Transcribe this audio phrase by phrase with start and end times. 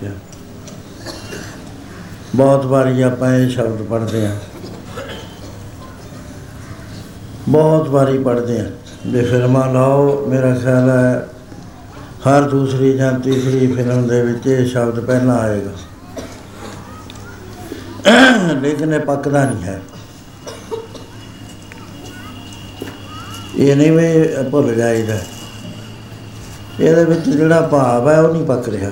[0.00, 0.20] ਚ ਪਹੁੰਚਿਆ
[2.34, 4.36] ਬਹੁਤ ਵਾਰੀ ਆਪਾਂ ਇਹ ਸ਼ਬਦ ਪੜ੍ਹਦੇ ਆ
[7.48, 8.70] ਬਹੁਤ ਵਾਰੀ ਪੜ੍ਹਦੇ ਆ
[9.06, 11.28] ਵੀ ਫਿਲਮਾਂ ਲਾਓ, ਮੇਰਾ ਖਿਆਲ ਹੈ
[12.28, 15.70] ਹਰ ਦੂਸਰੀ ਜਾਂ ਤੀਸਰੀ ਫਿਲਮ ਦੇ ਵਿੱਚ ਇਹ ਸ਼ਬਦ ਪਹਿਲਾਂ ਆਏਗਾ।
[18.60, 19.82] ਲੇਕਿਨ ਇਹ ਪੱਕਦਾ ਨਹੀਂ ਹੈ।
[23.56, 25.18] ਇਹ ਨਹੀਂ ਵੀ ਭੁੱਲ ਜਾਈਦਾ।
[26.80, 28.90] ਇਹਦੇ ਵਿੱਚ ਜਿਹੜਾ ਭਾਵ ਹੈ ਉਹ ਨਹੀਂ ਪੱਕ ਰਿਹਾ।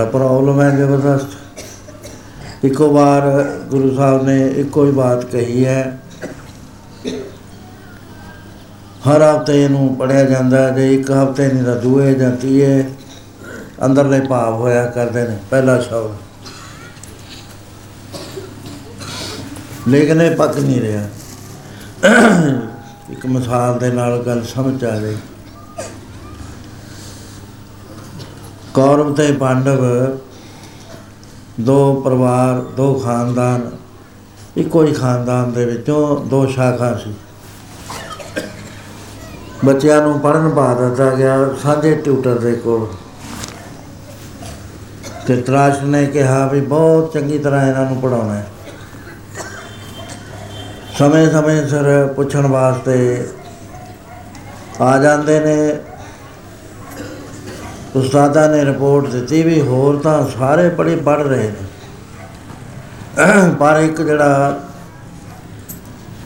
[0.00, 3.22] ਬੜਾ ਪ੍ਰੋਬਲਮ ਹੈ ਜ਼ਬਰਦਸਤ। ਇੱਕੋ ਵਾਰ
[3.70, 5.98] ਗੁਰੂ ਸਾਹਿਬ ਨੇ ਇੱਕੋ ਹੀ ਬਾਤ ਕਹੀ ਹੈ।
[9.06, 12.82] ਹਰ ਹਫ਼ਤੇ ਇਹਨੂੰ ਪੜਿਆ ਜਾਂਦਾ ਜੇ ਇੱਕ ਹਫ਼ਤੇ ਨਹੀਂ ਤਾਂ ਦੂਏ ਜਾਂ ਤੀਏ
[13.84, 16.16] ਅੰਦਰਲੇ ਭਾਵ ਹੋਇਆ ਕਰਦੇ ਨੇ, ਪਹਿਲਾ ਸ਼ਬਦ।
[19.88, 21.02] ਲੇਕਿਨ ਇਹ ਪੱਕ ਨਹੀਂ ਰਿਹਾ।
[23.10, 25.16] ਇੱਕ ਮਿਸਾਲ ਦੇ ਨਾਲ ਗੱਲ ਸਮਝ ਆ ਗਈ।
[28.80, 29.84] ਕੌਰਵ ਤੇ ਪਾਂਡਵ
[31.60, 33.70] ਦੋ ਪਰਿਵਾਰ, ਦੋ ਖਾਨਦਾਨ,
[34.56, 37.14] ਇੱਕੋ ਹੀ ਖਾਨਦਾਨ ਦੇ ਵਿੱਚੋਂ ਦੋ ਸ਼ਾਖਾ ਸੀ।
[39.64, 42.86] ਬੱਚਿਆਂ ਨੂੰ ਪੜਨ ਪਾ ਦਿੱਤਾ ਗਿਆ ਸਾਂਝੇ ਟਿਊਟਰ ਦੇ ਕੋਲ।
[45.26, 48.46] ਤੇ ਤਰਾਸ਼ ਨੇ ਕਿਹਾ ਵੀ ਬਹੁਤ ਚੰਗੀ ਤਰ੍ਹਾਂ ਇਹਨਾਂ ਨੂੰ ਪੜਾਉਣਾ ਹੈ।
[50.98, 53.28] ਸਮੇਂ ਸਮੇਂ ਸਿਰ ਪੁੱਛਣ ਵਾਸਤੇ
[54.80, 55.56] ਆ ਜਾਂਦੇ ਨੇ
[57.96, 61.68] ਉਸਤਾਦਾਂ ਨੇ ਰਿਪੋਰਟ ਦਿੱਤੀ ਵੀ ਹੋਰ ਤਾਂ ਸਾਰੇ ਬੜੇ ਪੜ ਰਹੇ ਨੇ।
[63.60, 64.60] ਪਰ ਇੱਕ ਜਿਹੜਾ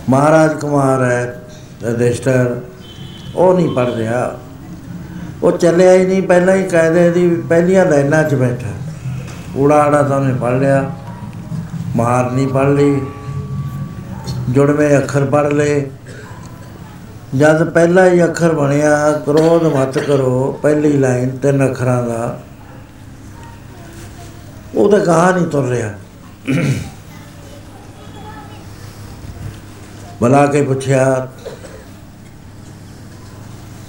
[0.08, 1.42] ਮਹਾਰਾਜ ਕੁਮਾਰ ਹੈ
[1.84, 2.60] ਰਜਿਸਟਰ
[3.36, 4.38] ਉਹ ਨਹੀਂ ਪੜ ਰਿਹਾ।
[5.42, 8.68] ਉਹ ਚੱਲਿਆ ਹੀ ਨਹੀਂ, ਪਹਿਲਾਂ ਹੀ ਕਾਇਦੇ ਦੀ ਪਹਿਲੀਆਂ ਲਾਈਨਾਂ 'ਚ ਬੈਠਾ।
[9.56, 10.90] ਊੜਾ ਆੜਾ ਤਾਂ ਉਹਨੇ ਪੜ ਲਿਆ।
[11.96, 13.00] ਮਾਰ ਨਹੀਂ ਪੜ ਲਈ।
[14.50, 15.90] ਜੁੜਵੇਂ ਅੱਖਰ ਪੜ ਲਏ।
[17.38, 22.40] ਜਦ ਪਹਿਲਾ ਹੀ ਅੱਖਰ ਬਣਿਆ, ਕ੍ਰੋਧ ਮਤ ਕਰੋ, ਪਹਿਲੀ ਲਾਈਨ ਤਿੰਨ ਅੱਖਰਾਂ ਦਾ।
[24.74, 25.90] ਉਹ ਤਾਂ ਕਹਾ ਨਹੀਂ ਤੁਰ ਰਿਹਾ।
[30.20, 31.28] ਬੁਲਾ ਕੇ ਪੁੱਛਿਆ,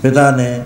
[0.02, 0.64] ਪਿਤਾ ਨੇ,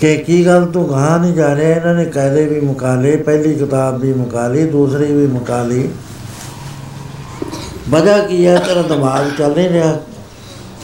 [0.00, 1.70] ਕਿ ਕੀ ਗੱਲ ਤੂੰ ਕਹਾ ਨਹੀਂ ਜਾ ਰਿਹਾ?
[1.70, 5.88] ਇਹਨਾਂ ਨੇ ਕਾਇਦੇ ਵੀ ਮੁਕਾ ਲਏ, ਪਹਿਲੀ ਕਿਤਾਬ ਵੀ ਮੁਕਾ ਲਈ, ਦੂਸਰੀ ਵੀ ਮੁਕਾ ਲਈ।
[7.92, 9.92] ਵਜ੍ਹਾ ਕੀ ਹੈ ਤੇਰਾ ਦਿਮਾਗ ਚੱਲ ਨਹੀਂ ਰਿਹਾ।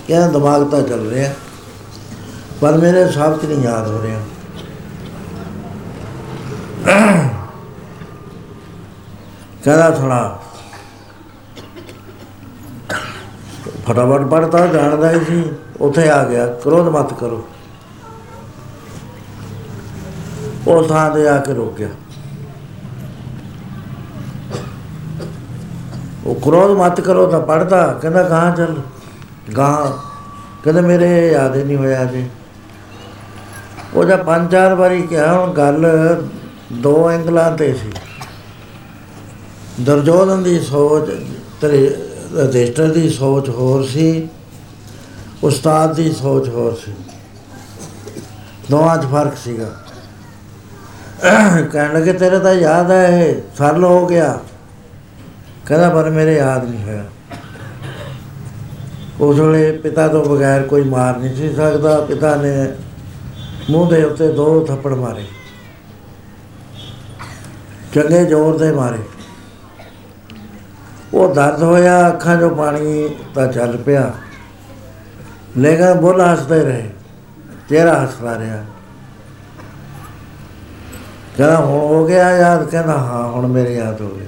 [0.08, 1.32] ਕਹਿੰਦਾ ਦਿਮਾਗ ਤਾਂ ਚੱਲ ਰਿਹਾ।
[2.60, 4.20] ਪਰ ਮੇਰੇ ਸਭ ਨਹੀਂ ਯਾਦ ਹੋ ਰਿਹਾ।
[9.64, 10.42] ਕਹਿੰਦਾ ਥੋੜਾ
[13.88, 15.50] ਫਟਾਫਟ ਪੜਤਾ ਜਾਣਦਾ ਹੀ ਸੀ।
[15.80, 17.48] ਉੱਥੇ ਆ ਗਿਆ। ਕ੍ਰੋਧ ਮਤ ਕਰੋ।
[20.66, 21.88] ਉਹ ਥਾਂ ਤੇ ਆ ਕੇ ਰੁਕ ਗਿਆ।
[26.28, 28.74] ਉਹ ਕ੍ਰੋਧ ਮਤ ਕਰੋ ਤਾਂ ਪੜਦਾ ਕਹਿੰਦਾ ਕਹਾਂ ਚੱਲ
[29.56, 29.92] ਗਾਂ
[30.64, 32.28] ਕਹਿੰਦਾ ਮੇਰੇ ਯਾਦ ਹੀ ਨਹੀਂ ਹੋਇਆ ਜੀ
[33.94, 35.86] ਉਹ ਜਦ ਪੰਜ ਚਾਰ ਵਾਰੀ ਕਿਹਾ, ਹੁਣ ਗੱਲ
[36.72, 37.92] ਦੋ ਐਂਗਲਾਂ ਤੇ ਸੀ।
[39.80, 41.10] ਦਰਜੋਦਨ ਦੀ ਸੋਚ,
[41.60, 41.96] ਤੇਰੇ,
[42.34, 44.28] ਰਜਿਸਟਰ ਦੀ ਸੋਚ ਹੋਰ ਸੀ,
[45.44, 46.92] ਉਸਤਾਦ ਦੀ ਸੋਚ ਹੋਰ ਸੀ।
[48.70, 49.70] ਦੋਵਾਂ 'ਚ ਫ਼ਰਕ ਸੀਗਾ।
[51.72, 54.38] ਕਹਿਣ ਲੱਗੇ, ਤੇਰੇ ਤਾਂ ਯਾਦ ਹੈ ਇਹ ਸਰਲ ਹੋ ਗਿਆ।
[55.68, 57.04] ਕਹਿੰਦਾ, ਪਰ ਮੇਰੇ ਯਾਦ ਨਹੀਂ ਹੋਇਆ।
[59.20, 62.52] ਉਸ ਵੇਲੇ ਪਿਤਾ ਤੋਂ ਬਗੈਰ ਕੋਈ ਮਾਰ ਨਹੀਂ ਸੀ ਸਕਦਾ। ਪਿਤਾ ਨੇ
[63.70, 65.24] ਮੂੰਹ ਦੇ ਉੱਤੇ ਦੋ ਥੱਪੜ ਮਾਰੇ,
[67.94, 68.98] ਚੰਗੇ ਜ਼ੋਰ ਦੇ ਮਾਰੇ।
[71.14, 74.12] ਉਹ ਦਰਦ ਹੋਇਆ, ਅੱਖਾਂ 'ਚੋਂ ਪਾਣੀ ਤਾਂ ਚੱਲ ਪਿਆ।
[75.58, 76.90] ਲੇਕਿਨ ਬੋਲ ਹੱਸਦੇ ਰਹੇ,
[77.68, 78.64] ਚਿਹਰਾ ਹੱਸਦਾ ਰਿਹਾ।
[81.36, 82.64] ਕਹਿੰਦਾ, ਹੁਣ ਹੋ ਗਿਆ ਯਾਦ?
[82.64, 84.27] ਕਹਿੰਦਾ, ਹਾਂ, ਹੁਣ ਮੇਰੇ ਯਾਦ ਹੋ ਗਿਆ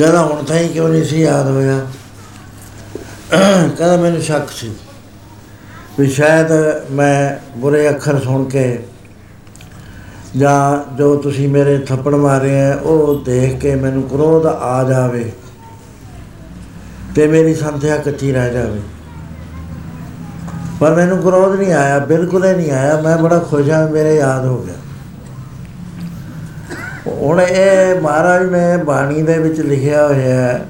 [0.00, 1.78] ਕਹਿੰਦਾ ਹੁਣ ਤਾਂ ਹੀ ਕਿਉਂ ਨਹੀਂ ਸੀ ਯਾਦ ਹੋਇਆ?
[3.32, 4.70] ਕਹਿੰਦਾ ਮੈਨੂੰ ਸ਼ੱਕ ਸੀ
[5.98, 6.46] ਵੀ ਸ਼ਾਇਦ
[6.90, 8.82] ਮੈਂ ਬੁਰੇ ਅੱਖਰ ਸੁਣ ਕੇ
[10.36, 15.32] ਜਾਂ ਜੋ ਤੁਸੀਂ ਮੇਰੇ ਥੱਪੜ ਮਾਰੇ ਆ, ਉਹ ਦੇਖ ਕੇ ਮੈਨੂੰ ਕ੍ਰੋਧ ਆ ਜਾਵੇ
[17.14, 18.80] ਤੇ ਮੇਰੀ ਸੰਥਿਆ ਕੱਚੀ ਰਹਿ ਜਾਵੇ।
[20.80, 24.46] ਪਰ ਮੈਨੂੰ ਕ੍ਰੋਧ ਨਹੀਂ ਆਇਆ, ਬਿਲਕੁਲ ਹੀ ਨਹੀਂ ਆਇਆ। ਮੈਂ ਬੜਾ ਖੁਸ਼ ਹਾਂ, ਮੇਰੇ ਯਾਦ
[24.46, 24.74] ਹੋ ਗਿਆ।
[27.06, 30.66] ਹੁਣ ਇਹ ਮਹਾਰਾਜ ਨੇ ਬਾਣੀ ਦੇ ਵਿੱਚ ਲਿਖਿਆ ਹੋਇਆ ਹੈ।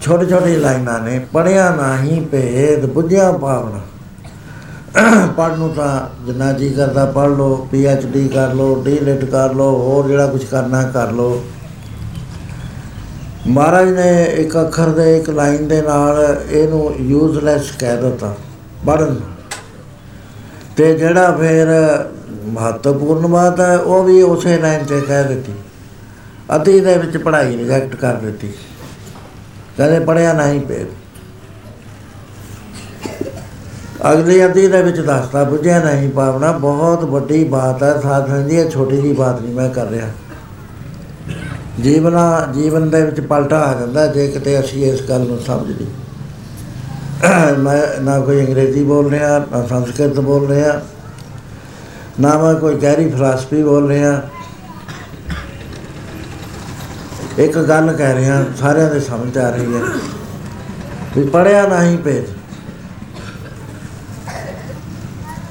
[0.00, 3.80] ਛੋਟੇ ਛੋਟੇ ਲਾਈਨਾਂ ਨੇ ਪੜਿਆ ਨਹੀਂ ਭੇਦ ਬੁੱਝਿਆ ਭਾਵਨਾ।
[5.36, 8.96] ਪੜ੍ਹ ਨੂੰ ਤਾਂ ਜਿੰਨਾ ਜੀ ਕਰਦਾ ਪੜ੍ਹ ਲਓ ਪੀ ਐਚ ਡੀ ਕਰ ਲਓ ਡੀ
[9.32, 11.42] ਕਰ ਲਓ, ਹੋਰ ਜਿਹੜਾ ਕੁਝ ਕਰਨਾ ਕਰ ਲਓ।
[13.46, 18.34] ਮਹਾਰਾਜ ਨੇ ਇੱਕ ਅੱਖਰ ਦੇ, ਇੱਕ ਲਾਈਨ ਦੇ ਨਾਲ ਇਹਨੂੰ ਯੂਜ਼ਲੈਸ ਕਹਿ ਦਿੱਤਾ
[18.86, 19.20] ਪੜਨ
[20.76, 21.68] ਤੇ ਜਿਹੜਾ ਫਿਰ
[22.50, 25.52] ਮਹੱਤਵਪੂਰਨ ਬਾਤ ਹੈ, ਉਹ ਵੀ ਉਸੇ ਲਾਈਨ ਤੇ ਕਹਿ ਦਿੱਤੀ।
[26.56, 28.52] ਅਤੀ ਦੇ ਵਿੱਚ ਪੜ੍ਹਾਈ ਰਿਜੈਕਟ ਕਰ ਦਿੱਤੀ।
[29.76, 30.84] ਕਹਿੰਦੇ ਪੜਿਆ ਨਹੀਂ ਪੇ
[34.12, 38.56] ਅਗਲੀ ਅਤੀ ਦੇ ਵਿੱਚ ਦੱਸਦਾ ਬੁਝਿਆ ਨਹੀਂ ਪਾਵਨਾ ਬਹੁਤ ਵੱਡੀ ਬਾਤ ਹੈ ਸਾਧ ਸੰਗਤ ਜੀ
[38.56, 40.08] ਇਹ ਛੋਟੀ ਜੀ ਬਾਤ ਨਹੀਂ ਮੈਂ ਕਰ ਰਿਹਾ।
[41.80, 45.86] ਜੀਵਨਾ, ਜੀਵਨ ਦੇ ਵਿੱਚ ਪਲਟਾ ਆ ਜਾਂਦਾ, ਜੇ ਕਿਤੇ ਅਸੀਂ ਇਸ ਗੱਲ ਨੂੰ ਸਮਝ ਲਈ
[47.58, 50.80] ਮੈਂ ਨਾ ਕੋਈ ਅੰਗਰੇਜ਼ੀ ਬੋਲ ਰਿਹਾ, ਨਾ ਸੰਸਕ੍ਰਿਤ ਬੋਲ ਰਿਹਾ।
[52.20, 54.20] ਨਾ ਮੈਂ ਕੋਈ ਗਹਿਰੀ ਫਲਸਫੀ ਬੋਲ ਰਿਹਾ।
[57.38, 59.80] ਇੱਕ ਗੱਲ ਕਹਿ ਰਿਹਾ, ਸਾਰਿਆਂ ਦੇ ਸਮਝ ਆ ਰਹੀ ਹੈ
[61.16, 62.24] ਵੀ ਪੜਿਆ ਨਹੀਂ ਭੇਦ।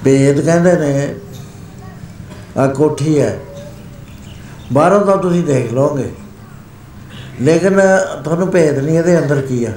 [0.03, 1.15] ਭੇਦ ਕਹਿੰਦੇ ਨੇ
[2.57, 3.39] ਆ ਕੋਠੀ ਹੈ।
[4.73, 6.11] ਬਾਹਰੋਂ ਤਾਂ ਤੁਸੀਂ ਦੇਖ ਲਓਗੇ।
[7.41, 7.81] ਲੇਕਿਨ
[8.23, 9.71] ਤੁਹਾਨੂੰ ਭੇਦ ਨਹੀਂ, ਇਹਦੇ ਅੰਦਰ ਕੀ ਆ?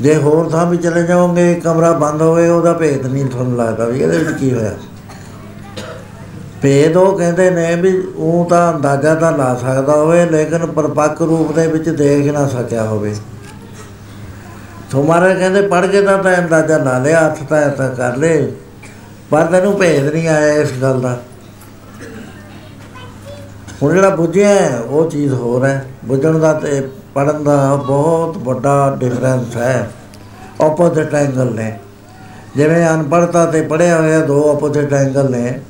[0.00, 4.00] ਜੇ ਹੋਰ ਥਾਂ ਵੀ ਚਲੇ ਜਾਓਗੇ, ਕਮਰਾ ਬੰਦ ਹੋਵੇ, ਉਹਦਾ ਭੇਦ ਨਹੀਂ ਤੁਹਾਨੂੰ ਲੱਗਦਾ ਵੀ
[4.00, 4.74] ਇਹਦੇ ਵਿੱਚ ਕੀ ਹੋਇਆ।
[6.62, 11.52] ਭੇਦ ਉਹ ਕਹਿੰਦੇ ਨੇ ਵੀ ਉਹ ਤਾਂ ਅੰਦਾਜ਼ਾ ਤਾਂ ਲਾ ਸਕਦਾ ਹੋਵੇ ਲੇਕਿਨ ਪਰਪੱਕ ਰੂਪ
[11.52, 13.16] ਦੇ ਵਿੱਚ ਦੇਖ ਨਾ ਸਕਿਆ ਹੋਵੇ।
[14.90, 18.52] ਤੁਹਾਰੇ ਕਹਿੰਦੇ ਪੜ ਕੇ ਤਾਂ ਤਾਂ ਅੰਦਾਜ਼ਾ ਲਾ ਲਿਆ ਹੱਥ ਤਾਂ ਐਸਾ ਕਰ ਲੇ
[19.30, 21.20] ਪਰ ਤੈਨੂੰ ਭੇਦ ਨਹੀਂ ਆਇਆ ਇਸ ਗੱਲ ਦਾ।
[23.82, 28.96] ਹੁਣ ਜਿਹੜਾ ਬੁੱਝਿਆ ਹੈ, ਉਹ ਚੀਜ਼ ਹੋਰ ਹੈ। ਬੁੱਝਣ ਦਾ ਤੇ ਪੜਨ ਦਾ ਬਹੁਤ ਵੱਡਾ
[29.00, 29.90] ਡਿਫਰੈਂਸ ਹੈ।
[30.60, 31.78] ਆਪੋਜ਼ਿਟ ਐਂਗਲ ਨੇ।
[32.56, 35.60] ਜਿਵੇਂ ਅਨਪੜ੍ਹਤਾ ਤੇ ਪੜਿਆ ਹੋਇਆ ਦੋ ਆਪੋਜ਼ਿਟ ਐਂਗਲ ਨੇ।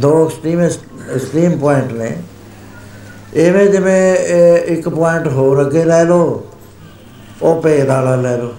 [0.00, 2.16] ਦੋ ਐਕਸਟ੍ਰੀਮ ਐਕਸਟ੍ਰੀਮ ਪੁਆਇੰਟ ਨੇ।
[3.38, 6.42] ਐਵੇਂ ਜਿਵੇਂ ਇਹ ਇੱਕ ਪੁਆਇੰਟ ਹੋਰ ਅੱਗੇ ਲੈ ਲਓ,
[7.42, 8.52] ਉਹ ਭੇਦ ਵਾਲਾ ਲੈ ਲਓ।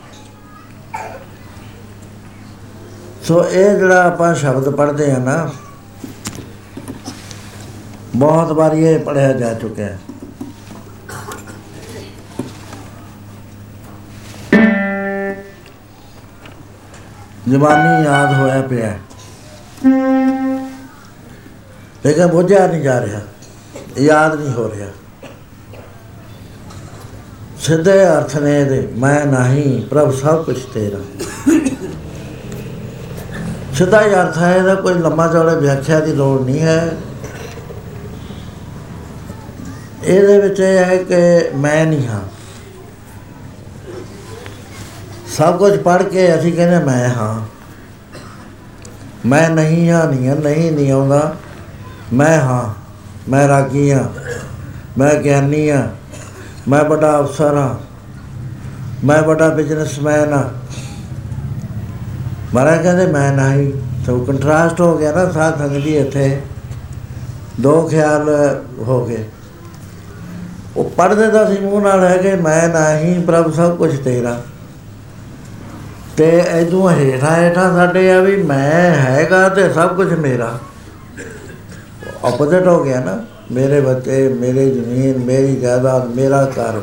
[3.24, 5.50] ਸੋ ਇਹ ਜਿਹੜਾ ਆਪਾਂ ਸ਼ਬਦ ਪੜ੍ਹਦੇ ਆ ਨਾ,
[8.16, 10.00] ਬਹੁਤ ਵਾਰੀ ਇਹ ਪੜਿਆ ਜਾ ਚੁੱਕਿਆ ਹੈ।
[17.50, 18.98] ਜ਼ਬਾਨੀ ਯਾਦ ਹੋਇਆ ਪਿਆ
[22.06, 23.22] ਹੈ। ਲੇਕਿਨ ਬੁੱਝਿਆ ਨਹੀਂ ਜਾ ਰਿਹਾ
[23.98, 24.88] ਯਾਦ ਨਹੀਂ ਹੋ ਰਿਹਾ।
[27.60, 30.98] ਸਿੱਧੇ ਅਰਥ ਨੇ ਇਹਦੇ ਮੈਂ ਨਹੀਂ ਪ੍ਰਭ ਸਭ ਕੁਝ ਤੇਰਾ
[33.74, 36.98] ਸਿੱਧਾ ਹੀ ਅਰਥ ਹੈ ਇਹਦਾ ਕੋਈ ਲੰਮਾ ਚੌੜਾ ਵਿਆਖਿਆ ਦੀ ਲੋੜ ਨਹੀਂ ਹੈ।
[40.04, 42.22] ਇਹਦੇ ਵਿੱਚ ਇਹ ਹੈ ਕਿ ਮੈਂ ਨਹੀਂ ਹਾਂ।
[45.28, 47.42] ਸਭ ਕੁਝ ਪੜ੍ਹ ਕੇ ਅਸੀਂ ਕਹਿੰਦੇ ਮੈਂ ਹਾਂ।
[49.26, 51.36] ਮੈਂ ਨਹੀਂ ਹਾਂ ਨਹੀਂ ਹਾਂ, ਨਹੀਂ ਨਹੀਂ ਆਉਂਦਾ।
[52.14, 52.74] ਮੈਂ ਹਾਂ,
[53.30, 54.04] ਮੈਂ ਰਾਗੀ ਹਾਂ,
[54.98, 55.88] ਮੈਂ ਗਿਆਨੀ ਹਾਂ,
[56.68, 57.76] ਮੈਂ ਵੱਡਾ ਅਫਸਰ ਹਾਂ,
[59.06, 60.50] ਮੈਂ ਵੱਡਾ ਬਿਜ਼ਨਸਮੈਨ ਹਾਂ।
[62.54, 63.74] ਮਹਾਰਾਜ ਕਹਿੰਦੇ, ਮੈਂ ਨਹੀਂ।
[64.06, 66.42] ਸੋ ਕੰਟਰਾਸਟ ਹੋ ਗਿਆ ਨਾ ਸਾਧ ਸੰਗਤ ਜੀ ਇੱਥੇ।
[67.62, 68.30] ਦੋ ਖਿਆਲ
[68.80, 69.26] ਹੋ ਗਏ।
[70.78, 74.42] ਉਹ ਪੜਦੇ ਦਾ ਸੀ, ਮੂੰਹ ਨਾਲ ਹੈ ਕਿ ਮੈਂ ਨਹੀਂ, ਪ੍ਰਭ ਸਭ ਕੁਝ ਤੇਰਾ।
[76.18, 80.60] ਤੇ ਐਦੋਂ ਹੇਠਾਂ ਹੇਠਾਂ ਸਾਡੇ ਆ ਵੀ ਮੈਂ ਹੈਗਾ ਤੇ ਸਭ ਕੁਝ ਮੇਰਾ।
[82.24, 83.18] ਆਪੋਜ਼ਿਟ ਹੋ ਗਿਆ ਨਾ,
[83.52, 86.80] ਮੇਰੇ ਬੱਚੇ, ਮੇਰੀ ਜ਼ਮੀਨ, ਮੇਰੀ ਜਾਇਦਾਦ, ਮੇਰਾ ਘਰ,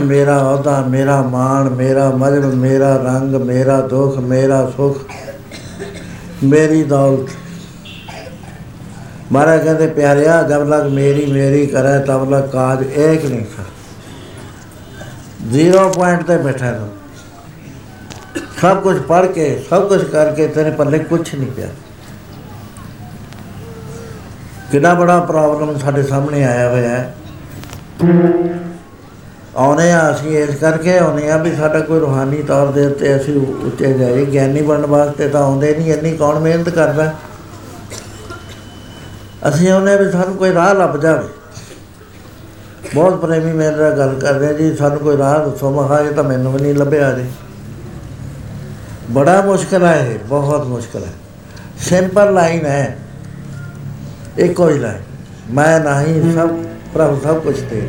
[0.00, 4.98] ਮੇਰਾ ਅਹੁਦਾ, ਮੇਰਾ ਮਾਣ, ਮੇਰਾ ਮਜਬ, ਮੇਰਾ ਰੰਗ, ਮੇਰਾ ਦੁੱਖ, ਮੇਰਾ ਸੁਖ,
[6.44, 7.28] ਮੇਰੀ ਦੌਲਤ।
[9.32, 13.64] ਮਹਾਰਾਜ ਕਹਿੰਦੇ, ਪਿਆਰਿਆ, ਜਬ ਲਗ ਮੇਰੀ ਮੇਰੀ ਕਰੇ, ਤਬ ਲਗ ਕਾਜ ਏਕ ਨਹੀਂ ਸਾ
[15.50, 16.88] ਜ਼ੀਰੋ ਪੁਆਇੰਟ ਤੇ ਬੈਠਾ ਤੂੰ
[18.60, 21.68] ਸਭ ਕੁਝ ਪੜ ਕੇ, ਸਭ ਕੁਝ ਕਰਕੇ ਤੇਰੇ ਪੱਲੇ ਕੁਝ ਨਹੀਂ ਪਿਆ।
[24.70, 27.14] ਕਿੰਨਾ ਬੜਾ ਪ੍ਰੋਬਲਮ ਸਾਡੇ ਸਾਹਮਣੇ ਆਇਆ ਹੋਇਆ ਹੈ।
[29.56, 33.66] ਆਉਨੇ ਆ ਅਸੀਂ ਇਸ ਕਰਕੇ ਆਉਨੇ ਆ ਵੀ ਸਾਡਾ ਕੋਈ ਰੂਹਾਨੀ ਤੌਰ ਦੇ ਉੱਤੇ ਅਸੀਂ
[33.66, 37.14] ਉੱਤੇ ਜਾਈਏ, ਗਿਆਨੀ ਬਣਨ ਵਾਸਤੇ ਤਾਂ ਆਉਂਦੇ ਨਹੀਂ, ਇੰਨੀ ਕੌਣ ਮਿਹਨਤ ਕਰਦਾ।
[39.48, 41.28] ਅਸੀਂ ਆਉਨੇ ਵੀ ਸਾਨੂੰ ਕੋਈ ਰਾਹ ਲੱਭ ਜਾਵੇ।
[42.94, 46.14] ਬਹੁਤ ਪ੍ਰੇਮੀ ਮੇਰੇ ਨਾਲ ਗੱਲ ਕਰ ਰਹੇ ਜੀ, ਸਾਨੂੰ ਕੋਈ ਰਾਹ ਦੱਸੋ, ਮੈਂ ਕਿਹਾ ਇਹ
[46.14, 47.24] ਤਾਂ ਮੈਨੂੰ ਵੀ ਨਹੀਂ ਲੱਭਿਆ ਜੀ।
[49.10, 51.12] ਬੜਾ ਮੁਸ਼ਕਲ ਹੈ ਇਹ, ਬਹੁਤ ਮੁਸ਼ਕਲ ਹੈ।
[51.78, 52.98] ਸਿੰਪਲ ਲਾਈਨ ਹੈ।
[54.40, 54.98] ਇੱਕੋ ਹੀ ਲਾਈਨ।
[55.50, 56.48] ਮੈਂ ਨਹੀਂ ਸਭ
[56.94, 57.88] ਪ੍ਰਭ ਸਭ ਕੁਝ ਤੇ।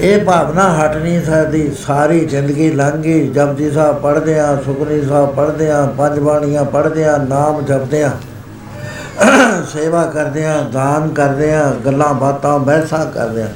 [0.00, 5.34] ਇਹ ਭਾਵਨਾ ਹਟ ਨਹੀਂ ਸਕਦੀ। ਸਾਰੀ ਜ਼ਿੰਦਗੀ ਲੰਘ। ਗਈ ਜਪਜੀ ਸਾਹਿਬ ਪੜ੍ਹਦੇ ਆ ਸੁਖਨੀ ਸਾਹਿਬ
[5.34, 8.10] ਪੜ੍ਹਦੇ ਆ ਪੰਜ ਬਾਣੀਆਂ ਪੜ੍ਹਦੇ ਆ ਨਾਮ ਜਪਦੇ ਆ
[9.72, 13.48] ਸੇਵਾ ਕਰਦੇ ਆ ਦਾਨ ਕਰਦੇ ਆ ਗੱਲਾਂ ਬਾਤਾਂ, ਬਹਿਸਾਂ ਕਰਦੇ ਆ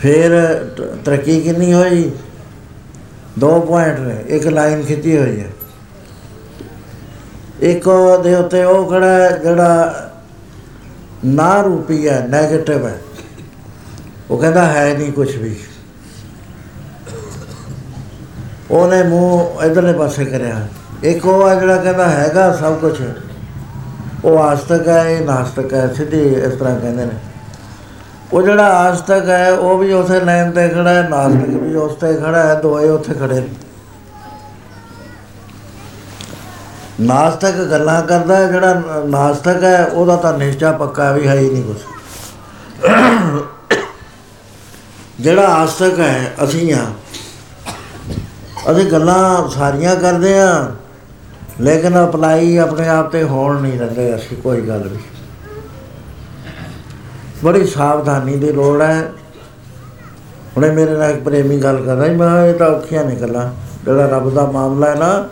[0.00, 2.10] ਫਿਰ ਤ- ਤਰੱਕੀ ਕਿੰਨੀ ਹੋਈ?
[3.38, 5.46] ਦੋ ਪੁਆਇੰਟ ਨੇ। ਇੱਕ ਲਾਈਨ ਖਿੱਚੀ ਹੋਈ ਹੈ।
[7.60, 7.88] ਇੱਕ
[8.24, 9.94] ਦੇ ਉੱਤੇ ਉਹ ਖੜਾ ਹੈ, ਜਿਹੜਾ
[11.24, 12.98] ਨਾ ਰੂਪੀ ਹੈ 네ਗੇਟਿਵ ਹੈ।
[14.30, 15.56] ਉਹ ਕਹਿੰਦਾ ਹੈ ਨਹੀਂ ਕੁਝ ਵੀ।
[18.70, 20.66] ਉਹਨੇ ਮੂੰਹ ਇਧਰਲੇ ਪਾਸੇ ਕਰਿਆ।
[21.02, 23.02] ਇੱਕ ਉਹ ਆ ਜਿਹੜਾ ਕਹਿੰਦਾ ਹੈਗਾ ਸਭ ਕੁਝ
[24.24, 27.14] ਉਹ ਆਸਤਕ ਹੈ, ਇਹ ਨਾਸਤਕ ਹੈ, ਸਿੱਧੀ ਇਸ ਤਰ੍ਹਾਂ ਕਹਿੰਦੇ ਨੇ।
[28.32, 32.14] ਉਹ ਜਿਹੜਾ ਆਸਤਕ ਹੈ, ਉਹ ਵੀ ਉਸੇ ਲਾਈਨ ਤੇ ਖੜਾ ਹੈ, ਨਾਸਤਕ ਵੀ ਉਸ ਤੇ
[32.14, 33.48] ਖੜਾ ਹੈ ਦੋਏ ਉੱਥੇ ਖੜੇ ਨੇ।
[37.00, 41.50] ਨਾਸਤਕ ਗੱਲਾਂ ਕਰਦਾ ਹੈ, ਜਿਹੜਾ ਨ- ਨਾਸਤਕ ਹੈ ਉਹਦਾ ਤਾਂ ਨਿਸ਼ਚਾ ਪੱਕਾ ਵੀ ਹੈ ਹੀ
[41.50, 41.76] ਨਹੀਂ ਕੁਛ।
[45.20, 46.84] ਜਿਹੜਾ ਆਸਤਕ ਹੈ ਅਸੀਂ ਆ
[48.70, 50.72] ਅਸੀਂ ਗੱਲਾਂ ਸਾਰੀਆਂ ਕਰਦੇ ਆ
[51.60, 54.98] ਲੇਕਿਨ ਅਪਲਾਈ ਆਪਣੇ ਆਪ ਤੇ ਹੋਣ ਨਹੀਂ ਦਿੰਦੇ ਅਸੀਂ ਕੋਈ ਗੱਲ ਵੀ
[57.44, 59.12] ਬੜੀ ਸਾਵਧਾਨੀ ਦੀ ਲੋੜ ਹੈ।
[60.56, 63.14] ਹੁਣੇ ਮੇਰੇ ਨਾਲ ਇੱਕ ਪ੍ਰੇਮੀ ਗੱਲ ਕਰ ਰਿਹਾ ਸੀ, ਮੈਂ ਕਿਹਾ ਇਹ ਤਾਂ ਔਖੀਆਂ ਨੇ
[63.14, 63.46] ਗੱਲਾਂ
[63.84, 65.28] ਜਿਹੜਾ ਰੱਬ ਦਾ ਮਾਮਲਾ ਹੈ ਨਾ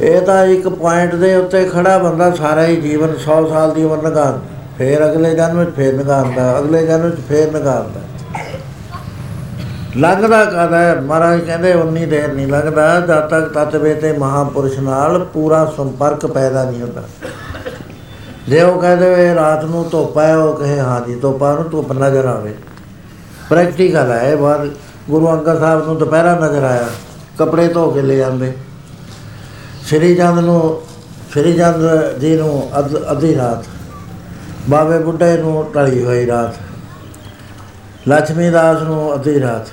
[0.00, 4.02] ਇਹ ਤਾਂ ਇੱਕ ਪੁਆਇੰਟ ਦੇ ਉੱਤੇ ਖੜਾ ਬੰਦਾ ਸਾਰਾ ਹੀ ਜੀਵਨ 100 ਸਾਲ ਦੀ ਉਮਰ
[4.02, 4.40] ਲਗਾ
[4.78, 8.00] ਫੇਰ ਅਗਲੇ ਜਨਮ ਵਿੱਚ ਫੇਰ ਨਗਾਉਂਦਾ ਅਗਲੇ ਜਨਮ ਵਿੱਚ ਫੇਰ ਨਗਾਉਂਦਾ
[9.96, 11.00] ਲੱਗਦਾ ਕਦਾ ਹੈ?
[11.00, 16.64] ਮਹਾਰਾਜ ਕਹਿੰਦੇ, ਉਨੀ ਦੇਰ ਨਹੀਂ ਲੱਗਦਾ, ਜਦ ਤੱਕ ਤਤਵੇ ਤੇ ਮਹਾਪੁਰਸ਼ ਨਾਲ ਪੂਰਾ ਸੰਪਰਕ ਪੈਦਾ
[16.64, 17.02] ਨਹੀਂ ਹੁੰਦਾ।
[18.48, 21.92] ਜੇ ਉਹ ਕਹਦੇ ਵੀ ਰਾਤ ਨੂੰ ਧੁੱਪ ਹੈ, ਉਹ ਕਹੇ, ਹਾਂ ਜੀ, ਧੁੱਪਾਂ ਨੂੰ ਧੁੱਪ
[21.92, 22.54] ਨਜ਼ਰ ਆਵੇ।
[23.50, 24.60] ਪ੍ਰੈਕਟੀਕਲ ਹੈ ਇਹ ਬਾਤ
[25.10, 26.88] ਗੁਰੂ ਅੰਗਦ ਸਾਹਿਬ ਨੂੰ ਦੁਪਹਿਰਾ ਨਜ਼ਰ ਆਇਆ।
[27.38, 28.52] ਕੱਪੜੇ ਧੋ ਕੇ ਲੈ ਜਾਂਦੇ
[29.84, 30.80] ਸ਼੍ਰੀ ਚੰਦ ਨੂੰ
[31.32, 33.64] ਸ਼੍ਰੀ ਚੰਦ ਜੀ ਨੂੰ ਅੱਧ ਅੱਧੀ ਰਾਤ,
[34.68, 36.54] ਬਾਬੇ ਬੁੱਢੇ ਨੂੰ ਢਲੀ ਹੋਈ ਰਾਤ
[38.08, 39.68] ਲక్ష్ਮੀ ਦਾਸ ਨੂੰ ਅੱਧੀ ਰਾਤ।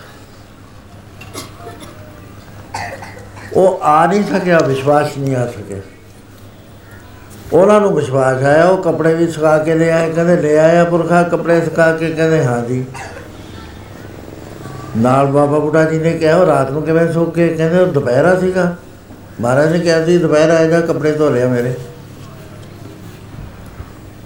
[3.53, 5.77] ਉਹ ਆ ਨਹੀਂ ਸਕਿਆ, ਵਿਸ਼ਵਾਸ ਨਹੀਂ ਆ ਸਕਿਆ।
[7.53, 11.23] ਉਹਨਾਂ ਨੂੰ ਵਿਸ਼ਵਾਸ ਆਇਆ, ਉਹ ਕੱਪੜੇ ਵੀ ਸੁਕਾ ਕੇ ਲੈ ਆਏ, ਕਹਿੰਦੇ ਲੈ ਆਇਆ ਪੁਰਖਾ,
[11.23, 12.85] ਕੱਪੜੇ ਸੁਕਾ ਕੇ ਕਹਿੰਦੇ ਹਾਂ ਜੀ।
[14.97, 18.39] ਨਾਲ ਬਾਬਾ ਬੁੱਢਾ ਜੀ ਨੇ ਕਿਹਾ, ਉਹ ਰਾਤ ਨੂੰ ਕਿਵੇਂ ਸੁੱਕ ਕੇ ਕਹਿੰਦੇ ਉਹ ਦੁਪਹਿਰਾ
[18.39, 18.75] ਸੀਗਾ।
[19.41, 21.73] ਮਹਾਰਾਜ ਨੇ ਕਿਹਾ ਸੀ, ਦੁਪਹਿਰ ਆਏਗਾ ਕੱਪੜੇ ਧੋ ਲਿਆ ਮੇਰੇ।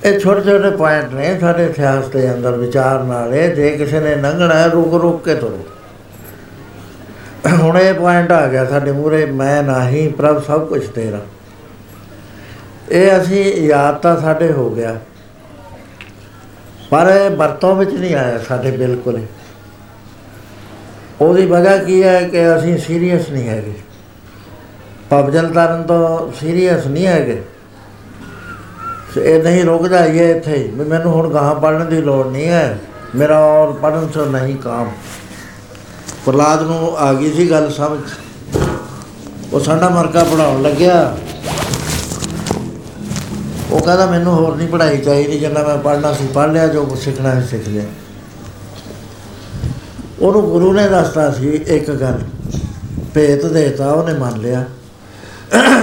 [0.06, 4.16] ਇਹ ਛੋਟੇ ਛੋਟੇ ਪੁਆਇੰਟ ਨੇ, ਸਾਡੇ ਇਤਿਹਾਸ ਦੇ ਅੰਦਰ ਵਿਚਾਰ ਨਾਲ ਇਹ, ਜੇ ਕਿਸੇ ਨੇ
[4.16, 5.66] ਲੰਘਣਾ ਹੈ, ਰੁਕ ਰੁਕ ਕੇ ਤੁਰੋ।
[7.54, 11.20] ਹੁਣ ਇਹ ਪੁਆਇੰਟ ਆ ਗਿਆ ਸਾਡੇ ਮੂਰੇ ਮੈਂ ਨਹੀਂ ਪ੍ਰਭ ਸਭ ਕੁਝ ਤੇਰਾ।
[12.92, 14.98] ਇਹ ਅਸੀਂ ਯਾਦ ਤਾਂ ਸਾਡੇ ਹੋ ਗਿਆ,
[16.90, 19.26] ਪਰ ਇਹ ਵਰਤੋਂ ਵਿੱਚ ਨਹੀਂ ਆਇਆ ਸਾਡੇ ਬਿਲਕੁਲ ਹੀ।
[21.22, 23.74] ਉਹਦੀ ਵਜ੍ਹਾ ਕੀ ਹੈ ਕਿ ਅਸੀਂ ਸੀਰੀਅਸ ਨਹੀਂ ਹੈਗੇ।
[25.10, 27.44] ਪਬਜਲ ਤਰਨ ਤੋਂ ਸੀਰੀਅਸ ਨਹੀਂ ਹੈਗੇ।
[29.18, 32.80] ਇਹ ਨਹੀਂ ਰੁਕ ਜਾਈਏ ਇੱਥੇ। ਹੀ ਵੀ ਮੈਨੂੰ ਹੁਣ ਗਾਹਾਂ ਪੜਨ ਦੀ ਲੋੜ ਨਹੀਂ ਹੈ।
[33.16, 34.92] ਮੇਰਾ ਔਰ ਪੜਨ ਤੋਂ ਨਹੀਂ ਕੰਮ।
[36.26, 38.00] ਪ੍ਰਲਾਦ ਨੂੰ ਆ ਗਈ ਸੀ ਗੱਲ ਸਮਝ।
[39.54, 41.18] ਉਹ ਸਾਡਾ ਮਰਕਾ ਪੜਾਉਣ ਲੱਗਿਆ।
[43.72, 47.00] ਉਹ ਕਹਿੰਦਾ ਮੈਨੂੰ ਹੋਰ ਨਹੀਂ ਪੜ੍ਹਾਈ ਚਾਹੀਦੀ, ਜਿੰਨਾ ਮੈਂ ਪੜ੍ਹਨਾ ਸੀ, ਪੜ੍ਹ ਲਿਆ, ਜੋ ਕੁਛ
[47.00, 47.84] ਸਿੱਖਣਾ ਸੀ ਸਿੱਖ ਲਿਆ।
[50.20, 52.20] ਉਹਨੂੰ ਗੁਰੂ ਨੇ ਦੱਸਤਾ ਸੀ ਇੱਕ ਗੱਲ।
[53.14, 54.66] ਭੇਤ ਦੇਤਾ, ਉਹਨੇ ਮੰਨ ਲਿਆ।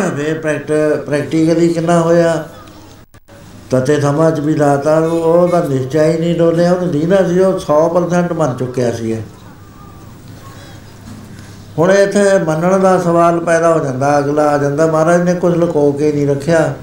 [0.08, 0.72] ਵੇ ਪ੍ਰੈਕਟ
[1.06, 2.48] ਪ੍ਰੈਕਟੀਕਲੀ ਕਿੰਨਾ ਹੋਇਆ।
[3.70, 8.32] ਤਤੇ ਸਮਝ ਵੀ ਲਾਤਾ, ਉਹ- ਉਹਦਾ ਨਿਸ਼ਚੈ ਹੀ ਨਹੀਂ ਡੋਲਿਆ, ਉਹਨੂੰ ਦੀਨਾ ਸੀ ਉਹ 100%
[8.32, 9.22] ਮੰਨ ਚੁੱਕਿਆ ਸੀ ਇਹ।
[11.78, 15.92] ਹੁਣ ਇੱਥੇ ਮੰਨਣ ਦਾ ਸਵਾਲ ਪੈਦਾ ਹੋ ਜਾਂਦਾ, ਅਗਲਾ ਆ ਜਾਂਦਾ, ਮਹਾਰਾਜ ਨੇ ਕੁਝ ਲੁਕੋ
[15.92, 16.74] ਕੇ ਨਹੀਂ ਰੱਖਿਆ।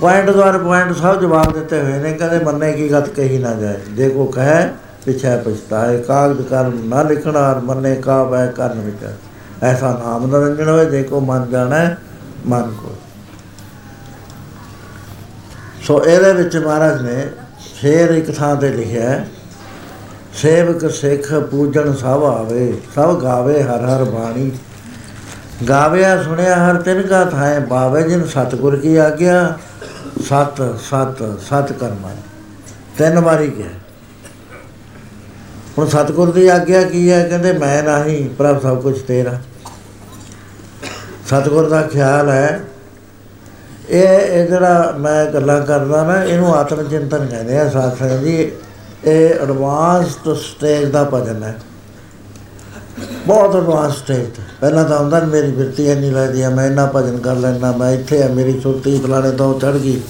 [0.00, 3.74] ਪੁਆਇੰਟ ਦੁਆਰ ਪੁਆਇੰਟ ਸਭ ਜਵਾਬ ਦਿੱਤੇ ਹੋਏ ਨੇ ਕਦੇ ਮੰਨੇ ਕੀ ਗਤ ਕਹੀ ਨਾ ਜਾਏ।
[3.92, 4.68] ਜੇ ਕੋ ਕਹੇ,
[5.06, 9.10] ਪਿਛੇ ਪਛਤਾਏ ਕਾਗਦ ਕਰ ਨਾ ਲਿਖਣਾ ਔਰ ਮੰਨੇ ਕਾ ਵੈ ਕਰਨ ਵਿੱਚ।
[9.62, 11.94] ਐਸਾ ਨਾਮ ਨਰੰਜਨ ਹੋਏ ਜੇ ਕੋ ਮਨ ਜਾਣਾ
[12.46, 12.94] ਮਨ ਕੋ
[15.86, 17.28] ਸੋ ਇਹਦੇ ਵਿੱਚ ਮਹਾਰਾਜ ਨੇ
[17.80, 19.26] ਫੇਰ ਇੱਕ ਥਾਂ ਤੇ ਲਿਖਿਆ ਹੈ,
[20.34, 24.50] ਸੇਵਕ ਸਿੱਖ ਪੂਜਣ ਸਭ ਆਵੇ ਸਭ ਗਾਵੇ ਹਰ ਹਰ ਬਾਣੀ।
[25.68, 29.58] ਗਾਵਿਆ ਸੁਣਿਆ ਹਰ ਤਿਨ ਕਾ ਥਾਏ ਬਾਵੇ ਜਿਨ ਸਤਗੁਰ ਕੀ ਆਗਿਆ
[30.22, 32.14] ਸਤ ਸਤ ਸਤ ਕਰਮਾ
[32.98, 33.68] ਤਿੰਨ ਵਾਰੀ ਕਿਹਾ।
[35.78, 37.22] ਹੁਣ ਸਤਗੁਰ ਦੀ ਆਗਿਆ ਕੀ ਹੈ?
[37.28, 39.38] ਕਹਿੰਦੇ ਮੈਂ ਨਹੀਂ ਪ੍ਰਭ ਸਭ ਕੁਝ ਤੇਰਾ।
[41.30, 42.60] ਸਤਗੁਰ ਦਾ ਖਿਆਲ ਹੈ।
[43.88, 48.52] ਇਹ ਇਹ ਜਿਹੜਾ ਮੈਂ ਗੱਲਾਂ ਕਰਦਾ ਨਾ, ਇਹਨੂੰ ਆਤਮ ਚਿੰਤਨ ਕਹਿੰਦੇ ਆ ਸਾਧ ਸੰਗਤ ਜੀ।
[49.04, 51.54] ਇਹ ਐਡਵਾਂਸਡ ਸਟੇਜ ਦਾ ਭਜਨ ਹੈ।
[53.26, 56.92] ਬਹੁਤ ਐਡਵਾਂਸ ਸਟੇਜ ਤੇ। ਪਹਿਲਾਂ ਤਾਂ ਹੁੰਦਾ ਨੀ ਮੇਰੀ ਬਿਰਤੀ ਇੰਨੀ ਲੱਗਦੀ ਆ, ਮੈਂ ਇੰਨਾ
[56.94, 60.00] ਭਜਨ ਕਰ ਲੈਣਾ ਮੈਂ ਇੱਥੇ ਆ, ਮੇਰੀ ਸੁਰਤੀ ਫਲਾਣੇ ਤੋਂ ਚੜ ਗਈ।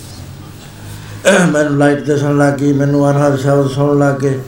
[1.53, 4.41] ਮੈਨੂੰ ਲਾਈਟ ਦਿਸਣ ਲੱਗ ਗਈ, ਮੈਨੂੰ ਅਨਹਦ ਸ਼ਬਦ ਸੁਣਨ ਲੱਗ ਗਏ।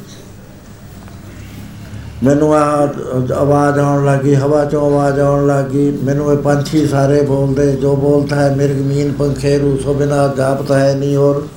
[2.22, 2.88] ਮੈਨੂੰ ਆ,
[3.34, 8.36] ਆਵਾਜ਼ ਆਉਣ ਲੱਗੀ, ਹਵਾ ਚੋਂ ਆਵਾਜ਼ ਆਉਣ ਲੱਗੀ। ਮੈਨੂੰ ਇਹ ਪੰਛੀ ਸਾਰੇ ਬੋਲਦੇ, ਜੋ ਬੋਲਤਾ
[8.36, 11.48] ਹੈ, ਮਿਰਗ, ਮੀਨ, ਪੰਖੇ ਰੂ ਸੋ ਬਿਨਾ ਜਾਪਤਾ ਹੈ ਨਹੀਂ ਹੋਰ।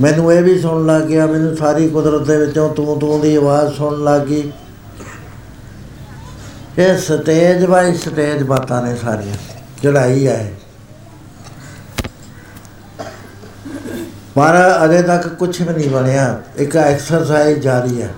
[0.00, 3.74] ਮੈਨੂੰ ਇਹ ਵੀ ਸੁਣਨ ਲੱਗ ਗਿਆ, ਮੈਨੂੰ ਸਾਰੀ ਕੁਦਰਤ ਦੇ ਵਿੱਚੋਂ ਤੂੰ ਤੂੰ ਦੀ ਆਵਾਜ਼
[3.74, 4.52] ਸੁਣਨ ਲੱਗ ਗਈ।
[6.78, 9.34] ਇਹ ਸਟੇਜ ਬਾਈ ਸਟੇਜ ਬਾਤਾਂ ਨੇ ਸਾਰੀਆਂ
[9.82, 10.52] ਚੜਾਈ ਹੈ।
[14.34, 18.08] ਪਰ ਅਜੇ ਤੱਕ ਕੁਝ ਵੀ ਨਹੀਂ ਬਣਿਆ। ਇੱਕ ਐਕਸਰਸਾਈਜ਼ ਜਾਰੀ ਹੈ।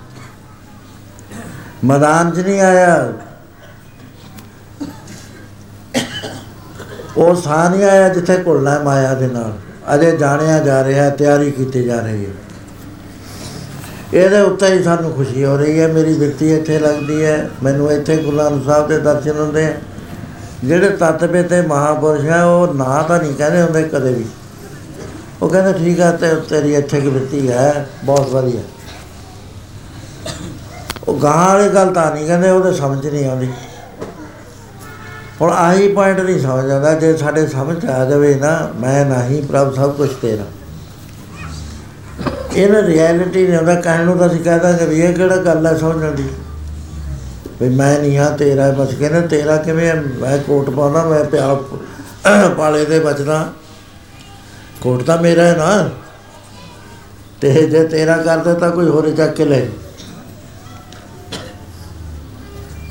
[1.83, 3.13] ਮੈਦਾਨ 'ਚ ਨਹੀਂ ਆਇਆ।
[7.17, 9.53] ਉਹ ਥਾਂ ਨਹੀਂ ਆਇਆ ਜਿੱਥੇ ਘੁਲਣਾ ਹੈ ਮਾਇਆ ਦੇ ਨਾਲ।
[9.95, 12.31] ਅਜੇ ਜਾਣਿਆ ਜਾ ਰਿਹਾ ਤਿਆਰੀ ਕੀਤੀ ਜਾ ਰਹੀ ਹੈ।
[14.13, 18.17] ਇਹਦੇ ਉੱਤੇ ਹੀ ਸਾਨੂੰ ਖੁਸ਼ੀ ਹੋ ਰਹੀ ਹੈ। ਮੇਰੀ ਬਿਰਤੀ ਇੱਥੇ ਲੱਗਦੀ ਹੈ। ਮੈਨੂੰ ਇੱਥੇ
[18.17, 19.73] ਗੁਰੂ ਨਾਨਕ ਸਾਹਿਬ ਦੇ ਦਰਸ਼ਨ ਹੁੰਦੇ ਆ।
[20.63, 24.25] ਜਿਹੜੇ ਤਤਵੇ ਤੇ ਮਹਾਪੁਰਸ਼ ਹੈ, ਉਹ ਨਾ ਤਾਂ ਨਹੀਂ ਕਹਿੰਦੇ ਹੁੰਦੇ ਕਦੇ ਵੀ।
[25.41, 28.61] ਉਹ ਕਹਿੰਦੇ, ਠੀਕ ਹੈ, ਤੇ ਤੇਰੀ ਇੱਥੇ ਕੀ ਬਿਰਤੀ ਹੈ। ਬਹੁਤ ਵਧੀਆ।
[31.07, 33.47] ਉਹ ਗਾਂ ਵਾਲੀ ਗੱਲ ਤਾਂ ਨਹੀਂ ਕਹਿੰਦੇ ਉਹਦੇ ਸਮਝ ਨਹੀਂ ਆਉਂਦੀ।
[35.41, 39.73] ਹੁਣ ਆਹੀ ਪੁਆਇੰਟ ਨਹੀਂ ਸਮਝ ਆਉਂਦਾ, ਜੇ ਸਾਡੇ ਸਮਝ ਆ ਜਾਵੇ ਨਾ, ਮੈਂ ਨਹੀਂ ਪ੍ਰਭ
[39.75, 40.43] ਸਭ ਕੁਝ ਤੇਰਾ
[42.55, 45.75] ਇਹਨਾਂ ਰਿਐਲਿਟੀ ਨੇ ਉਹਦਾ ਕਹਿਣ ਨੂੰ ਤਾਂ ਅਸੀਂ ਕਹਿ ਦਾਂਗੇ ਵੀ ਇਹ ਕਿਹੜਾ ਗੱਲ ਹੈ
[45.77, 46.23] ਸਮਝਣ ਦੀ।
[47.61, 49.93] ਵੀ ਮੈਂ ਨਹੀਂ ਆ, ਤੇਰਾ ਬਸ ਕਹਿੰਦੇ, ਤੇਰਾ ਕਿਵੇਂ ਹੈ?
[50.19, 51.53] ਮੈਂ ਕੋਟ ਪਾਉਂਦਾ, ਮੈਂ ਪਿਆ
[52.57, 53.47] ਪਾਲੇ ਦੇ ਬਚਦਾ।
[54.81, 55.89] ਕੋਟ ਤਾਂ ਮੇਰਾ ਹੈ ਨਾ।
[57.41, 59.61] ਤੇ ਜੇ ਤੇਰਾ ਕਰਦੇ ਤਾਂ ਕੋਈ ਹੋਰ ਚੱਕ ਕੇ ਲੈ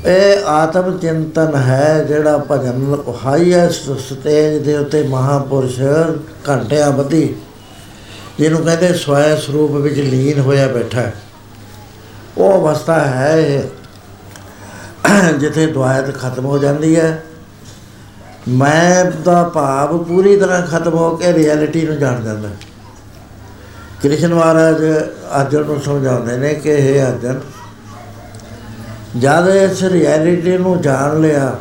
[0.05, 5.79] ਇਹ ਆਤਮ ਚਿੰਤਨ ਹੈ ਜਿਹੜਾ ਭਜਨ ਹਾਈਐਸਟ ਸਟੇਜ ਦੇ ਉੱਤੇ ਮਹਾਪੁਰਸ਼
[6.49, 7.35] ਘੰਟਿਆਂ ਬੱਧੀ
[8.39, 11.13] ਜਿਹਨੂੰ ਕਹਿੰਦੇ ਸਵੈ ਸਰੂਪ ਵਿੱਚ ਲੀਨ ਹੋਇਆ ਬੈਠਾ ਹੈ।
[12.37, 13.63] ਉਹ ਅਵਸਥਾ ਹੈ ਇਹ,
[15.39, 17.23] ਜਿੱਥੇ ਦੁਆਇਤ ਖਤਮ ਹੋ ਜਾਂਦੀ ਹੈ
[18.49, 22.57] ਮੈਂ ਦਾ ਭਾਵ ਪੂਰੀ ਤਰ੍ਹਾਂ ਖਤਮ ਹੋ ਕੇ ਰਿਐਲਿਟੀ ਨੂੰ ਜਾਣ ਜਾਂਦਾ ਹੈ।
[24.03, 24.83] ਕ੍ਰਿਸ਼ਨ ਮਹਾਰਾਜ
[25.41, 27.39] ਅਰਜਨ ਨੂੰ ਸਮਝਾਉਂਦੇ ਨੇ ਕਿ ਇਹ ਅਰਜਨ
[29.17, 31.55] ਜਦ ਇਸ ਰਿਐਲਿਟੀ ਨੂੰ ਜਾਣ ਲਿਆ,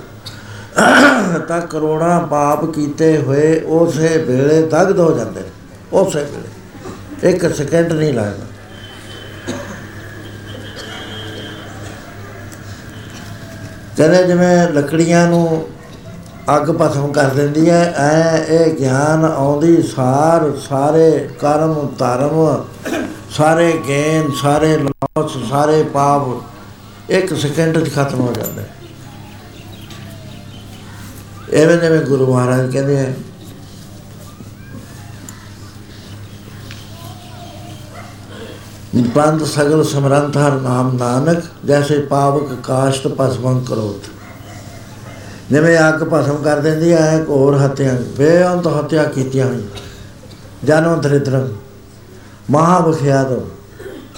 [1.48, 5.50] ਤਾਂ ਕਰੋੜਾਂ ਪਾਪ ਕੀਤੇ ਹੋਏ ਉਸੇ ਵੇਲੇ ਦਗਦ ਹੋ ਜਾਂਦੇ ਨੇ,
[5.92, 8.46] ਉਸੇ ਵੇਲੇ। ਇੱਕ ਸਕਿੰਟ ਨਹੀਂ ਲੱਗਦਾ।
[13.96, 15.66] ਕਹਿੰਦੇ ਜਿਵੇਂ ਲੱਕੜੀਆਂ ਨੂੰ
[16.56, 22.64] ਅੱਗ ਭਸਮ ਕਰ ਦਿੰਦੀ ਹੈ, ਐ ਇਹ ਗਿਆਨ ਆਉਂਦੀ, ਸਾਰ, ਸਾਰੇ ਕਰਮ ਧਰਮ,
[23.30, 26.28] ਸਾਰੇ ਗੇਨ, ਸਾਰੇ ਲਾਸ, ਸਾਰੇ ਪਾਪ
[27.12, 28.62] ਇੱਕ ਸਕਿੰਟ 'ਚ ਖਤਮ ਹੋ ਜਾਂਦੇ
[31.52, 33.12] ਐਵੇਂ ਜਿਵੇਂ ਗੁਰੂ ਮਹਾਰਾਜ ਕਹਿੰਦੇ ਆ।
[39.14, 44.06] ਬੰਦ ਸਗਲ ਸਮਰੰਥ ਹਰ ਨਾਮ ਨਾਨਕ, ਜੈਸੇ ਪਾਵਕ ਕਾਸ਼ਟ ਭਸਮੰ ਕਰੋਤ।
[45.50, 51.52] ਜਿਵੇਂ ਅੱਗ ਭਸਮ ਕਰ ਦਿੰਦੀ ਹੈ ਘੋਰ ਹੱਤਿਆ ਬੇਅੰਤ ਹੱਤਿਆ ਕੀਤੀਆਂ ਹੋਈਆਂ। ਜਾਨੋ ਦਰਿਦਰੰ
[52.50, 53.48] ਮਹਾ ਬਖਿਆਦੋ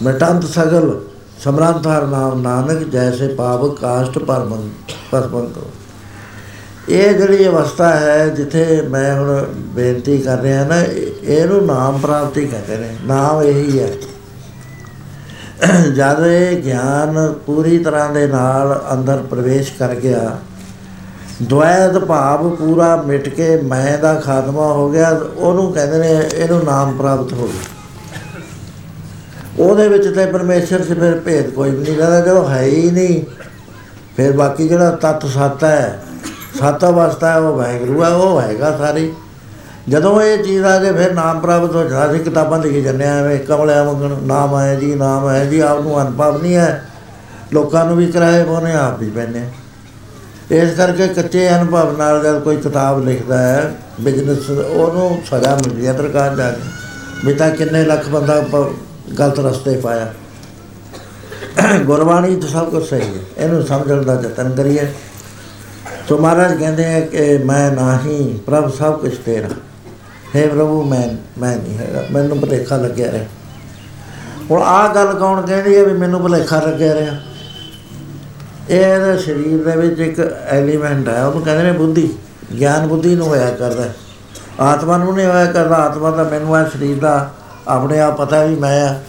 [0.02, 1.03] ਮਟੰਤ ਸਗਲ
[1.44, 4.68] ਸਮਰੰਥ ਹਰ ਨਾਮ ਨਾਨਕ ਜੈਸੇ ਪਾਵਕ ਕਾਸ਼ਟ ਪਰਮੰ
[5.12, 5.70] ਭਸਮੰ ਕਰੋ
[6.88, 12.46] ਇਹ ਜਿਹੜੀ ਅਵਸਥਾ ਹੈ ਜਿੱਥੇ ਮੈਂ ਹੁਣ ਬੇਨਤੀ ਕਰ ਰਿਹਾ ਨਾ ਇਹ- ਇਹਨੂੰ ਨਾਮ ਪ੍ਰਾਪਤੀ
[12.46, 13.88] ਕਹਿੰਦੇ ਨੇ। ਨਾਮ ਇਹੀ ਹੈ।
[15.94, 20.38] ਜਦ ਇਹ ਗਿਆਨ ਪੂਰੀ ਤਰ੍ਹਾਂ ਦੇ ਨਾਲ ਅੰਦਰ ਪ੍ਰਵੇਸ਼ ਕਰ ਗਿਆ
[21.42, 26.96] ਦੁਆਇਤ ਭਾਵ ਪੂਰਾ ਮਿਟ ਕੇ ਮੈਂ ਦਾ ਖਾਤਮਾ ਹੋ ਗਿਆ, ਉਹਨੂੰ ਕਹਿੰਦੇ ਨੇ ਇਹਨੂੰ ਨਾਮ
[26.96, 27.73] ਪ੍ਰਾਪਤ ਹੋ ਗਿਆ।
[29.64, 33.24] ਉਹਦੇ ਵਿੱਚ ਤੇ ਪਰਮੇਸ਼ਰ 'ਚ ਫਿਰ ਭੇਦ ਕੋਈ ਵੀ ਨਹੀਂ ਰਹਿੰਦਾ, ਜਦੋਂ ਹੈ ਹੀ ਨਹੀਂ।
[34.16, 36.02] ਫਿਰ ਬਾਕੀ ਜਿਹੜਾ ਤਤ ਸੱਤ ਹੈ,
[36.58, 39.12] ਸੱਤ ਅਵਸਥਾ ਹੈ, ਉਹ ਵਾਹਿਗੁਰੂ ਹੈ, ਉਹ ਹੈਗਾ ਸਾਰੀ।
[39.88, 43.18] ਜਦੋਂ ਇਹ ਚੀਜ਼ ਆ ਜੇ, ਫਿਰ ਨਾਮ ਪ੍ਰਾਪਤ ਹੋ ਜਾਂਦਾ। ਸੀ ਕਿਤਾਬਾਂ ਲਿਖੀ ਜਾਂਦੇ ਆ
[43.18, 46.86] ਐਵੇਂ ਕਮਲਿਆਂ ਵਾਂਗਣ ਨਾਮ ਹੈ ਜੀ, ਨਾਮ ਹੈ ਜੀ, ਆਪ ਨੂੰ ਅਨੁਭਵ ਨਹੀਂ ਹੈ।
[47.52, 49.50] ਲੋਕਾਂ ਨੂੰ ਵੀ ਕਰਾਏ ਬੋਨੇ ਆਪ ਵੀ ਪੈਨੇ
[50.50, 55.96] ਇਸ ਕਰਕੇ ਕੱਚੇ ਅਨੁਭਵ ਨਾਲ ਜਦ ਕੋਈ ਕਿਤਾਬ ਲਿਖਦਾ ਹੈ ਬਿਜ਼ਨਸ ਉਹਨੂੰ ਸਜ਼ਾ ਮਿਲਦੀ ਹੈ
[55.96, 56.60] ਸਰਕਾਰ ਜਾ ਕੇ।
[57.24, 60.14] ਵੀ ਤਾਂ ਕਿੰਨੇ ਲੱਖ ਬੰਦਾ ਪ- ਗਲਤ ਰਸਤੇ ਪਾਇਆ।
[61.84, 64.92] ਗੁਰਬਾਣੀ ਤਾਂ ਸਭ ਕੁਝ ਸਹੀ ਹੈ। ਇਹਨੂੰ ਸਮਝਣ ਦਾ ਯਤਨ ਕਰੀਏ।
[66.08, 69.48] ਸੋ ਮਹਾਰਾਜ ਕਹਿੰਦੇ ਆ ਕਿ ਮੈਂ ਨਹੀਂ, ਪ੍ਰਭ ਸਭ ਕੁਝ ਤੇਰਾ।
[70.36, 73.24] ਹੈ ਪ੍ਰਭੂ, ਮੈਂ ਮੈਂ ਨਹੀਂ ਹੈਗਾ। ਮੈਨੂੰ ਭੁਲੇਖਾ ਲੱਗਿਆ ਰਿਹਾ।
[74.50, 77.12] ਹੁਣ ਆਹ ਗੱਲ ਕੌਣ ਕਹਿੰਦੀ ਹੈ ਵੀ ਮੈਨੂੰ ਭੁਲੇਖਾ ਲੱਗਿਆ ਰਿਹਾ?
[78.70, 82.14] ਇਹ ਇਹਦੇ ਸਰੀਰ ਦੇ ਵਿੱਚ ਇੱਕ ਐਲੀਮੈਂਟ ਹੈ। ਉਹਨੂੰ ਕਹਿੰਦੇ ਨੇ ਬੁੱਧੀ।
[82.60, 83.94] ਗਿਆਨ ਬੁੱਧੀ ਨੂੰ ਹੋਇਆ ਕਰਦਾ। ਹੈ।
[84.60, 87.34] ਆਤਮਾ ਨੂੰ ਨਹੀਂ ਹੋਇਆ ਕਰਦਾ। ਆਤਮਾ ਦਾ ਮੈਨੂੰ ਆ ਸਰੀਰ ਦਾ
[87.68, 89.00] ਆਪਣੇ ਆਪ ਪਤਾ ਵੀ ਮੈਂ ਆ।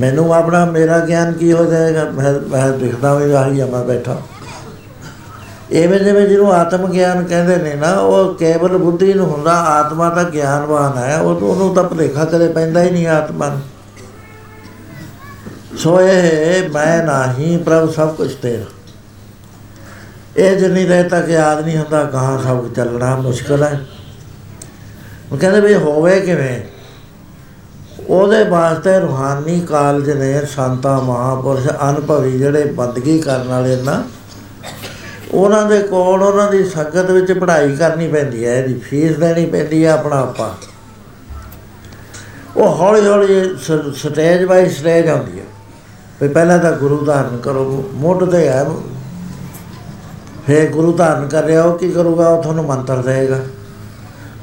[0.00, 2.04] ਮੈਨੂੰ ਆਪਣਾ, ਮੇਰਾ ਗਿਆਨ ਕੀ ਹੋ ਜਾਏਗਾ?
[2.04, 4.22] ਮੈਂ ਮੈਂ ਦਿਖਦਾ ਵੀ ਆਹੀ ਆ, ਮੈਂ ਬੈਠਾ।
[5.72, 10.24] ਐਵੇਂ ਜਿਵੇਂ ਜਿਹਨੂੰ ਆਤਮ ਗਿਆਨ ਕਹਿੰਦੇ ਨੇ ਨਾ, ਉਹ ਕੇਵਲ ਬੁੱਧੀ ਨੂੰ ਹੁੰਦਾ, ਆਤਮਾ ਤਾਂ
[10.24, 13.60] ਗਿਆਨਵਾਨ ਹੈ। ਉਹ ਉਹਨੂੰ ਤਾਂ ਭੁਲੇਖਾ ਕਦੇ ਪੈਂਦਾ ਹੀ ਨਹੀਂ ਆਤਮਾ ਨੂੰ।
[15.78, 18.64] ਸੋ ਇਹ ਮੈਂ ਨਹੀਂ ਪ੍ਰਭ ਸਭ ਕੁਝ ਤੇਰਾ।
[20.36, 23.80] ਇਹ ਜਿੰਨੀ ਦੇਰ ਤੱਕ ਯਾਦ ਨਹੀਂ ਹੁੰਦਾ ਕਹਾਂ ਸਭ ਚੱਲਣਾ ਮੁਸ਼ਕਲ ਹੈ।
[25.32, 26.71] ਉਹ ਕਹਿੰਦੇ ਵੀ ਹੋਵੇ ਕਿਵੇਂ?
[28.12, 34.02] ਉਹਦੇ ਵਾਸਤੇ ਰੂਹਾਨੀ ਕਾਲਜ ਨੇ ਸੰਤਾ ਮਹਾਪੁਰਸ਼ ਅਨੁਭਵੀ ਜਿਹੜੇ ਬੰਦਗੀ ਕਰਨ ਵਾਲੇ ਨਾ,
[35.32, 39.86] ਉਹਨਾਂ ਦੇ ਕੋਲ ਉਹਨਾਂ ਦੀ ਸੰਗਤ ਵਿੱਚ ਪੜ੍ਹਾਈ ਕਰਨੀ ਪੈਂਦੀ ਹੈ, ਇਹਦੀ ਫੀਸ ਦੇਣੀ ਪੈਂਦੀ
[39.86, 40.54] ਹੈ ਆਪਣਾ ਆਪਾ।
[42.56, 45.44] ਉਹ ਹੌਲੀ ਹੌਲੀ ਸ- ਸਟੇਜ ਬਾਈ ਸਟੇਜ ਆਉਂਦੀ ਹੈ।
[46.22, 48.66] ਵੀ ਪਹਿਲਾਂ ਤਾਂ ਗੁਰੂ ਧਾਰਨ ਕਰੋ, ਮੁੱਢ ਤੇ ਹੈ।
[50.46, 52.28] ਫਿਰ ਗੁਰੂ ਧਾਰਨ ਕਰ ਰਿਹਾ, ਉਹ ਕੀ ਕਰੂਗਾ?
[52.28, 53.40] ਉਹ ਤੁਹਾਨੂੰ ਮੰਤਰ ਦੇਗਾ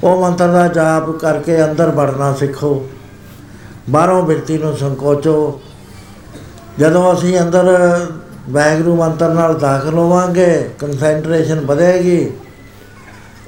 [0.04, 2.90] ਉਹ ਮੰਤਰ ਦਾ ਜਾਪ ਕਰਕੇ ਅੰਦਰ ਵੜਨਾ ਸਿੱਖੋ।
[3.90, 5.62] ਬਾਹਰੋਂ ਬਿਰਤੀ ਨੂੰ ਸੰਕੋਚੋ।
[6.80, 7.68] ਜਦੋਂ ਅਸੀਂ ਅੰਦਰ
[8.50, 12.32] ਵਾਹਿਗੁਰੂ ਮੰਤਰ ਨਾਲ ਦਾਖਲ ਹੋਵਾਂਗੇ ਕਨਸੈਂਟਰੇਸ਼ਨ ਵਧੇਗੀ,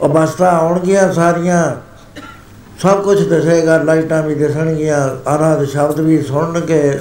[0.05, 1.63] ਅਵਸਥਾ ਆਉਣਗੀਆਂ ਸਾਰੀਆਂ,
[2.81, 4.99] ਸਭ ਕੁਝ ਦਿਸੇਗਾ, ਲਾਈਟਾਂ ਵੀ ਦਿਸਣਗੀਆਂ,
[5.35, 6.99] ਅਨਾਦ ਸ਼ਬਦ ਵੀ ਸੁਣਨਗੇ,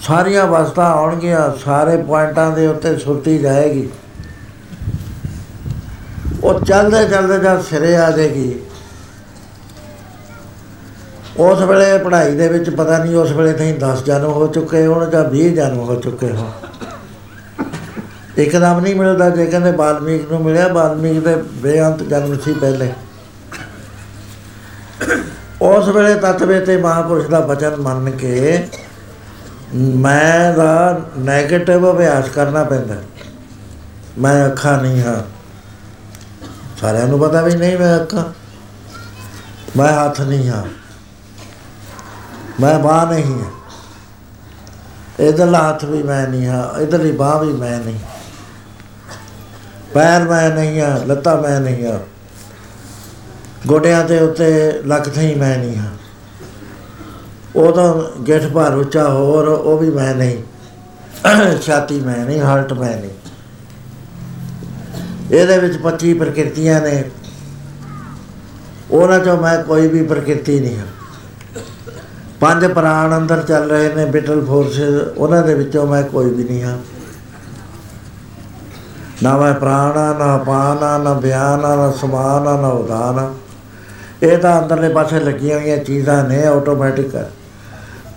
[0.00, 3.88] ਸਾਰੀਆਂ ਅਵਸਥਾ ਆਉਣਗੀਆਂ, ਸਾਰੇ ਪੁਆਇੰਟਾਂ ਦੇ ਉੱਤੇ ਸੁਰਤੀ ਜਾਏਗੀ।
[6.44, 8.54] ਉਹ ਚੱਲਦੇ ਚੱਲਦੇ ਜਦ ਸਿਰੇ ਆ ਜਾਏਗੀ
[11.38, 15.10] ਉਸ ਵੇਲੇ ਪੜ੍ਹਾਈ ਦੇ ਵਿੱਚ ਪਤਾ ਨਹੀਂ ਉਸ ਵੇਲੇ ਤਾਈਂ 10 ਜਨਮ ਹੋ ਚੁੱਕੇ ਹੋਣ
[15.10, 16.50] ਜਾਂ 20 ਜਨਮ ਹੋ ਚੁੱਕੇ ਹੋਣ।
[18.36, 22.92] ਇੱਕਦਮ ਨਹੀਂ ਮਿਲਦਾ ਜੇ ਕਹਿੰਦੇ ਬਾਲਮੀਕ ਨੂੰ ਮਿਲਿਆ, ਬਾਲਮੀਕ ਦੇ ਬੇਅੰਤ ਜਨਮ ਸੀ ਪਹਿਲੇ।
[25.62, 28.66] ਉਸ ਵੇਲੇ ਤਤਵੇ ਤੇ ਮਹਾਪੁਰਸ਼ ਦਾ ਬਚਨ ਮੰਨ ਕੇ
[29.74, 32.94] ਮੈਂ ਦਾ 네ਗੇਟਿਵ ਅਭਿਆਸ ਕਰਨਾ ਪੈਂਦਾ।
[34.18, 35.22] ਮੈਂ ਅੱਖਾਂ ਨਹੀਂ ਹਾਂ।
[36.80, 38.24] ਸਾਰਿਆਂ ਨੂੰ ਪਤਾ ਵੀ ਨਹੀਂ ਮੈਂ ਅੱਖਾਂ।
[39.76, 40.77] ਮੈਂ ਹੱਥ ਨਹੀਂ ਹਾਂ।
[42.60, 43.50] ਮੈਂ ਬਾਹ ਨਹੀਂ ਹਾਂ
[45.24, 47.98] ਇਧਰਲਾ ਹੱਥ ਵੀ ਮੈਂ ਨਹੀਂ ਹਾਂ ਇਧਰਲੀ ਬਾਹ ਵੀ ਮੈਂ ਨਹੀਂ।
[49.94, 51.98] ਪੈਰ ਮੈਂ ਨਹੀਂ ਹਾਂ ਲੱਤਾਂ ਮੈਂ ਨਹੀਂ ਹਾਂ
[53.66, 55.92] ਗੋਡਿਆਂ ਦੇ ਉੱਤੇ ਲੱਕ ਥਈ ਮੈਂ ਨਹੀਂ ਹਾਂ
[57.56, 60.42] ਉਹਦਾ ਗਿੱਠ ਭਾਰ ਉੱਚਾ ਹੋਰ, ਉਹ ਵੀ ਮੈਂ ਨਹੀਂ।
[61.62, 63.10] ਛਾਤੀ ਮੈਂ ਨਹੀਂ, ਹਾਲਟ ਮੈਂ ਨਹੀਂ।
[65.30, 67.04] ਇਹਦੇ ਵਿੱਚ 25 ਪ੍ਰਕਿਰਤੀਆਂ ਨੇ।
[68.90, 70.86] ਉਹਨਾਂ ਚੋਂ ਮੈਂ ਕੋਈ ਵੀ ਪ੍ਰਕਿਰਤੀ ਨਹੀਂ ਹਾਂ
[72.40, 76.62] ਪੰਜ ਪ੍ਰਾਣ ਅੰਦਰ ਚੱਲ ਰਹੇ ਨੇ ਬਿਟਲ ਫੋਰਸਸ ਉਹਨਾਂ ਦੇ ਵਿੱਚੋਂ ਮੈਂ ਕੋਈ ਵੀ ਨਹੀਂ
[76.62, 76.76] ਹਾਂ।
[79.22, 83.18] ਨਾ ਮੈਂ ਪ੍ਰਾਣ ਆ ਨਾ ਅਪਾਨ ਆ ਨਾ ਬਿਆਨ ਆ ਨਾ ਸਮਾਨ ਆ ਨਾ ਉਦਾਨ
[83.18, 83.34] ਆ
[84.22, 87.10] ਇਹ ਤਾਂ ਅੰਦਰਲੇ ਪਾਸੇ ਲੱਗੀਆਂ ਹੋਈਆਂ ਚੀਜ਼ਾਂ ਨੇ ਆਟੋਮੈਟਿਕ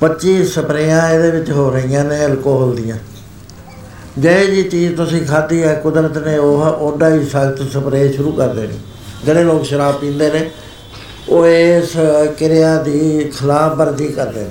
[0.02, 2.98] 25 ਸਪਰੇਆਂ ਇਹਦੇ ਵਿੱਚ ਹੋ ਰਹੀਆਂ ਨੇ ਅਲਕੋਹਲ ਦੀਆਂ।
[4.18, 8.48] ਜੇ ਜੀ ਚੀਜ਼ ਤੁਸੀਂ ਖਾਧੀ ਹੈ, ਕੁਦਰਤ ਨੇ ਉਹ, ਉਹਦਾ ਹੀ ਸਖਤ ਸਪਰੇਅ ਸ਼ੁਰੂ ਕਰ
[8.48, 8.80] ਦੇਣੀ।
[9.26, 10.52] ਜਿਹੜੇ ਲੋਕ ਸ਼ਰਾਬ ਪੀਂਦੇ ਨੇ
[11.30, 11.98] ਉਹ ਇਸ
[12.38, 14.50] ਕਿਰਿਆ ਦੀ ਖਿਲਾਫ ਵਰਜੀ ਕਰਦੇ ਨੇ।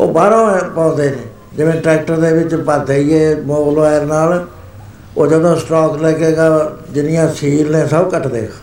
[0.00, 1.22] ਉਹ ਬਾਹਰੋਂ ਪਾਉਂਦੇ ਨੇ,
[1.56, 4.46] ਜਿਵੇਂ ਟਰੈਕਟਰ ਦੇ ਵਿੱਚ ਭਰਦੇ ਹੀ ਇਹ ਮੋਗਲ ਵਾਇਰ ਨਾਲ,
[5.16, 8.54] ਉਹ ਜਦੋਂ ਸਟਾਕ ਲੈ ਕੇ ਗਾ, ਜਿੰਨੀਆਂ ਸੀਲ ਨੇ ਸਭ ਕੱਟ ਦੇਗਾ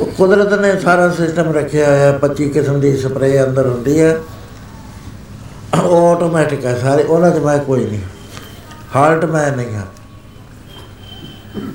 [0.00, 4.20] ਉਹ ਕੁਦਰਤ ਨੇ ਸਾਰਾ ਸਿਸਟਮ ਰੱਖਿਆ ਹੋਇਆ 25 ਕਿਸਮ ਦੀ ਸਪਰੇਅ ਅੰਦਰ ਹੁੰਦੀ ਹੈ।
[5.84, 8.00] ਉਹ ਆਟੋਮੈਟਿਕ ਹੈ ਸਾਰੇ, ਉਹਨਾਂ 'ਚ ਮੈਂ ਕੋਈ ਨਹੀਂ।
[8.96, 9.86] ਹਾਰਟ ਮੈਂ ਨਹੀਂ ਹਾਂ।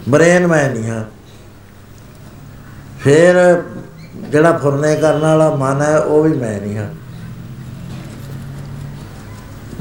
[0.09, 1.03] ਬ੍ਰੇਨ ਮੈਂ ਨਹੀਂ ਹਾਂ।
[3.03, 3.63] ਫਿਰ
[4.29, 6.89] ਜਿਹੜਾ ਫੁਰਨੇ ਕਰਨ ਵਾਲਾ ਮਨ ਹੈ, ਉਹ ਵੀ ਮੈਂ ਨਹੀਂ ਹਾਂ।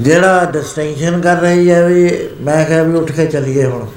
[0.01, 3.87] ਜਿਹੜਾ ਡਿਸਟਿੰਕਸ਼ਨ ਕਰ ਰਹੀ ਹੈ ਵੀ ਮੈਂ ਕਿਹਾ ਵੀ ਉੱਠ ਕੇ ਚੱਲੀਏ ਹੁਣ।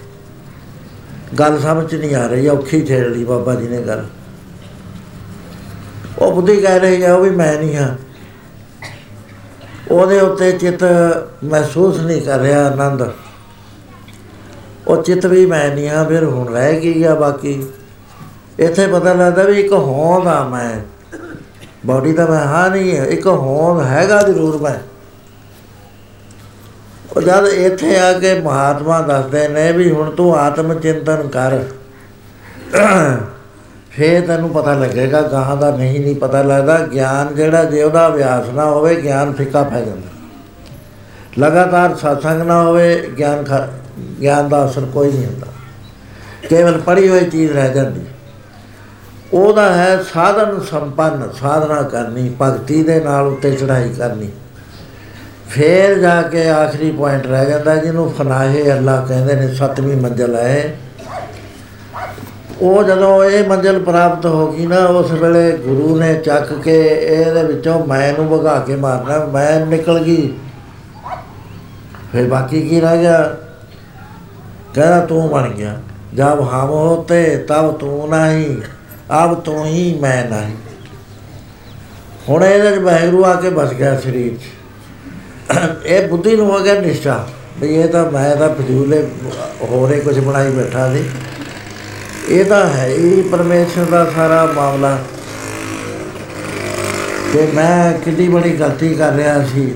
[1.39, 4.07] ਗੱਲ ਸਮਝ 'ਚ ਨਹੀਂ ਆ ਰਹੀ, ਔਖੀ ਛੇੜ ਲਈ ਬਾਬਾ ਜੀ ਨੇ ਗੱਲ।
[6.19, 7.97] ਉਹ ਬੁੱਧੀ ਕਹਿ ਰਹੀ ਹੈ, ਉਹ ਵੀ ਮੈਂ ਨਹੀਂ ਹਾਂ।
[9.91, 10.85] ਉਹਦੇ ਉੱਤੇ ਚਿੱਤ
[11.45, 13.13] ਮਹਿਸੂਸ ਨਹੀਂ ਕਰ ਰਿਹਾ ਆਨੰਦ।
[14.87, 17.67] ਉਹ ਚਿੱਤ ਵੀ ਮੈਂ ਨਹੀਂ ਹਾਂ, ਫਿਰ ਹੁਣ ਰਹਿ ਕੀ ਗਿਆ ਬਾਕੀ?
[18.59, 20.81] ਇੱਥੇ ਪਤਾ ਲੱਗਦਾ ਵੀ ਇੱਕ ਹੋਂਦ ਆ ਮੈਂ।
[21.87, 24.97] ਬਾਡੀ ਦਾ ਮੈਂ ਹਾਂ ਨਹੀਂ ਹੈ, ਇੱਕ ਹੋਂਦ ਹੈਗਾ ਜ਼ਰੂਰ ਮੈਂ।
[27.17, 31.59] ਉਹ ਜਦ ਇੱਥੇ ਆ ਕੇ ਮਹਾਤਮਾ ਦੱਸਦੇ ਨੇ ਵੀ ਹੁਣ ਤੂੰ ਆਤਮ ਚਿੰਤਨ ਕਰ।
[33.91, 38.49] ਫੇਰ ਤੈਨੂੰ ਪਤਾ ਲੱਗੇਗਾ, ਗਾਹਾਂ ਦਾ ਨਹੀਂ ਨਹੀਂ ਪਤਾ ਲੱਗਦਾ। ਗਿਆਨ ਜਿਹੜਾ, ਜੇ ਉਹਦਾ ਅਭਿਆਸ
[38.49, 40.09] ਨਾ ਹੋਵੇ, ਗਿਆਨ ਫਿੱਕਾ ਪੈ ਜਾਂਦਾ।
[41.39, 43.69] ਲਗਾਤਾਰ satsang ਨਾ ਹੋਵੇ, ਗਿਆਨ ਖ-
[44.21, 45.47] ਗਿਆਨ ਦਾ ਅਸਰ ਕੋਈ ਨਹੀਂ ਹੁੰਦਾ।
[46.49, 48.01] ਕੇਵਲ ਪੜੀ ਹੋਈ ਚੀਜ਼ ਰਹਿ ਜਾਂਦੀ।
[49.33, 54.29] ਉਹਦਾ ਹੈ ਸਾਧਨ ਸੰਪੰਨ, ਸਾਧਨਾ ਕਰਨੀ, ਭਗਤੀ ਦੇ ਨਾਲ ਉੱਤੇ ਚੜਾਈ ਕਰਨੀ।
[55.49, 60.77] ਫੇਰ ਜਾ ਕੇ ਆਖਰੀ ਪੁਆਇੰਟ ਰਹਿ ਜਾਂਦਾ, ਜਿਹਨੂੰ ਫਨਾਹੇ ਅੱਲਾ ਕਹਿੰਦੇ ਨੇ, ਸੱਤਵੀਂ ਮੰਜ਼ਲ ਹੈ।
[62.61, 67.43] ਉਹ ਜਦੋਂ ਇਹ ਮੰਜ਼ਲ ਪ੍ਰਾਪਤ ਹੋ ਗਈ ਨਾ, ਉਸ ਵੇਲੇ ਗੁਰੂ ਨੇ ਚੱਕ ਕੇ ਇਹਦੇ
[67.43, 70.35] ਵਿੱਚੋਂ ਮੈਂ ਨੂੰ ਭਗਾ ਕੇ ਮਾਰਨਾ, ਮੈਂ ਨਿਕਲ ਗਈ।
[72.13, 73.37] ਫਿਰ ਬਾਕੀ ਕੀ ਰਹਿ ਗਿਆ?
[74.75, 75.81] ਕਹਿੰਦਾ, ਤੂੰ ਬਣ ਗਿਆ।
[76.15, 78.57] ਜਬ ਹਮ ਹੋਤੇ, ਤਬ ਤੂੰ ਨਹੀਂ।
[79.07, 80.55] ਅਬ ਤੂੰ ਹੀ ਮੈਂ ਨਹੀਂ।
[82.29, 86.81] ਹੁਣ ਇਹਦੇ ਚ ਵਾਹਿਗੁਰੂ ਆ ਕੇ ਬਸ ਗਿਆ ਸਰੀਰ 'ਚ। ਇਹ ਬੁੱਧੀ ਨੂੰ ਹੋ ਗਿਆ
[86.81, 87.27] ਨਿਸ਼ਚਾ
[87.61, 89.03] ਵੀ ਇਹ ਤਾਂ ਮੈਂ ਤਾਂ ਫਜ਼ੂਲੇ
[89.63, 91.05] ਹੋਰੇ ਕੁਝ ਬਣਾਈ ਬੈਠਾ ਸੀ।
[92.29, 94.99] ਇਹ ਤਾਂ ਹੈ ਹੀ ਪਰਮੇਸ਼ਰ ਦਾ ਸਾਰਾ ਮਾਮਲਾ।
[97.33, 99.75] ਤੇ ਮੈਂ ਕਿੰਨੀ ਬੜੀ ਗਲਤੀ ਕਰ ਰਿਹਾ ਸੀ।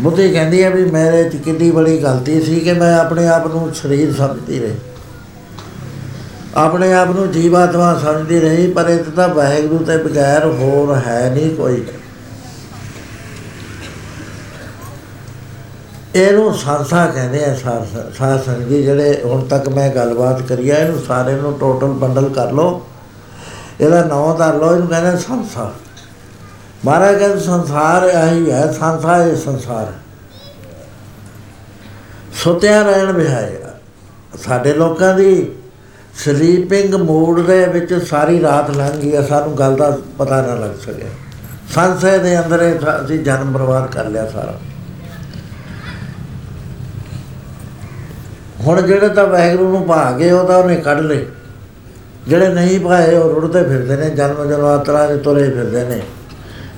[0.00, 3.74] ਬੁੱਧੀ ਕਹਿੰਦੀ ਹੈ ਵੀ ਮੇਰੇ 'ਚ ਕਿੰਨੀ ਬੜੀ ਗਲਤੀ ਸੀ ਕਿ ਮੈਂ ਆਪਣੇ ਆਪ ਨੂੰ
[3.74, 4.74] ਸਰੀਰ ਸਮਝਦੀ ਰਹੀ।
[6.56, 11.56] ਆਪਣੇ ਆਪ ਨੂੰ ਜੀਵਾਤਮਾ ਸਮਝਦੀ ਰਹੀ ਪਰ ਇਹ ਤਾਂ ਵਾਹਿਗੁਰੂ ਤੇ ਬਗੈਰ ਹੋਰ ਹੈ ਨਹੀਂ
[11.56, 11.84] ਕੋਈ।
[16.14, 17.86] ਇਹਨੂੰ ਸੰਸਾ ਕਹਿੰਦੇ ਆ ਸਾਰ
[18.18, 22.52] ਸਾਰ ਸੰਗੀ ਜਿਹੜੇ ਹੁਣ ਤੱਕ ਮੈਂ ਗੱਲਬਾਤ ਕਰੀ ਆ, ਇਹਨੂੰ ਸਾਰੇ ਨੂੰ ਟੋਟਲ ਬੰਡਲ ਕਰ
[22.52, 22.86] ਲਓ।
[23.80, 25.72] ਇਹਦਾ ਨਾਮ ਧਰ ਲਓ, ਇਹਨੂੰ ਕਹਿੰਦੇ ਸੰਸਾ
[26.84, 29.98] ਮਹਾਰਾਜ ਕਹਿੰਦੇ ਸੰਸਾਰ ਆਹੀ ਹੈ ਸੰਸਾ ਇਹ ਸੰਸਾਰ। ਹੈ।
[32.34, 33.56] ਸੁੱਤਿਆਂ ਰਹਿਣ ਬਿਹਾਏ
[34.44, 35.52] ਸਾਡੇ ਲੋਕਾਂ ਦੀ
[36.16, 40.70] ਸਲੀਪਿੰਗ ਮੂਡ ਦੇ ਵਿੱਚ ਸਾਰੀ ਰਾਤ ਲੰਘ ਗਈ ਆ, ਸਾਨੂੰ ਗੱਲ ਦਾ ਪਤਾ ਨਾ ਲੱਗ
[40.80, 41.06] ਸਕਿਆ।
[41.74, 44.54] ਸੰਸੇ ਦੇ ਅੰਦਰ ਇਹ ਸਾ- ਅਸੀਂ ਜਨਮ ਬਰਬਾਦ ਕਰ ਲਿਆ ਸਾਰਾ।
[48.60, 51.26] ਹੁਣ ਜਿਹੜੇ ਤਾਂ ਵਾਹਿਗੁਰੂ ਨੂੰ ਭਾ ਗਏ ਉਹ ਤਾਂ ਉਹਨੇ ਕੱਢ ਲਏ।
[52.28, 56.02] ਜਿਹੜੇ ਨਹੀਂ ਭਾਏ ਉਹ ਰੁੜਦੇ ਫਿਰਦੇ ਨੇ ਜਨਮ ਜਨਮਾਤਰਾ ਦੇ ਤੁਰੇ ਫਿਰਦੇ ਨੇ।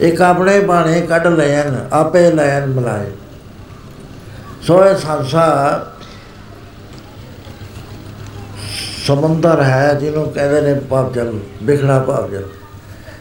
[0.00, 3.06] ਇੱਕ ਆਪਣੇ ਬਾਣੇ ਕੱਢ ਲੈਣ ਆਪੇ ਲੈਣ ਮਿਲਾਏ।
[4.62, 5.93] ਸੋ ਇਹ ਸੰਸਾਰ
[9.06, 12.42] ਸਮੁੰਦਰ ਹੈ ਜਿਹਨੂੰ ਕਹਿੰਦੇ ਨੇ ਪਾਪ ਜਲ ਵਿਖੜਾ ਪਾਪ ਜਲ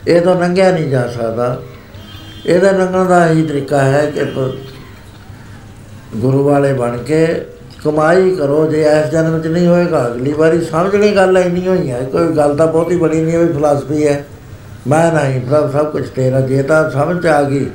[0.07, 1.61] ਇਹ ਤਾਂ ਲੰਘਿਆ ਨਹੀਂ ਜਾ ਸਕਦਾ।
[2.45, 4.55] ਇਹਦਾ ਲੰਘਣ ਦਾ ਇਹੀ ਤਰੀਕਾ ਹੈ ਕਿ ਪ-
[6.15, 7.45] ਗੁਰੂ ਵਾਲੇ ਬਣ ਕੇ
[7.83, 12.03] ਕਮਾਈ ਕਰੋ, ਜੇ ਇਸ ਜਨਮ 'ਚ ਨਹੀਂ ਹੋਏਗਾ, ਅਗਲੀ ਵਾਰੀ ਸਮਝਣੀ ਗੱਲ ਇੰਨੀ ਹੋਈ ਹੈ।
[12.03, 14.25] ਕੋਈ ਗੱਲ ਤਾਂ ਬਹੁਤੀ ਬੜੀ ਨਹੀਂ ਹੈ ਵੀ ਫਿਲਾਸਫੀ ਹੈ।
[14.87, 17.65] ਮੈਂ ਨਹੀਂ ਪ੍ਰਭ, ਸਭ ਕੁਝ ਤੇਰਾ, ਜੇ ਤਾਂ ਸਮਝ 'ਚ ਆ ਗਈ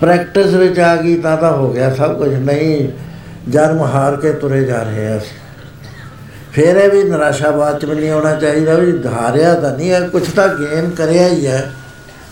[0.00, 2.88] ਪ੍ਰੈਕਟਿਸ ਵਿੱਚ ਆ ਗਈ, ਤਾਂ ਤਾਂ ਹੋ ਗਿਆ ਸਭ ਕੁਝ ਨਹੀਂ,
[3.50, 5.47] ਜਨਮ ਹਾਰ ਕੇ ਤੁਰੇ ਜਾ ਰਹੇ ਹਾਂ ਅਸੀਂ।
[6.52, 10.00] ਫਿਰ ਇਹ ਵੀ ਨਿਰਾਸ਼ਾ ਬਾਅਦ ਚ ਵੀ ਨਹੀਂ ਆਉਣਾ ਚਾਹੀਦਾ ਵੀ ਹਾਰਿਆ ਤਾਂ ਨਹੀਂ ਹੈ
[10.00, 11.72] ਕੁਝ ਤਾਂ ਗੇਨ ਕਰਿਆ ਹੀ ਹੈ।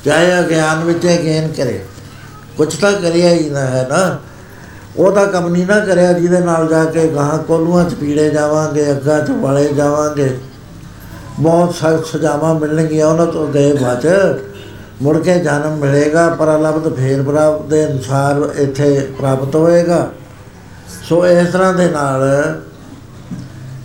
[0.04, 1.84] ਚਾਹੇ ਗਿਆਨ ਵਿੱਚ ਗੇਨ ਕਰੇ।
[2.56, 4.18] ਕੁਝ ਤਾਂ ਕਰਿਆ ਹੀ ਨਾ ਹੈ ਨਾ।
[4.96, 8.90] ਉਹ ਤਾਂ ਕੰਮ ਨਹੀਂ ਨਾ ਕਰਿਆ ਜਿਹਦੇ ਨਾਲ ਜਾ ਕੇ ਗਾਹਾਂ ਕੋਲੂਆਂ ਚ ਪੀੜੇ ਜਾਵਾਂਗੇ,
[8.90, 10.38] ਅੱਗਾ ਚ ਵਾਲੇ ਜਾਵਾਂਗੇ।
[11.40, 14.06] ਬਹੁਤ ਸਖਤ ਸਜ਼ਾਵਾਂ ਮਿਲਣਗੀਆਂ ਉਹਨਾਂ ਤੋਂ ਗਏ ਬਾਅਦ
[15.02, 20.10] ਮੁੜ ਕੇ ਜਨਮ ਮਿਲੇਗਾ ਪਰ ਲਬਦ ਫੇਰ ਪ੍ਰਾਪਤ ਦੇ ਅਨੁਸਾਰ ਇੱਥੇ ਪ੍ਰਾਪਤ ਹੋਏਗਾ।
[21.08, 22.20] ਸੋ ਇਸ ਤਰ੍ਹਾਂ ਦੇ ਨਾਲ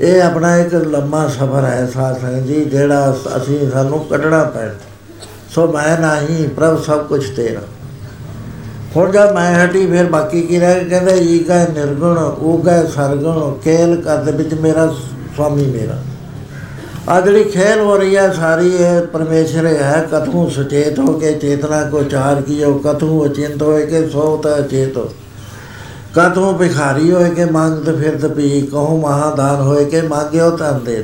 [0.02, 4.74] ਇਹ ਆਪਣਾ ਇੱਕ ਲੰਮਾ ਸਫ਼ਰ ਹੈ ਸਾਧ ਸੰਗਤ ਜੀ, ਜਿਹੜਾ ਅਸੀਂ ਸਾਨੂੰ ਕੱਢਣਾ ਪੈਣਾ
[5.56, 7.62] ਸੋ ਮੈਂ ਨਹੀਂ ਪ੍ਰਭ ਸਭ ਕੁਝ ਤੇਰਾ।
[8.96, 10.84] ਹੁਣ ਜਦ ਮੈਂ ਹਟੀ, ਫਿਰ ਬਾਕੀ ਕੀ ਰਹਿ ਗਿਆ?
[10.90, 14.88] ਕਹਿੰਦਾ ਈਗਾ ਨਿਰਗੁਣ ਊਗਾ ਸਰਗੁਣ ਕੇਲ ਕਰ ਦੇ ਵਿੱਚ ਮੇਰਾ
[15.38, 15.98] ਸਵਾਮੀ ਮੇਰਾ।
[17.10, 21.84] ਆ ਜਿਹੜੀ ਖੇਲ ਹੋ ਰਹੀ ਹੈ ਸਾਰੀ, ਇਹ ਪਰਮੇਸ਼ਰ ਹੈ। ਕਥੂ ਸੁਚੇਤ ਹੋ ਕੇ ਚੇਤਨਾ
[21.84, 24.98] ਕੋ ਚਾਰ ਕੀਓ ਕਥੂ ਅਚਿੰਤ ਹੋਏ ਕੇ ਸੋ ਤਾ ਚੇਤ।
[26.16, 31.04] ਕਥੂ ਭਿਖਾਰੀ ਹੋਏ ਕੇ ਮੰਗਤ ਫਿਰਤ ਪੀ ਕਹੂ ਮਹਾਦਾਨ ਹੋਏ ਕੇ ਮੰਗਿਓ ਤਨ ਦੇ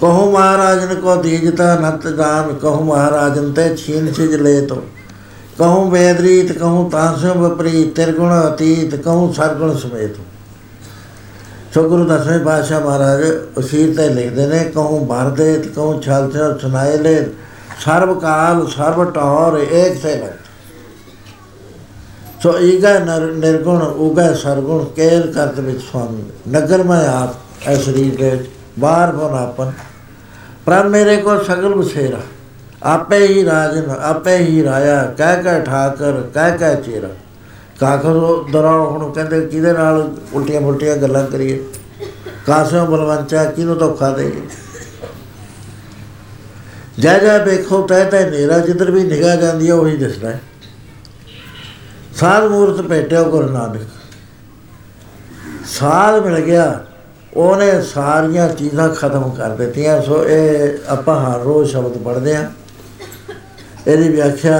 [0.00, 4.82] ਕਹੂ ਮਹਾਰਾਜਨ ਕੋ ਦੀਜਤਾ ਨਤ ਦਾਨ, ਕਹੂ ਮਹਾਰਾਜਨ ਤੇ ਛੀਨ ਛਿਜ ਲੈ ਤੋ।
[5.58, 10.16] ਕਹੂੰ ਵੇਦਰੀਤ ਕਹੂੰ ਤਾਂਸੋ ਵਿਪਰੀਤ, ਤਿਰਗੁਣ ਅਤੀਤ, ਕਹੂੰ ਸਰਗੁਣ ਸਮੇਤ।
[11.74, 13.22] ਸੋ ਗੁਰੂ ਦਸਵੇਂ ਪਾਤਸ਼ਾਹ ਮਹਾਰਾਜ
[13.56, 17.22] ਉਸੀਰ ਤੇ ਲਿਖਦੇ ਨੇ, ਕਹੂੰ ਭਰਦੇ ਕਹੂੰ ਛਲ ਛਲ ਸੁਨਾਏ ਲੈ।
[17.84, 20.41] ਸਰਬ ਕਾਲ ਸਰਬ ਟੌਰ, ਏਕ ਸੇ ਲਗ
[22.42, 27.34] ਸੋ ਈਗਾ ਨਰ ਨਿਰਗੁਣ ਉਗਾ ਸਰਗੁਣ ਕੇਲ ਕਰਤ ਵਿੱਚ ਸੁਆਮੀ। ਨਗਰ ਮੈਂ ਆਪ
[27.66, 29.72] ਐ ਸਰੀਰ ਦੇ ਵਿੱਚ, ਬਾਹਰ ਬਨ ਆਪਨ।
[30.66, 32.20] ਪ੍ਰਭ ਮੇਰੇ ਕੋ ਸਗਲ ਬਸੇਰਾ।
[32.82, 37.08] ਆਪੇ ਹੀ ਰਾਜਨ ਆਪੇ ਹੀ ਰਾਇਆ। ਕਹਿ ਕਹਿ ਠਾਕਰ ਕਹਿ ਕਹਿ ਚੇਰਾ।
[37.80, 41.64] ਕਾਖਰ ਦਰਾਉ ਹੁਣ ਕਹਿੰਦੇ ਕਿਹਦੇ ਨਾਲ ਉਲਟੀਆਂ ਮੁਲਟੀਆਂ ਗੱਲਾਂ ਕਰੀਏ?
[42.46, 44.40] ਕਾਸਿਓ ਬਲਵੰਚਾ ਕਿਹਨੂੰ ਧੋਖਾ ਦੇਈਏ?
[46.98, 50.40] ਜੈ ਜੈ ਵੇਖੋ ਤੈ ਤੈ ਨੇਰਾ ਜਿੱਧਰ ਵੀ ਨਿਗਾਹ ਜਾਂਦੀ ਹੈ ਉਹੀ ਦਿਸਦਾ ਹੈ।
[52.22, 53.80] ਸਾਧ ਮੂਰਤ ਭੇਟਿਓ ਗੁਰੂ ਨਾਨਕ।
[55.66, 56.84] ਸਾਧ ਮਿਲ ਗਿਆ,
[57.36, 62.50] ਉਹਨੇ ਸਾਰੀਆਂ ਚੀਜ਼ਾਂ ਖਤਮ ਕਰ ਦਿੱਤੀਆਂ। ਸੋ ਇਹ ਆਪਾਂ ਹਰ ਰੋਜ਼ ਸ਼ਬਦ ਪੜ੍ਹਦੇ ਆ
[63.86, 64.58] ਇਹਦੀ ਵਿਆਖਿਆ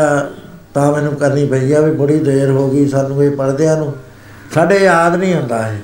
[0.74, 3.94] ਤਾਂ ਮੈਨੂੰ ਕਰਨੀ ਪਈ ਆ ਵੀ ਬੜੀ ਦੇਰ ਹੋ ਗਈ ਸਾਨੂੰ ਇਹ ਪੜ੍ਹਦਿਆਂ ਨੂੰ।
[4.54, 5.78] ਸਾਡੇ ਯਾਦ ਨਹੀਂ ਹੁੰਦਾ ਇਹ।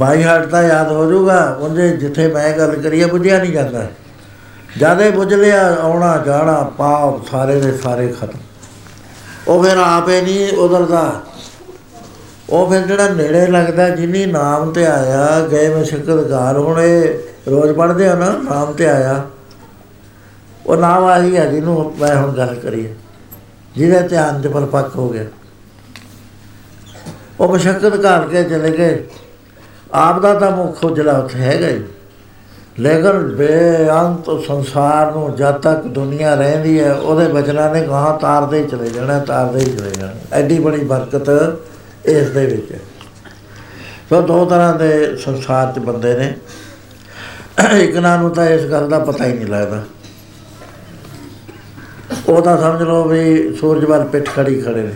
[0.00, 3.86] ਬਾਈ ਹੱਟ ਤਾਂ ਯਾਦ ਹੋ ਜਾਊਗਾ, ਉਹਦੇ ਜਿੱਥੇ ਮੈਂ ਗੱਲ ਕਰੀਏ ਬੁੱਝਿਆ ਨਹੀਂ ਜਾਂਦਾ।
[4.78, 8.47] ਜਿਆਦੇ ਬੁੱਝ ਲਿਆ, ਆਉਣਾ ਜਾਣਾ, ਪਾਪ ਸਾਰੇ ਦੇ ਸਾਰੇ ਖਤਮ।
[9.48, 11.22] ਉਹ ਫਿਰ ਆਪੇ ਨਹੀਂ ਉਧਰਦਾ।
[12.50, 17.18] ਉਹ ਫਿਰ ਜਿਹੜਾ ਨੇੜੇ ਲੱਗਦਾ, ਜਿਨੀ ਨਾਮ ਤੇ ਆਇਆ, ਗਏ ਮਸ਼ਕਤਗਾਰ ਹੁਣ ਇਹ
[17.50, 19.26] ਰੋਜ਼ ਪੜ੍ਹਦੇ ਆ ਨਾ, ਨਾਮ ਤੇ ਆਇਆ।
[20.66, 22.94] ਉਹ ਨਾਮ ਆਈ ਹੈ ਜਿਹਨੂੰ ਮੈਂ ਹੁਣ ਗੱਲ ਕਰੀਏ
[23.76, 25.24] ਜਿਹਦੇ ਧਿਆਨ ਚ ਪਰਪੱਕ ਹੋ ਗਿਆ।
[27.40, 29.06] ਉਹ ਮਸ਼ਕਤ ਘਾਲ ਕੇ ਚਲੇ ਗਏ।
[29.92, 31.82] ਆਪ ਦਾ ਤਾਂ ਮੁੱਖ ਉਜਲਾ ਉੱਥੇ ਹੈਗਾ ਹੀ।
[32.80, 38.68] ਲੇਕਿਨ ਬੇਅੰਤ ਸੰਸਾਰ ਨੂੰ ਜਦ ਤੱਕ ਦੁਨੀਆ ਰਹਿੰਦੀ ਹੈ, ਉਹਦੇ ਬਚਨਾਂ ਨੇ ਗਾਹਾਂ ਤਾਰਦੇ ਹੀ
[38.68, 41.56] ਚਲੇ ਜਾਣਾ, ਤਾਰਦੇ ਹੀ ਚਲੇ ਜਾਣਾ। ਐਡੀ ਬੜੀ ਬਰਕਤ
[42.06, 42.78] ਇਸ ਦੇ ਵਿੱਚ ਹੈ।
[44.10, 46.34] ਸੋ ਦੋ ਤਰ੍ਹਾਂ ਦੇ ਸੰਸਾਰ 'ਚ ਬੰਦੇ ਨੇ।
[47.72, 49.82] ਇੱਕ ਨਾਂ ਨੂੰ ਤਾਂ ਇਸ ਗੱਲ ਦਾ ਪਤਾ ਹੀ ਨਹੀਂ ਲੱਗਦਾ।
[52.28, 54.92] ਉਹ ਤਾਂ ਸਮਝ ਲਓ ਵੀ ਸੂਰਜ ਵੱਲ ਪਿੱਠ ਖੜੀ ਖੜੇ ਨੇ।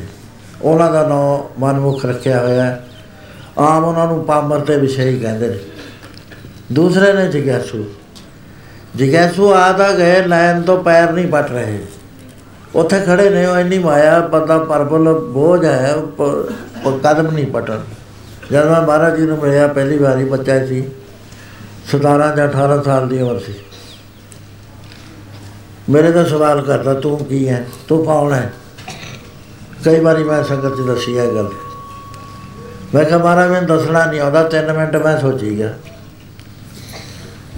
[0.62, 2.88] ਉਹਨਾਂ ਦਾ ਨਾਂ ਮਨਮੁਖ ਰੱਖਿਆ ਹੋਇਆ ਹੈ।
[3.58, 5.58] ਆਮ ਉਹਨਾਂ ਨੂੰ ਪਾਮਰ ਤੇ ਵਿਸ਼ੇ ਕਹਿੰਦੇ ਨੇ।
[6.72, 7.84] ਦੂਸਰੇ ਨੇ ਜਿਗਿਆਸੂ।
[8.96, 11.78] ਜਿਗਿਆਸੂ ਆ ਤਾਂ ਗਏ ਲੈਣ ਤੋਂ ਪੈਰ ਨਹੀਂ ਪਟ ਰਹੇ।
[12.74, 16.52] ਉੱਥੇ ਖੜੇ ਨੇ, ਉਹ ਇੰਨੀ ਮਾਇਆ, ਬੰਦਾ ਪਰਬਲ ਬੋਝ ਹੈ ਉਹ ਪ-
[16.84, 17.78] ਪ- ਕਦਮ ਨਹੀਂ ਪਟਣ।
[18.52, 20.88] ਜਦ ਮੈਂ ਮਹਾਰਾਜ ਜੀ ਨੂੰ ਮਿਲਿਆ, ਪਹਿਲੀ ਵਾਰੀ ਬੱਚਾ ਸੀ
[21.92, 23.54] 17 ਜਾਂ 18 ਸਾਲ ਦੀ ਉਮਰ ਸੀ।
[25.90, 27.66] ਮੇਰੇ ਤੋਂ ਸਵਾਲ ਕਰਦਾ, ਤੂੰ ਕੀ ਹੈ?
[27.88, 28.52] ਤੂੰ ਕੌਣ ਹੈ?
[29.84, 31.50] ਕਈ ਵਾਰੀ ਮੈਂ ਸੰਗਤ 'ਚ ਦੱਸੀ ਇਹ ਗੱਲ।
[32.94, 35.74] ਮੈਂ ਕਿਹਾ, ਮਹਾਰਾਜ, ਮੈਨੂੰ ਦੱਸਣਾ ਨਹੀਂ ਆਉਂਦਾ 3 ਮਿੰਟ ਮੈਂ ਸੋਚੀ ਗਿਆ।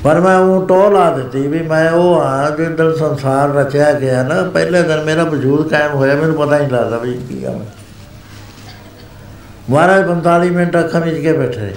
[0.04, 4.22] ਪਰ ਮੈਂ ਉਹ ਟੋਹ ਲਾ ਦਿੱਤੀ ਵੀ ਮੈਂ ਉਹ ਆ ਜਿਸ ਦਿਨ ਸੰਸਾਰ ਰਚਿਆ ਗਿਆ
[4.22, 7.66] ਨਾ, ਪਹਿਲੇ ਦਿਨ ਮੇਰਾ ਵਜੂਦ ਕਾਇਮ ਹੋਇਆ, ਮੈਨੂੰ ਪਤਾ ਨਹੀਂ ਲੱਗਦਾ ਵੀ ਕੀ ਆ ਮੈਂ।
[9.70, 11.74] ਮਹਾਰਾਜ 45 ਮਿੰਟ ਅੱਖਾਂ ਵਿੱਚ ਕੇ ਬੈਠੇ।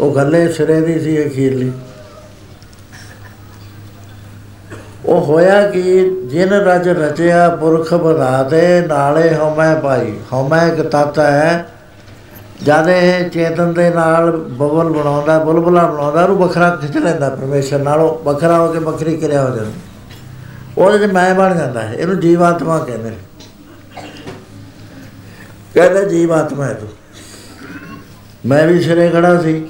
[0.00, 1.72] ਉਹ ਗੱਲੇ ਸਿਰੇ ਦੀ ਸੀ ਅਖੀਰਲੀ।
[5.06, 5.82] ਉਹ ਹੋਇਆ ਕਿ
[6.30, 11.68] ਜਿਨ ਰਜ ਰਚਿਆ ਪੁਰਖ ਬਧਾਤੇ ਨਾਲੇ ਹਉਮੈ ਪਾਈ ਹਉਮੈ ਇੱਕ ਤੱਤ ਹੈ
[12.62, 18.24] ਜਦ ਇਹ ਚੇਤਨ ਦੇ ਨਾਲ ਬਬਲ ਬਣਾਉਂਦਾ, ਬੁਲਬੁਲਾ ਬਣਾਉਂਦਾ, ਉਹਨੂੰ ਵੱਖਰਾ ਖਿੱਚ ਲੈਂਦਾ ਪਰਮੇਸ਼ਰ ਨਾਲੋਂ
[18.24, 19.70] ਵੱਖਰਾ ਹੋ ਕੇ ਵੱਖਰੀ ਕਿਰਿਆ ਹੋ ਜਾਂਦਾ।
[20.78, 23.16] ਉਹਦੇ 'ਚ ਮੈਂ ਬਣ ਜਾਂਦਾ ਹੈ, ਇਹਨੂੰ ਜੀਵਾਤਮਾ ਕਹਿੰਦੇ ਨੇ।
[25.74, 26.88] ਕਹਿੰਦੇ ਜੀਵਾਤਮਾ ਹੈ ਤੂੰ।
[28.46, 29.68] ਮੈਂ ਵੀ ਸਿਰੇ ਖੜਾ ਸੀ,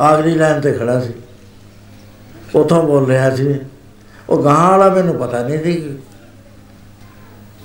[0.00, 1.12] ਆਖਰੀ ਲਾਈਨ ਤੇ ਖੜਾ ਸੀ।
[2.54, 3.60] ਉਥੋਂ ਬੋਲ ਰਿਹਾ ਸੀ।
[4.28, 5.98] ਉਹ ਗਾਂ ਵਾਲਾ ਮੈਨੂੰ ਪਤਾ ਨਹੀਂ ਸੀ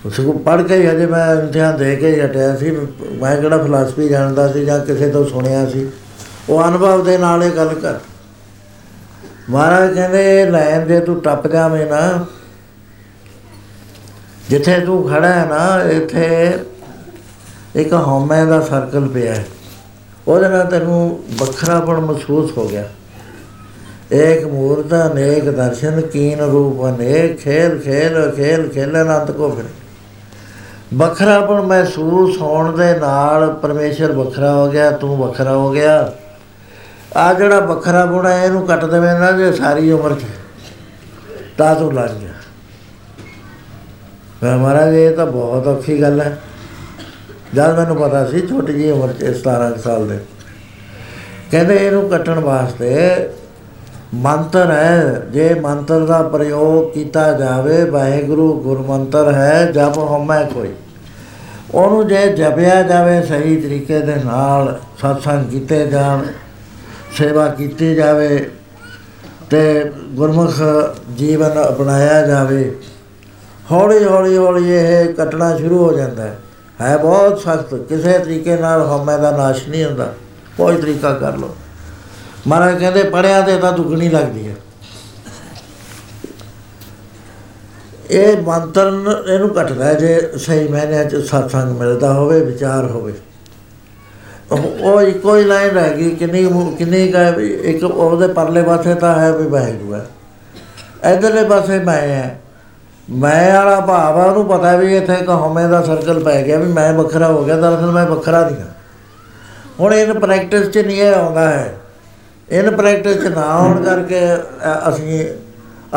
[0.10, 2.72] ਸਕੂਲ ਪੜ੍ਹ ਕੇ ਹੀ ਹਜੇ ਮੈਂ ਇਮਤਿਹਾਨ ਦੇ ਕੇ ਹੀ ਹਟਿਆ ਸੀ।
[3.22, 5.89] ਮੈਂ ਕਿਹੜਾ ਫਿਲਾਸਫੀ ਜਾਣਦਾ ਸੀ ਜਾਂ ਕਿਸੇ ਤੋਂ ਸੁਣਿਆ ਸੀ।
[6.49, 7.99] ਉਹ ਅਨੁਭਵ ਦੇ ਨਾਲ ਇਹ ਗੱਲ ਕਰ।
[9.49, 12.26] ਮਹਾਰਾਜ ਕਹਿੰਦੇ ਲੈਣ ਜੇ ਤੂੰ ਟੱਪ ਜਾਵੇਂ ਨਾ,
[14.49, 16.58] ਜਿੱਥੇ ਤੂੰ ਖੜਾ ਹੈ ਨਾ, ਇੱਥੇ
[17.76, 19.45] ਇੱਕ ਹਉਮੈ ਦਾ ਸਰਕਲ ਪਿਆ ਹੈ।
[20.28, 22.89] ਉਹਦੇ ਨਾਲ ਤੈਨੂੰ ਵੱਖਰਾਪਣ ਮਹਿਸੂਸ ਹੋ ਗਿਆ।
[24.14, 29.66] ਏਕ ਮੂਰਤ, ਅਨੇਕ ਦਰਸ਼ਨ ਕੀਨ ਰੂਪ, ਅਨੇਕ ਖੇਲ ਖੇਲ ਖੇਲ ਖੇਲਨ ਅੰਤ ਕੋ ਫਿਰ
[30.94, 36.14] ਵੱਖਰਾਪਣ ਮਹਿਸੂਸ ਹੋਣ ਦੇ ਨਾਲ ਪਰਮੇਸ਼ਰ ਵੱਖਰਾ ਹੋ ਗਿਆ, ਤੂੰ ਵੱਖਰਾ ਹੋ ਗਿਆ।
[37.18, 40.24] ਆ ਜਿਹੜਾ ਵੱਖਰਾਪਣ ਹੈ, ਇਹਨੂੰ ਕੱਟ ਦੇਵੇਂ ਨਾ, ਜੇ ਸਾਰੀ ਉਮਰ ਚ।
[41.58, 42.34] ਤਾਂ ਤੂੰ ਲੱਗ ਗਿਆ
[44.44, 46.38] ਮੈਂ ਮਹਾਰਾਜ, ਇਹ ਤਾਂ ਬਹੁਤ ਔਖੀ ਗੱਲ ਹੈ।
[47.56, 50.20] ਜਦ ਮੈਨੂੰ ਪਤਾ ਸੀ, ਛੋਟੀ ਜਿਹੀ ਉਮਰ 'ਚ 17 ਕੁ ਸਾਲ ਦੇ।
[51.52, 53.30] ਕਹਿੰਦੇ ਇਹਨੂੰ ਕੱਟਣ ਵਾਸਤੇ
[54.14, 60.70] ਮੰਤਰ ਹੈ। ਜੇ ਮੰਤਰ ਦਾ ਪ੍ਰਯੋਗ ਕੀਤਾ ਜਾਵੇ, ਵਾਹਿਗੁਰੂ ਗੁਰਮੰਤਰ ਹੈ, ਜਪ ਹਉਮੈ ਕੋਈ।
[61.76, 66.22] ਉਹਨੂੰ ਜੇ ਜਪਿਆ ਜਾਵੇ ਸਹੀ ਤਰੀਕੇ ਦੇ ਨਾਲ, ਸਤਸੰਗ ਕੀਤੇ ਜਾਣ,
[67.18, 68.49] ਸੇਵਾ ਕੀਤੀ ਜਾਵੇ
[69.49, 70.53] ਤੇ ਗੁਰਮੁਖ
[71.18, 72.76] ਜੀਵਨ ਅਪਣਾਇਆ ਜਾਵੇ
[73.72, 76.39] ਹੌਲੀ ਹੌਲੀ ਹੌਲੀ ਇਹ ਕੱਟਣਾ ਸ਼ੁਰੂ ਹੋ ਜਾਂਦਾ ਹੈ।
[76.82, 80.14] ਹੈ ਬਹੁਤ ਸਖਤ। ਕਿਸੇ ਤਰੀਕੇ ਨਾਲ ਹਉਮੈ ਦਾ ਨਾਸ਼ ਨਹੀਂ ਹੁੰਦਾ।
[80.57, 81.55] ਕੋਈ ਤਰੀਕਾ ਕਰ ਲੋ
[82.48, 84.56] ਮਹਾਰਾਜ ਕਹਿੰਦੇ, ਪੜਿਆ ਤੇ ਤਾਂ ਦੁੱਗਣੀ ਲੱਗਦੀ ਹੈ
[88.12, 93.14] ਇਹ ਮੰਤਰ ਨ- ਇਹਨੂੰ ਕੱਟਦਾ ਹੈ ਜੇ ਸਹੀ ਮਾਇਨੇ ਚ ਸਤਸੰਗ ਮਿਲਦਾ ਹੋਵੇ, ਵਿਚਾਰ ਹੋਵੇ।
[94.52, 97.24] ਉਹ ਉਹ ਇੱਕੋ ਹੀ ਲਾਈਨ ਰਹਿ ਗਈ, ਕਿੰਨੀ ਮੁ- ਕਿੰਨੀ ਕਾ
[97.62, 100.06] ਇੱਕ ਉਹਦੇ ਪਰਲੇ ਪਾਸੇ ਤਾਂ ਹੈ ਵੀ ਵਾਹਿਗੁਰੂ ਹੈ।
[101.14, 102.42] ਇਧਰਲੇ ਪਾਸੇ ਮੈਂ ਹੈ।
[103.10, 106.74] ਮੈਂ ਵਾਲਾ ਭਾਵ ਆ, ਉਹਨੂੰ ਪਤਾ ਵੀ ਇੱਥੇ ਇੱਕ ਹਉਮੈ ਦਾ ਸਰਕਲ ਪੈ ਗਿਆ ਵੀ
[106.74, 108.68] ਮੈਂ ਵੱਖਰਾ ਹੋ ਗਿਆ, ਦਰਅਸਲ ਮੈਂ ਵੱਖਰਾ ਨਹੀਂ ਹਾਂ।
[109.80, 111.76] ਹੁਣ ਇਹਨ ਪ੍ਰੈਕਟਿਸ 'ਚ ਨਹੀਂ ਇਹ ਆਉਂਦਾ ਹੈ।
[112.52, 115.26] ਇਹਨ ਪ੍ਰੈਕਟਿਸ 'ਚ ਨਾ ਆਉਣ ਕਰਕੇ, ਅ- ਅਸੀਂ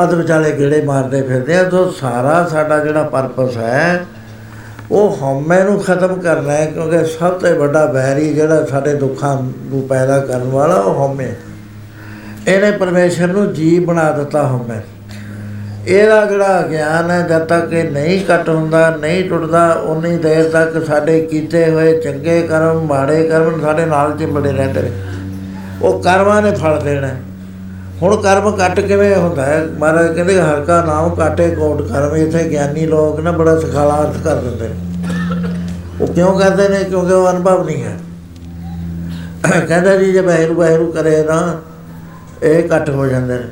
[0.03, 4.05] ਅਧ ਵਿਚਾਲੇ ਗੇੜੇ ਮਾਰਦੇ ਫਿਰਦੇ ਆ ਤੋਂ ਸਾਰਾ ਸਾਡਾ ਜਿਹੜਾ ਪਰਪਸ ਹੈ,
[4.91, 9.89] ਉਹ ਹਉਮੈ ਨੂੰ ਖਤਮ ਕਰਨਾ ਹੈ, ਕਿਉਂਕਿ ਸਭ ਤੋਂ ਵੱਡਾ ਵੈਰੀ ਜਿਹੜਾ ਸਾਡੇ ਦੁੱਖਾਂ ਨੂੰ
[9.89, 11.29] ਪੈਦਾ ਕਰਨ ਵਾਲਾ, ਉਹ ਹਉਮੈ
[12.49, 14.83] ਇਹਨੇ ਪਰਮੇਸ਼ਰ ਨੂੰ ਜੀਵ ਬਣਾ ਦਿੱਤਾ ਹਉਮੈ।
[15.87, 20.87] ਇਹਦਾ ਜਿਹੜਾ ਗਿਆਨ ਹੈ, ਜਦ ਤੱਕ ਇਹ ਨਹੀਂ ਕੱਟ ਹੁੰਦਾ, ਨਹੀਂ ਟੁੱਟਦਾ, ਉਨੀ ਦੇਰ ਤੱਕ
[20.87, 24.91] ਸਾਡੇ ਕੀਤੇ ਹੋਏ ਚੰਗੇ ਕਰਮ, ਮਾੜੇ ਕਰਮ ਸਾਡੇ ਨਾਲ ਚਿੰਬੜੇ ਰਹਿੰਦੇ ਨੇ।
[25.83, 27.21] ਉਹ ਕਰਮਾਂ ਨੇ ਫਲ ਦੇਣਾ। ਹੈ।
[28.03, 29.67] ਹੁਣ ਕਰਮ ਕੱਟ ਕਿਵੇਂ ਹੁੰਦਾ ਹੈ?
[29.79, 34.17] ਮਹਾਰਾਜ ਕਹਿੰਦੇ ਹਰ ਕਾ ਨਾਮ ਕਾਟੇ ਕੋਟ ਕਰਮ, ਇੱਥੇ ਗਿਆਨੀ ਲੋਕ ਨਾ ਬੜਾ ਸਖਾਲਾ ਅਰਥ
[34.25, 34.75] ਕਰ ਦਿੰਦੇ ਨੇ।
[36.01, 36.85] ਉਹ ਕਿਉਂ ਕਰਦੇ ਨੇ?
[36.85, 37.97] ਕਿਉਂਕਿ ਉਹ ਅਨੁਭਵ ਨਹੀਂ ਹੈ।
[39.69, 41.61] ਕਹਿੰਦਾ ਜੀ, ਜੇ ਬਹਿਰੂ ਬਹਿਰੂ ਕਰੇ ਨਾ
[42.43, 43.49] ਇਹ ਕੱਟ ਹੋ ਜਾਂਦੇ ਨੇ।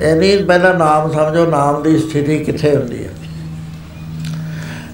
[0.00, 3.10] ਇਹ ਨਹੀਂ, ਪਹਿਲਾਂ ਨਾਮ ਸਮਝੋ, ਨਾਮ ਦੀ ਸਥਿਤੀ ਕਿੱਥੇ ਹੁੰਦੀ ਹੈ?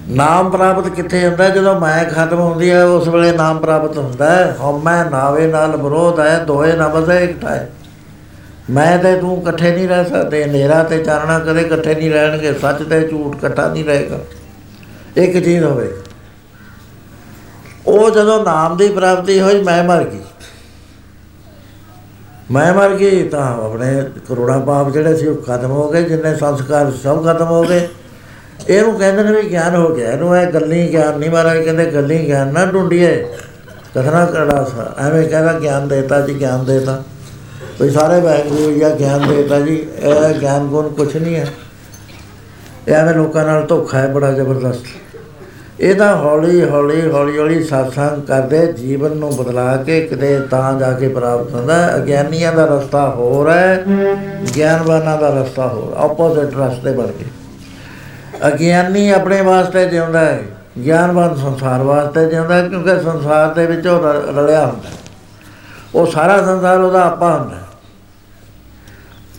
[0.09, 1.43] ਨਾਮ ਪ੍ਰਾਪਤ ਕਿੱਥੇ ਹੁੰਦਾ?
[1.43, 1.49] ਹੈ?
[1.49, 6.19] ਜਦੋਂ ਮੈਂ ਖਤਮ ਹੁੰਦੀ ਹੈ ਉਸ ਵੇਲੇ ਨਾਮ ਪ੍ਰਾਪਤ ਹੁੰਦਾ ਹੈ। ਹਉਮੈ ਨਾਵੇ ਨਾਲ ਵਿਰੋਧ
[6.19, 7.71] ਹੈ ਦੋਏ ਨਬਜ਼ ਹੈ ਇਕੱਠਾ ਹੈ।
[8.69, 12.89] ਮੈਂ ਤੇ ਤੂੰ ਇਕੱਠੇ ਨਹੀਂ ਰਹਿ ਸਕਦੇ। ਹਨੇਰਾ ਤੇ ਚਾਨਣਾ ਕਦੇ ਇਕੱਠੇ ਨਹੀਂ ਰਹਿਣਗੇ। ਸੱਚ
[12.89, 14.19] ਤੇ ਝੂਠ ਇਕੱਠਾ ਨਹੀਂ ਰਹੇਗਾ।
[15.17, 15.93] ਇੱਕ ਚੀਜ਼ ਹੋਵੇ।
[17.87, 20.19] ਉਹ ਜਦੋਂ ਨਾਮ ਦੀ ਪ੍ਰਾਪਤੀ ਹੋਈ, ਮੈਂ ਮਰ ਗਈ।
[22.51, 26.91] ਮੈਂ ਮਰ ਗਈ ਤਾਂ ਆਪਣੇ ਕਰੋੜਾਂ ਪਾਪ ਜਿਹੜੇ ਸੀ, ਉਹ ਖਤਮ ਹੋ ਗਏ। ਜਿੰਨੇ ਸੰਸਕਾਰ
[26.91, 27.87] ਸਭ ਖਤਮ ਹੋ ਗਏ।
[28.69, 32.27] ਇਹਨੂੰ ਕਹਿੰਦੇ ਨੇ ਵੀ ਗਿਆਨ ਹੋ ਗਿਆ, ਇਹਨੂੰ ਇਹ ਗੱਲੀ ਗਿਆਨ ਨਹੀਂ ਮਹਾਰਾਜ ਕਹਿੰਦੇ ਗੱਲੀ
[32.27, 33.25] ਗਿਆਨ, ਨਾ ਢੂੰਡੀਏ,
[33.95, 37.03] ਕਥਨਾ ਕਰੜਾ ਸਾ, ਐਵੇਂ ਕਹਿੰਦਾ ਗਿਆਨ ਦੇਤਾ ਜੀ, ਗਿਆਨ ਦੇਤਾ।
[37.77, 41.47] ਕੋਈ ਸਾਰੇ ਵਾਹਿਗੁਰੂ ਜਾਂ ਗਿਆਨ ਦੇਤਾ ਜੀ, ਇਹ ਗਿਆਨ ਗੁਣ ਕੁਛ ਨਹੀਂ ਹੈ।
[42.87, 44.85] ਇਹ ਐਵੇਂ ਲੋਕਾਂ ਨਾਲ ਧੋਖਾ ਹੈ, ਬੜਾ ਜ਼ਬਰਦਸਤ।
[45.79, 51.07] ਇਹਦਾ ਹੌਲੀ ਹੌਲੀ ਹੌਲੀ ਹੌਲੀ satsang ਕਰਦੇ ਜੀਵਨ ਨੂੰ ਬਦਲਾ ਕੇ ਕਿਤੇ ਤਾਂ ਜਾ ਕੇ
[51.07, 53.83] ਪ੍ਰਾਪਤ ਹੁੰਦਾ ਹੈ। ਅਗਿਆਨੀਆਂ ਦਾ ਰਸਤਾ ਹੋਰ ਹੈ,
[54.55, 57.25] ਗਿਆਨਵਾਨਾਂ ਦਾ ਰਸਤਾ ਹੋਰ ਆਪੋਜ਼ਿਟ ਰਸਤੇ ਬਣ ਗਏ
[58.47, 60.43] ਅਗਿਆਨੀ ਆਪਣੇ ਵਾਸਤੇ ਜਿਉਂਦਾ ਹੈ,
[60.85, 64.93] ਗਿਆਨਵਾਨ ਸੰਸਾਰ ਵਾਸਤੇ ਜਿਉਂਦਾ ਹੈ, ਕਿਉਂਕਿ ਸੰਸਾਰ ਦੇ ਵਿੱਚ ਉਹ ਰ- ਰਲਿਆ ਹੁੰਦਾ ਹੈ।
[65.95, 67.63] ਉਹ ਸਾਰਾ ਸੰਸਾਰ ਉਹਦਾ ਆਪਾ ਹੁੰਦਾ ਹੈ।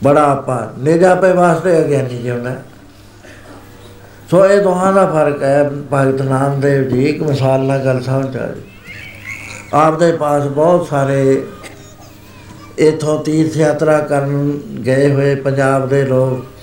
[0.04, 2.64] ਬੜਾ ਆਪਾ ਨਿਜਾਪੇ ਵਾਸਤੇ ਅਗਿਆਨੀ ਜਿਉਂਦਾ ਹੈ।
[4.30, 8.46] ਸੋ ਇਹ ਦੋਹਾਂ ਦਾ ਫ਼ਰਕ ਹੈ, ਭਗਤ ਨਾਮਦੇਵ ਜੀ, ਇੱਕ ਮਿਸਾਲ ਨਾਲ ਗੱਲ ਸਮਝ ਆ
[8.46, 8.62] ਜੀ
[9.74, 11.46] ਆਪ ਦੇ ਪਾਸ ਬਹੁਤ ਸਾਰੇ
[12.78, 16.53] ਇਥੋਂ ਤੀਰਥ ਯਾਤਰਾ ਕਰਨ ਗਏ ਹੋਏ ਪੰਜਾਬ ਦੇ ਲੋਕ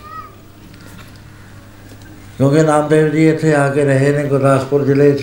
[2.37, 5.21] ਕਿਉਂਕਿ ਨਾਮਦੇਵ ਜੀ ਇੱਥੇ ਆ ਕੇ ਰਹੇ ਨੇ, ਗੁਰਦਾਸਪੁਰ ਜ਼ਿਲ੍ਹੇ 'ਚ।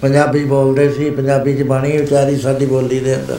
[0.00, 3.38] ਪੰਜਾਬੀ ਬੋਲਦੇ ਸੀ, ਪੰਜਾਬੀ 'ਚ ਬਾਣੀ ਵਿਚਾਰੀ ਸਾਡੀ ਬੋਲੀ ਦੇ ਅੰਦਰ।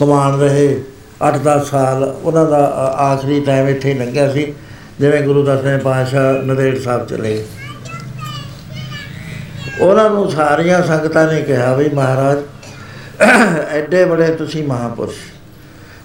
[0.00, 0.82] ਕਮਾਨ ਰਹੇ
[1.22, 4.54] 8-10 ਸਾਲ ਉਹਨਾਂ ਦਾ ਆ- ਆਖਰੀ ਟਾਈਮ ਇੱਥੇ ਹੀ ਲੰਘਿਆ ਸੀ,
[5.00, 7.44] ਜਿਵੇਂ ਗੁਰੂ ਦਸਵੇਂ ਪਾਤਸ਼ਾਹ ਨੰਦੇੜ ਸਾਹਿਬ ਚਲੇ। ਗਏ
[9.80, 12.38] ਉਹਨਾਂ ਨੂੰ ਸਾਰੀਆਂ ਸੰਗਤਾਂ ਨੇ ਕਿਹਾ ਵੀ ਮਹਾਰਾਜ,
[13.72, 15.16] ਐਡੇ ਬੜੇ ਤੁਸੀਂ ਮਹਾਪੁਰਸ਼।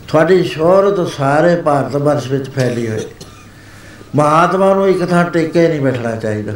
[0.07, 3.05] ਤੁਹਾਡੀ ਸ਼ੋਹਰਤ ਸਾਰੇ ਭਾਰਤ ਵਰਸ਼ ਵਿੱਚ ਫੈਲੀ ਹੋਈ।
[4.15, 6.53] ਮਹਾਤਮਾ ਨੂੰ ਇੱਕ ਥਾਂ ਟਿਕੇ ਨਹੀਂ ਬੈਠਣਾ ਚਾਹੀਦਾ।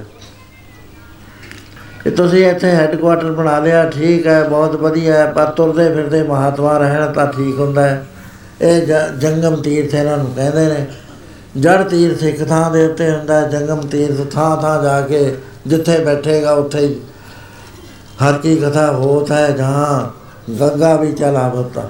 [2.05, 6.78] ਇਹ ਤੁਸੀਂ ਇੱਥੇ ਹੈੱਡਕੁਆਟਰ ਬਣਾ ਲਿਆ, ਠੀਕ ਹੈ, ਬਹੁਤ ਵਧੀਆ ਹੈ, ਪਰ ਤੁਰਦੇ ਫਿਰਦੇ ਮਹਾਤਮਾ
[6.78, 8.05] ਰਹਿਣ ਤਾਂ ਠੀਕ ਹੁੰਦਾ ਹੈ।
[8.62, 8.82] ਇਹ
[9.20, 10.86] ਜੰਗਮ ਤੀਰਥ ਇਹਨਾਂ ਨੂੰ ਕਹਿੰਦੇ ਨੇ।
[11.57, 15.36] ਜੜ ਤੀਰਥ ਇੱਕ ਥਾਂ ਦੇ ਉੱਤੇ ਹੁੰਦਾ ਜੰਗਮ ਤੀਰਥ ਥਾਂ ਥਾਂ ਜਾ ਕੇ
[15.68, 16.99] ਜਿੱਥੇ ਬੈਠੇਗਾ ਉੱਥੇ ਹੀ
[18.24, 20.10] ਹਰ ਕੀ ਕਥਾ ਹੋਤ ਹੈ, ਜਹਾਂ
[20.60, 21.89] ਗੰਗਾ ਵੀ ਚਲਾਵਤਾ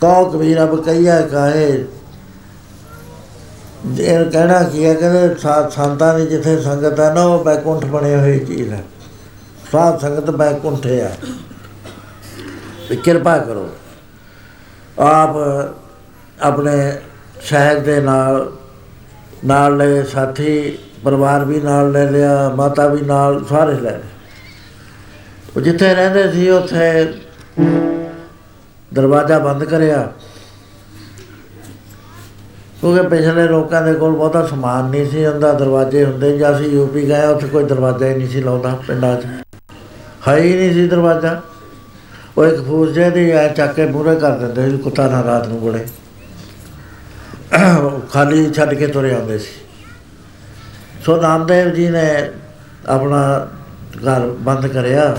[0.00, 1.84] ਕੋ ਕਬੀਰ ਅਬ ਕਈਆ ਕਾਹੇ
[3.94, 8.16] ਇਹ ਕਹਿਣਾ ਕੀ ਹੈ ਕਹਿੰਦੇ ਸਾ- ਸੰਤਾਂ ਦੀ ਜਿੱਥੇ ਸੰਗਤ ਹੈ ਨਾ, ਉਹ ਬੈਕੁੰਠ ਬਣੇ
[8.16, 8.84] ਹੋਈ ਚੀਜ਼ ਹੈ।
[9.72, 11.18] ਸਾਧ ਸੰਗਤ ਬੈਕੁੰਠ ਹੈ
[12.90, 13.70] ਵੀ ਕਿਰਪਾ ਕਰੋ।
[14.98, 15.30] ਆਪ
[16.40, 16.98] ਆਪਣੇ
[17.40, 18.52] ਸ਼ਹਿਰ ਦੇ ਨਾਲ
[19.44, 24.00] ਨਾਲ ਲੈ ਸਾਥੀ, ਪਰਿਵਾਰ ਵੀ ਨਾਲ ਲੈ ਲਿਆ, ਮਾਤਾ ਵੀ ਨਾਲ, ਸਾਰੇ ਲੈ ਲਏ
[25.56, 27.14] ਉਹ ਜਿੱਥੇ ਰਹਿੰਦੇ ਸੀ, ਉੱਥੇ
[28.94, 30.12] ਦਰਵਾਜ਼ਾ ਬੰਦ ਕਰਿਆ।
[32.86, 37.08] ਕਿਉਂਕਿ ਪਿਛਲੇ ਲੋਕਾਂ ਦੇ ਕੋਲ ਬਹੁਤਾ ਸਮਾਨ ਨਹੀਂ ਸੀ ਹੁੰਦਾ ਦਰਵਾਜ਼ੇ ਹੁੰਦੇ ਜਾਂ ਅਸੀਂ ਯੂਪੀ
[37.08, 39.26] ਗਏ, ਉੱਥੇ ਕੋਈ ਦਰਵਾਜ਼ਾ ਹੀ ਨਹੀਂ ਸੀ ਲਾਉਂਦਾ ਪਿੰਡਾਂ 'ਚ।
[40.28, 41.40] ਹੈ ਹੀ ਨਹੀਂ ਸੀ ਦਰਵਾਜ਼ਾ।
[42.38, 45.48] ਉਹ ਇੱਕ ਫੂਸ ਜਿਹੇ ਦੀ ਐ ਚੱਕ ਕੇ ਮੂਹਰੇ ਕਰ ਦਿੰਦੇ ਸੀ, ਕੁੱਤਾ ਨਾ ਰਾਤ
[45.48, 45.86] ਨੂੰ ਬੜੇ
[48.12, 49.48] ਖਾਲੀ ਛੱਡ ਕੇ ਤੁਰੇ ਆਉਂਦੇ ਸੀ।
[51.04, 52.30] ਸੋ ਨਾਮਦੇਵ ਜੀ ਨੇ
[52.88, 53.48] ਆਪਣਾ
[53.96, 55.16] ਘਰ ਬੰਦ ਕਰਿਆ।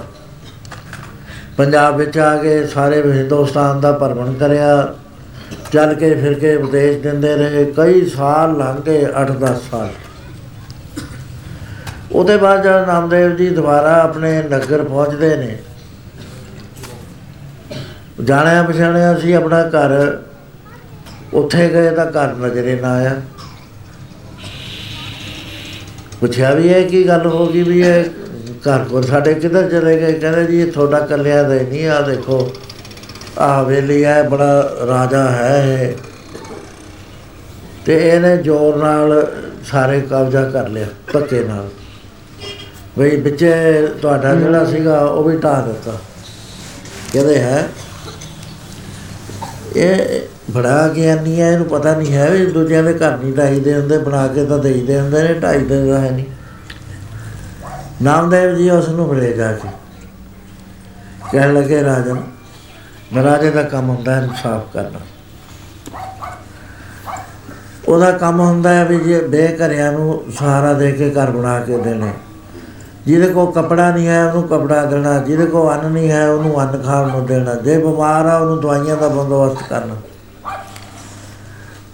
[1.57, 4.95] ਪੰਜਾਬ ਵਿੱਚ ਆ ਕੇ ਸਾਰੇ ਹਿੰਦੁਸਤਾਨ ਦਾ ਭਰਮਣ ਕਰਿਆ।
[5.71, 9.89] ਚੱਲ ਕੇ ਫਿਰ ਕੇ ਉਪਦੇਸ਼ ਦਿੰਦੇ ਰਹੇ। ਕਈ ਸਾਲ ਲੰਘ ਗਏ 8-10 ਸਾਲ।
[12.11, 15.57] ਉਹਦੇ ਬਾਅਦ ਜਦ ਨਾਮਦੇਵ ਜੀ ਦੁਬਾਰਾ ਆਪਣੇ ਨਗਰ ਪਹੁੰਚਦੇ ਨੇ,
[18.23, 20.21] ਜਾਣਿਆ ਪਛਾਣਿਆ ਸੀ ਆਪਣਾ ਘਰ,
[21.33, 23.15] ਉੱਥੇ ਗਏ ਤਾਂ ਘਰ ਨਜ਼ਰੇ ਨਾ ਆਇਆ।
[26.19, 28.05] ਪੁੱਛਿਆ ਵੀ ਇਹ ਕੀ ਗੱਲ ਹੋ ਗਈ ਵੀ ਇਹ
[28.67, 30.13] ਘਰ ਕੋਲ ਸਾਡੇ ਕਿੱਧਰ ਚਲੇ ਗਏ?
[30.13, 32.66] ਕਹਿੰਦੇ ਜੀ ਇਹ ਤੁਹਾਡਾ ਕੱਲਿਆ ਦਾ ਹੀ ਨਹੀਂ ਆ, ਦੇਖੋ। ਆ
[33.41, 35.95] ਹਵੇਲੀ ਹੈ ਬੜਾ ਰਾਜਾ ਹੈ
[37.85, 39.31] ਤੇ ਇਹਨੇ ਜ਼ੋਰ ਨਾਲ
[39.65, 41.69] ਸਾਰੇ ਕਬਜ਼ਾ ਕਰ ਲਿਆ ਧੱਕੇ ਨਾਲ।
[42.97, 45.91] ਵੀ ਵਿੱਚੇ ਤੁਹਾਡਾ ਜਿਹੜਾ ਸੀਗਾ ਉਹ ਵੀ ਢਾਹ ਦਿੱਤਾ।
[47.13, 47.67] ਕਹਿੰਦੇ ਹੈ?
[49.75, 50.21] ਇਹ
[50.51, 54.27] ਬੜਾ ਗਿਆਨੀ ਹੈ ਇਹਨੂੰ ਪਤਾ ਨਹੀਂ ਹੈ ਵੀ ਦੂਜਿਆਂ ਦੇ ਘਰ ਨਹੀਂ ਢਾਈਦੇ ਹੁੰਦੇ ਬਣਾ
[54.27, 56.25] ਕੇ ਤਾਂ ਦੇਈਦੇ ਹੁੰਦੇ ਨੇ ਢਾਈਦੇ ਤਾਂ ਹੈ ਨਹੀਂ।
[58.01, 59.69] ਨਾਮਦੇਵ ਜੀ ਉਸ ਨੂੰ ਮਿਲੇ ਜਾ ਕੇ।
[61.31, 62.21] ਕਹਿਣ ਲੱਗੇ ਰਾਜਨ
[63.13, 64.99] ਮਹਾਰਾਜੇ ਦਾ ਕੰਮ ਹੁੰਦਾ ਹੈ ਇਨਸਾਫ ਕਰਨਾ।
[67.87, 72.13] ਉਹਦਾ ਕੰਮ ਹੁੰਦਾ ਹੈ ਵੀ ਜੇ ਬੇਘਰਿਆਂ ਨੂੰ ਸਹਾਰਾ ਦੇ ਕੇ ਘਰ ਬਣਾ ਕੇ ਦੇਣੇ।
[73.05, 76.81] ਜਿਹਦੇ ਕੋਲ ਕਪੜਾ ਨਹੀਂ ਹੈ, ਉਹਨੂੰ ਕਪੜਾ ਦੇਣਾ। ਜਿਹਦੇ ਕੋਲ ਅੰਨ ਨਹੀਂ ਹੈ, ਉਹਨੂੰ ਅੰਨ
[76.81, 79.95] ਖਾਣ ਨੂੰ ਦੇਣਾ। ਜੇ ਬਿਮਾਰ ਆ, ਉਹਨੂੰ ਦਵਾਈਆਂ ਦਾ ਬੰਦੋਬਸਤ ਕਰਨਾ।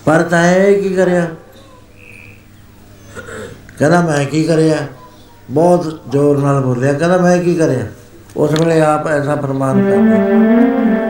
[0.05, 1.27] ਪਰ ਤਾਂ ਇਹ ਕੀ ਕਰਿਆ?
[3.79, 4.77] ਕਹਿੰਦਾ, ਮੈਂ ਕੀ ਕਰਿਆ?
[5.49, 7.85] ਬਹੁਤ ਜ਼ੋਰ ਨਾਲ ਬੋਲਿਆ। ਕਹਿੰਦਾ, ਮੈਂ ਕੀ ਕਰਿਆ?
[8.37, 11.02] ਉਸ ਵੇਲੇ ਆਪ ਐਸਾ ਫਰਮਾਨ ਕਰਦੇ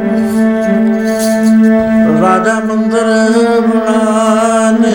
[2.24, 3.08] ਰਾਜਾ ਮੰਦਰ
[3.68, 4.94] ਬਣਾਨੇ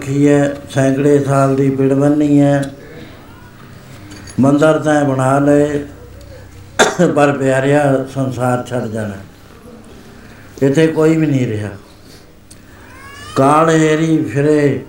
[0.00, 2.62] ਰੱਖੀ ਹੈ ਸੈਂਕੜੇ ਸਾਲ ਦੀ ਪਿੜ ਬੰਨੀ ਹੈ
[4.40, 5.84] ਮੰਦਰ ਤਾਂ ਬਣਾ ਲਏ,
[7.16, 7.82] ਪਰ ਪਿਆਰਿਆ
[8.14, 9.16] ਸੰਸਾਰ ਛੱਡ ਜਾਣਾ।
[10.62, 11.68] ਇੱਥੇ ਕੋਈ ਵੀ ਨਹੀਂ ਰਿਹਾ।
[13.36, 14.84] ਕਾਲ ਹੇਰੀ ਫਿਰੇ,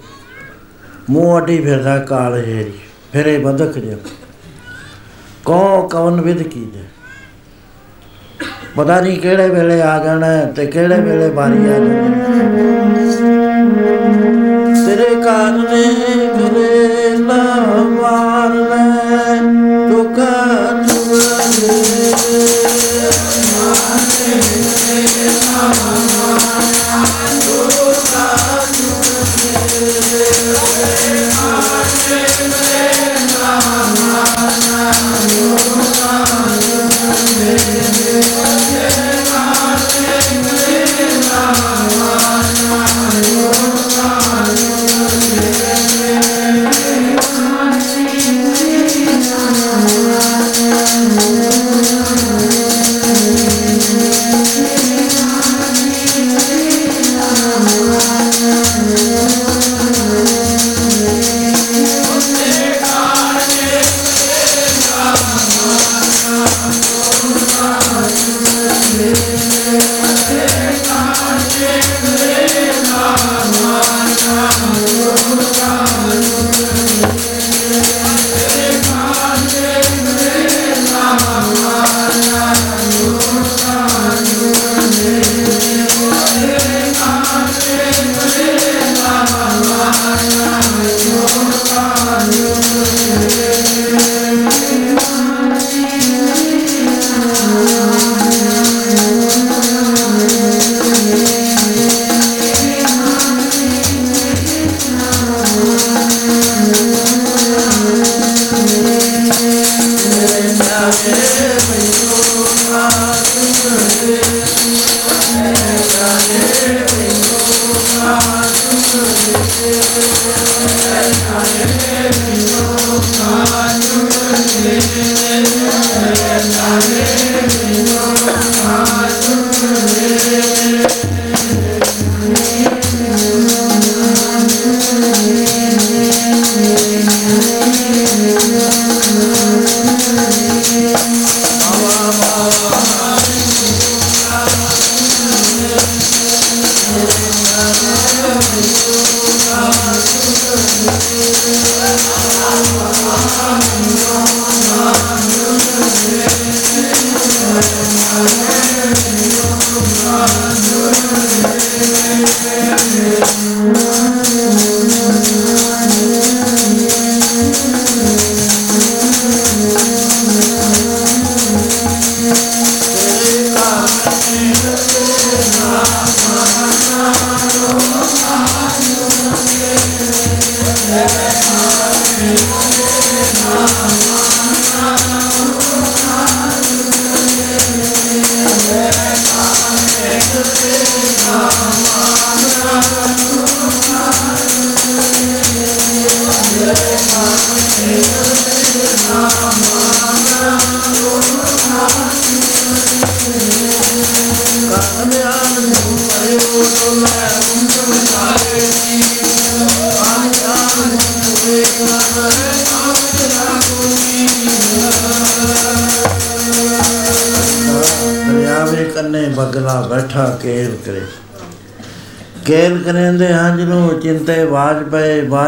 [1.09, 2.74] ਮੂੰਹ ਅੱਡੀ ਫਿਰਦਾ ਕਾਲ ਹੇਰੀ,
[3.14, 3.97] ਫਿਰੇ ਬਦਕ ਜਿਹਾ।
[5.45, 6.84] ਕੋ ਕਵਨ ਵਿਦ ਕੀ ਦੇ
[8.76, 12.20] ਪਤਾ ਨਹੀਂ ਕਿਹੜੇ ਵੇਲੇ ਆ ਜਾਣਾ ਹੈ ਤੇ ਕਿਹੜੇ ਵੇਲੇ ਬਾਰੀ ਆ ਜਾਣੀ।
[14.91, 15.83] ਤੇਰੇ ਕਾਰਨੇ
[16.29, 17.43] ਕਰੇ ਨਾ
[17.91, 19.35] ਮਾਰ ਲੈ
[19.89, 20.19] ਦੁੱਖ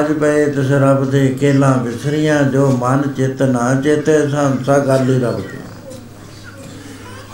[0.04, 5.20] ਬਾਜ ਪਏ, ਤਿਸ ਰੱਬ ਦੇ ਕੇਲਾਂ ਵਿਸਰੀਆਂ, ਜੋ ਮਨ ਚਿਤ ਨਾ ਚੇਤੇ, ਸੰਸਾ ਗੱਲ ਹੀ
[5.20, 5.58] ਰੱਬ ਦੀ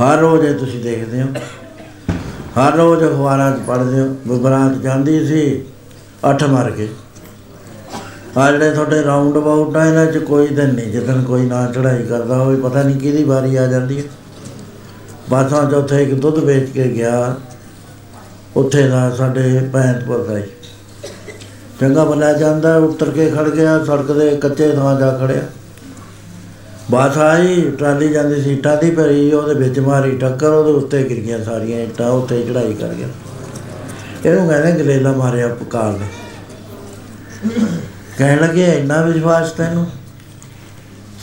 [0.02, 1.28] ਹਰ ਰੋਜ਼ ਇਹ ਤੁਸੀਂ ਦੇਖਦੇ ਹੋ।
[2.58, 5.64] ਹਰ ਰੋਜ਼ ਅਖਬਾਰਾਂ 'ਚ ਪੜ੍ਹਦੇ ਹੋ। ਬਰਾਤ ਜਾਂਦੀ ਸੀ,
[6.30, 6.88] ਅੱਠ ਮਰ ਗਏ
[8.38, 12.04] ਆ ਜਿਹੜੇ ਤੁਹਾਡੇ ਰਾਉਂਡ ਅਬਾਊਟ ਆ, ਇਹਨਾਂ 'ਚ ਕੋਈ ਦਿਨ ਨਹੀਂ ਜਿੱਦਣ ਕੋਈ ਨਾ ਚੜਾਈ
[12.04, 14.04] ਕਰਦਾ ਹੋਵੇ, ਪਤਾ ਨਹੀਂ ਕਿਹਦੀ ਵਾਰੀ ਆ ਜਾਂਦੀ ਹੈ।
[15.30, 17.36] ਬਾਸਾਂ ਚ ਉੱਥੇ ਇੱਕ ਦੁੱਧ ਵੇਚ ਕੇ ਗਿਆ।
[18.56, 20.44] ਉੱਥੇ ਦਾ ਸਾਡੇ ਭੈਣਪੁਰ ਦਾ ਹੀ
[21.82, 25.42] ਚੰਗਾ ਬਣਾ ਜਾਂਦਾ, ਉੱਤਰ ਕੇ ਖੜ ਗਿਆ, ਸੜਕ ਦੇ ਕੱਚੇ ਥਾਂ ਜਾ ਖੜਿਆ।
[26.92, 31.20] ਬਾਸ ਆਈ, ਟਰਾਲੀ ਜਾਂਦੀ ਸੀ ਇੱਟਾਂ ਦੀ ਭਰੀ, ਉਹਦੇ ਵਿੱਚ ਮਾਰੀ ਟੱਕਰ, ਉਹਦੇ ਉੱਤੇ ਗਿਰ
[31.20, 33.08] ਗਈਆਂ ਸਾਰੀਆਂ ਇੱਟਾਂ, ਉੱਤੇ ਚੜਾਈ ਕਰ ਗਿਆ।
[34.26, 36.08] ਇਹਨੂੰ ਕਹਿੰਦੇ ਗਲੇਲਾ ਮਾਰਿਆ ਪਕਾਲ ਨੇ।
[38.18, 39.86] ਕਹਿਣ ਲੱਗੇ, ਇੰਨਾ ਵਿਸ਼ਵਾਸ ਤੈਨੂੰ?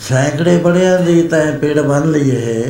[0.09, 2.65] ਸੈਂਕੜੇ ਬੜਿਆਂ ਦੀ ਤੈਂ ਪੇੜ ਬੰਨ ਲਈ ਇਹ।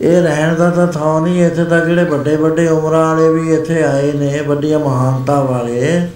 [0.00, 3.82] ਇਹ ਰਹਿਣ ਦਾ ਤਾਂ ਥਾਂ ਨਹੀਂ, ਇੱਥੇ ਤਾਂ ਜਿਹੜੇ ਵੱਡੇ ਵੱਡੇ ਉਮਰਾਂ ਵਾਲੇ ਵੀ ਇੱਥੇ
[3.82, 6.08] ਆਏ ਨੇ, ਵੱਡੀਆਂ ਮਹਾਨਤਾ ਵਾਲੇ।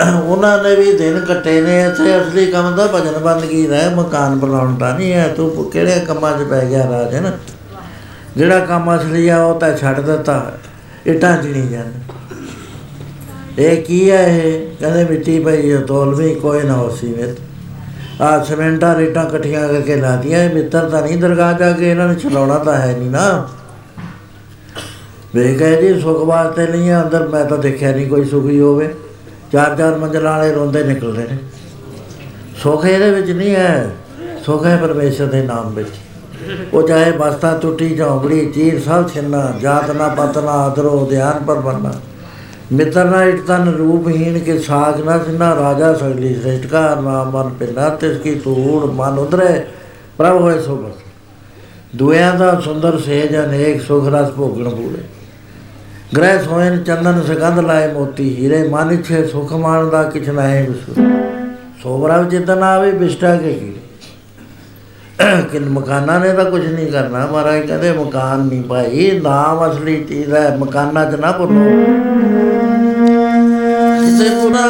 [0.00, 4.38] ਉਹਨਾਂ ਨੇ ਵੀ ਦਿਨ ਕੱਟੇ ਨੇ ਇੱਥੇ ਅਸਲੀ ਕੰਮ ਤਾਂ ਭਜਨ ਬੰਦਗੀ ਦਾ ਹੈ, ਮਕਾਨ
[4.38, 7.30] ਬਣਾਉਣ ਦਾ ਨਹੀਂ ਹੈ ਤੂੰ ਕਿਹੜੇ ਕੰਮਾਂ 'ਚ ਪੈ ਗਿਆ ਰਾਜਨ
[8.36, 10.52] ਜਿਹੜਾ ਕੰਮ ਅਸਲੀ ਆ ਉਹ ਤਾਂ ਛੱਡ ਦਿੱਤਾ
[11.06, 12.00] ਇੱਟਾਂ 'ਚ ਨਹੀਂ ਜਾਂਦੇ
[13.58, 14.66] ਇਹ ਕੀ ਹੈ ਇਹ?
[14.80, 17.38] ਕਹਿੰਦੇ ਮਿੱਟੀ ਪਈ ਹੈ ਤੋਲਵੀ ਕੋਈ ਨਾ ਹੋਸੀ ਵਿੱਚ।
[18.20, 22.16] ਆ ਸਿਮੈਂਟਾਂ ਰੇਟਾਂ ਇਕੱਠੀਆਂ ਕਰਕੇ ਲਾਤੀਆਂ ਇਹ ਮਿੱਤਰ ਤਾਂ ਨਹੀਂ ਦਰਗਾਹ ਜਾ ਕੇ ਇਹਨਾਂ ਨੂੰ
[22.16, 23.48] ਚਲਾਉਣਾ ਤਾਂ ਹੈ ਨਹੀਂ ਨਾ।
[25.34, 28.88] ਵੇ ਕਹੇ ਜੀ ਸੁੱਖ ਵਾਸਤੇ ਨਹੀਂ ਹੈ ਅੰਦਰ ਮੈਂ ਤਾਂ ਦੇਖਿਆ ਨਹੀਂ ਕੋਈ ਸੁਖੀ ਹੋਵੇ।
[29.52, 31.36] ਚਾਰ ਚਾਰ ਮੰਜ਼ਲਾਂ ਵਾਲੇ ਰੋਂਦੇ ਨਿਕਲਦੇ ਨੇ।
[32.62, 33.90] ਸੁੱਖ ਇਹਦੇ ਵਿੱਚ ਨਹੀਂ ਹੈ।
[34.46, 35.88] ਸੁੱਖ ਹੈ ਪਰਮੇਸ਼ਰ ਦੇ ਨਾਮ ਵਿੱਚ।
[36.72, 41.54] ਉਹ ਚਾਹੇ ਬਸਤਾ ਟੁੱਟੀ ਝੌਂਪੜੀ ਚੀਰ ਸਭ ਛਿੰਨਾ, ਜਾਤ ਨਾ ਪਤ ਨਾ ਆਦਰੋ, ਧਿਆਨ ਪਰ
[41.54, 41.92] ਬੰਨਾ
[42.72, 47.54] ਮਿੱਤਰ ਨਾ ਇਟ ਤਨ ਰੂਪਹੀਨ ਕੇ ਸਾਗ ਨਾ ਸਿਨਾ ਰਾਜਾ ਸਗਲੀ ਸ੍ਰੇਸ਼ਟ ਕਾ ਨਾਮ ਮਨ
[47.54, 49.64] ਪਿੰਨਾ ਤਿਸ ਕੀ ਤੂੜ ਮਨ ਉਧਰੇ,
[50.18, 51.02] ਪ੍ਰਭ ਹੋਏ ਸੋ ਬਸ।
[51.96, 55.21] ਦੁਇਆਂ ਦਾ ਸੁੰਦਰ ਸੇਜ ਅਨੇਕ ਸੁਖ ਰਸ ਭੋਗਣ ਪੂਰੇ।
[56.16, 61.04] ਗ੍ਰਹਿ ਸੋਇਨ ਚੰਦਨ ਸੁਗੰਧ ਲਾਏ ਮੋਤੀ ਹੀਰੇ, ਮਨ ਇਛੇ ਸੁਖ ਮਾਨ ਦਾ ਕਿਛ ਨਾਏ ਵਿਸੂ
[61.82, 63.72] ਸੋਬਰਾ ਚੇਤਨ ਆਵੇ, ਬਿਸ਼ਟਾ ਕੇ ਕੀ
[65.52, 70.32] ਕਿ ਮਕਾਨਾਂ ਨੇ ਤਾਂ ਕੁਝ ਨਹੀਂ ਕਰਨਾ, ਮਹਾਰਾਜ ਕਹਿੰਦੇ ਮਕਾਨ ਨਹੀਂ ਭਾਈ, ਨਾਮ ਅਸਲੀ ਚੀਜ਼
[70.34, 71.64] ਹੈ, ਮਕਾਨਾਂ 'ਚ ਨਾ ਭੁੱਲੋ।
[74.00, 74.66] ਕਿਸੇ ਪੁਰਾ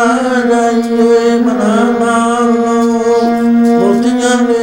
[0.50, 2.82] ਜਾਈਏ, ਮਨਾ ਨਾਮ ਲਓ
[3.80, 4.61] ਮੋਤੀਆਂ ਦੇ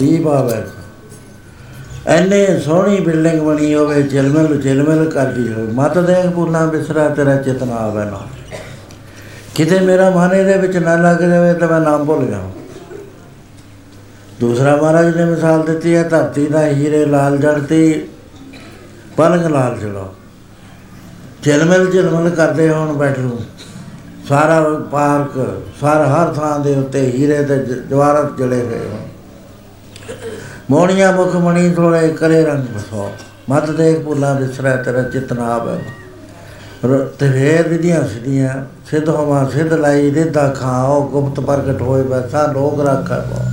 [0.00, 0.62] ਦੀਪ ਆਵੇ।
[2.06, 7.74] ਐਨੇ ਸੋਹਣੀ ਬਿਲਡਿੰਗ ਬਣੀ ਹੋਵੇ ਚਿਲਮਿਲ ਚਿਲਮਿਲ ਕਰਦੀ ਹੋਵੇ। ਮਤ ਦੇਖ ਪੂਨਾ ਬਿਸਰਾ ਤੇਰਾ ਚਿਤਨਾ
[7.74, 8.20] ਆਵੇ ਨਾ।
[9.54, 12.50] ਕਿਤੇ ਮੇਰਾ ਮਨ ਇਹਦੇ ਵਿੱਚ ਨਾ ਲੱਗ ਜਾਵੇ ਤਾਂ ਮੈਂ ਨਾਮ ਭੁੱਲ ਜਾਵਾਂ।
[14.40, 18.02] ਦੂਸਰਾ ਮਹਾਰਾਜ ਨੇ ਮਿਸਾਲ ਦਿੱਤੀ ਹੈ, ਧਰਤੀ ਦਾ ਹੀਰੇ ਲਾਲ ਜੜਤੀ
[19.16, 20.14] ਪਲੰਗ ਲਾਲ ਜੜੋ।
[21.42, 23.40] ਚਿਲਮਿਲ ਚਿਲਮਿਲ ਕਰਦੇ ਹੋਣ ਬੈਠੂ
[24.28, 28.99] ਸਾਰਾ ਪਾਰਕ, ਸਾਰਾ ਹਰ ਥਾਂ ਦੇ ਉੱਤੇ ਹੀਰੇ ਤੇ ਜ- ਜਵਾਹਰਤ ਜੜੇ ਹੋਏ
[30.70, 33.10] ਹੋਣ ਮੋਹਣੀਆਂ ਮੁਖ ਮਣੀ ਥੋੜੇ ਕਰੇ ਰੰਗ ਬਸੋ
[33.50, 35.78] ਮਤ ਦੇਖ ਭੁੱਲਾ ਬਿਸਰਾ, ਤੇਰਾ ਚਿਤਨਾ ਆਵੇ।
[36.84, 42.52] ਰ- ਤੇ ਫੇਰ ਵਿਧੀਆਂ ਸਿਧੀਆਂ, ਸਿੱਧ ਹੋਵਾ, ਸਿੱਧ ਲਾਈ ਰਿਦਾ ਖਾਓ, ਗੁਪਤ ਪ੍ਰਗਟ ਹੋਏ ਬੈਸਾ
[42.52, 43.50] ਲੋਕ ਰੱਖਾ ਪਾ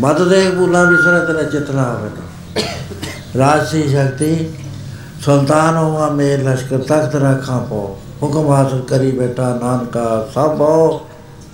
[0.00, 2.10] ਮਤ ਦੇਖ ਭੁੱਲਾ ਬਿਸਰਾ, ਤੇਰਾ ਚਿਤਨਾ ਆਵੇ।
[3.38, 4.48] ਰਾਜਸੀ ਸ਼ਕਤੀ,
[5.24, 11.00] ਸੁਲਤਾਨ ਹੋਵਾ ਮੇਰ ਲਸ਼ਕਰ ਤਖਤ ਰੱਖਾਂ ਪੋ ਹੁਕਮ ਹਾਸਲ ਕਰੀ ਬੇਟਾ ਨਾਨਕਾ ਸਭ। ਹੋ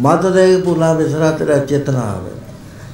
[0.01, 2.40] ਮਤ ਦੇਖ ਭੁੱਲਾ ਬਿਸਰਾ, ਤੇਰਾ ਚਿਤਨਾ ਆਵੇ।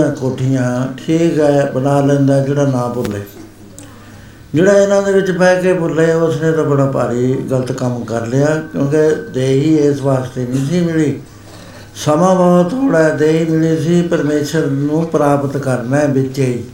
[0.00, 3.20] ਮੰਦਰ ਸੋਹਣੀਆਂ ਕੋਠੀਆਂ ਠੀਕ ਹੈ ਬਣਾ ਲੈਂਦਾ ਜਿਹੜਾ ਨਾ ਭੁੱਲੇ।
[4.54, 8.46] ਜਿਹੜਾ ਇਹਨਾਂ ਦੇ ਵਿੱਚ ਬਹਿ ਕੇ ਭੁੱਲੇ ਉਸਨੇ ਤਾਂ ਬੜਾ ਭਾਰੀ ਗਲਤ ਕੰਮ ਕਰ ਲਿਆ
[8.72, 11.20] ਕਿਉਂਕਿ ਦੇਹੀ ਇਸ ਵਾਸਤੇ ਨਹੀਂ ਸੀ ਮਿਲੀ।
[11.94, 16.64] ਸਮਾਂ ਬਹੁਤ ਥੋੜਾ ਹੈ, ਦੇਹੀ ਮਿਲੀ ਸੀ ਪਰਮੇਸ਼ਰ ਨੂੰ ਪ੍ਰਾਪਤ ਕਰਨਾ ਹੈ ਵਿੱਚੇ ਹੀ।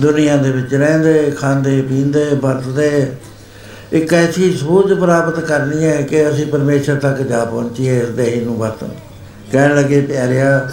[0.00, 3.12] ਦੁਨੀਆ ਦੇ ਵਿੱਚ ਰਹਿੰਦੇ ਖਾਂਦੇ ਪੀਂਦੇ ਵਰਤਦੇ
[3.92, 8.58] ਇੱਕ ਐਸੀ ਸੋਝ ਪ੍ਰਾਪਤ ਕਰਨੀ ਹੈ ਕਿ ਅਸੀਂ ਪਰਮੇਸ਼ਰ ਤੱਕ ਜਾ ਪਹੁੰਚੀਏ ਇਸ ਦੇਹੀ ਨੂੰ
[8.58, 8.88] ਵਰਤਨ
[9.52, 10.70] ਕਹਿਣ ਲੱਗੇ ਪਿਆਰਿਆ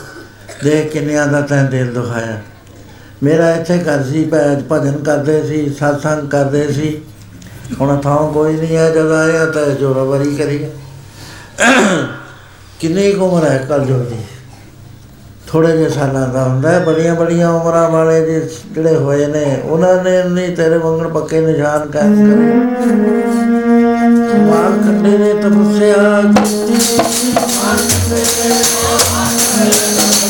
[0.63, 2.41] ਦੇਖ ਕਿੰਨਿਆਂ ਦਾ ਤੈਂ ਦਿਲ ਦੁਖਾਇਆ।
[3.23, 7.01] ਮੇਰਾ ਇੱਥੇ ਘਰ ਸੀ, ਭੈ- ਭਜਨ ਕਰਦੇ ਸੀ, satsang ਕਰਦੇ ਸੀ।
[7.81, 10.65] ਹੁਣ ਥਾਂ ਕੋਈ ਨਹੀਂ ਹੈ, ਜਦ ਆਇਆ ਤਾਂ ਜੋਰਾਵਰੀ ਕਰੀ
[12.79, 14.15] ਕਿੰਨੀ ਕੁ ਉਮਰ ਹੈ ਕਲ ਦੀ?
[15.47, 20.03] ਥੋੜੇ ਜਿਹੇ ਸਾਲਾਂ ਦਾ ਹੁੰਦਾ ਹੈ, ਬੜੀਆਂ ਬੜੀਆਂ ਉਮਰਾਂ ਵਾਲੇ ਜੇ ਜਿਹੜੇ ਹੋਏ ਨੇ, ਉਹਨਾਂ
[20.03, 22.55] ਨੇ ਨਹੀਂ ਤੇਰੇ ਵਾਂਗਣ ਪੱਕੇ ਨਿਸ਼ਾਨ ਕਾਇਮ ਕਰੇ।
[24.39, 26.23] ਮਾਰ ਕੰਡੇ ਨੇ ਤਪੱਸਿਆ।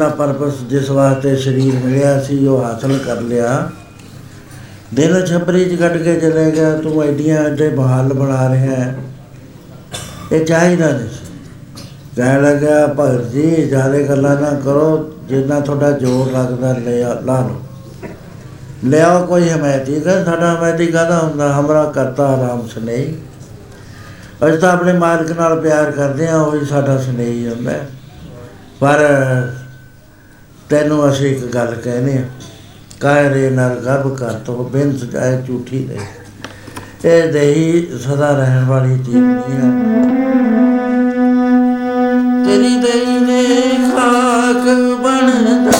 [0.00, 3.70] ਦਾ ਪਰਪਸ ਜਿਸ ਵਾਸਤੇ ਸਰੀਰ ਮਿਲਿਆ ਸੀ, ਉਹ ਹਾਸਲ ਕਰ ਲਿਆ।
[4.94, 8.96] ਦਿਨ ਛਪਰੀ ਚ ਕੱਢ ਕੇ ਚਲੇ ਗਿਆ, ਤੂੰ ਐਡੀਆਂ ਐਡੇ ਬਹਾਲ ਬਣਾ ਰਿਹਾ ਹੈ।
[10.32, 11.26] ਇਹ ਚਾਹੀਦਾ ਨਹੀਂ ਸੀ।
[12.16, 17.40] ਕਹਿਣ ਲੱਗਾ ਭਗਤ ਜੀ, ਜ਼ਿਆਦਾ ਗੱਲਾਂ ਨਾ ਕਰੋ, ਜਿੰਨਾ ਤੁਹਾਡਾ ਜ਼ੋਰ ਲੱਗਦਾ, ਲੈ ਆ- ਲਾ
[17.40, 17.62] ਲਓ।
[18.84, 21.60] ਲਿਆਓ ਕੋਈ ਹਮਾਇਤੀ ਕਰ ਸਾਡਾ ਹਮਾਇਤੀ ਕਾਹਦਾ ਹੁੰਦਾ?
[21.60, 23.16] ਹਮਰਾ ਕਰਤਾ ਆਰਾਮ ਸਨੇਹੀ।
[24.48, 27.88] ਅਸੀਂ ਤਾਂ ਆਪਣੇ ਮਾਲਕ ਨਾਲ ਪਿਆਰ ਕਰਦੇ ਹਾਂ, ਉਹ ਹੀ ਸਾਡਾ ਸਨੇਹੀ ਹੁੰਦਾ ਹੈ।
[28.80, 28.96] ਪਰ
[30.70, 32.24] ਤੈਨੂੰ ਅਸੀਂ ਇੱਕ ਗੱਲ ਕਹਿੰਦੇ ਹਾਂ
[33.00, 36.06] ਕਾਇ ਰੇ ਨਰ ਗਰਭ ਕਰ ਤੋ ਬਿਨ ਸਜਾਏ ਝੂਠੀ ਨਹੀਂ
[37.04, 39.68] ਇਹ ਦੇਹੀ ਸਦਾ ਰਹਿਣ ਵਾਲੀ ਚੀਜ਼ ਨਹੀਂ ਹੈ
[42.44, 43.42] ਤੇਰੀ ਦੇਹੀ ਨੇ
[43.90, 44.68] ਖਾਕ
[45.02, 45.79] ਬਣਦਾ।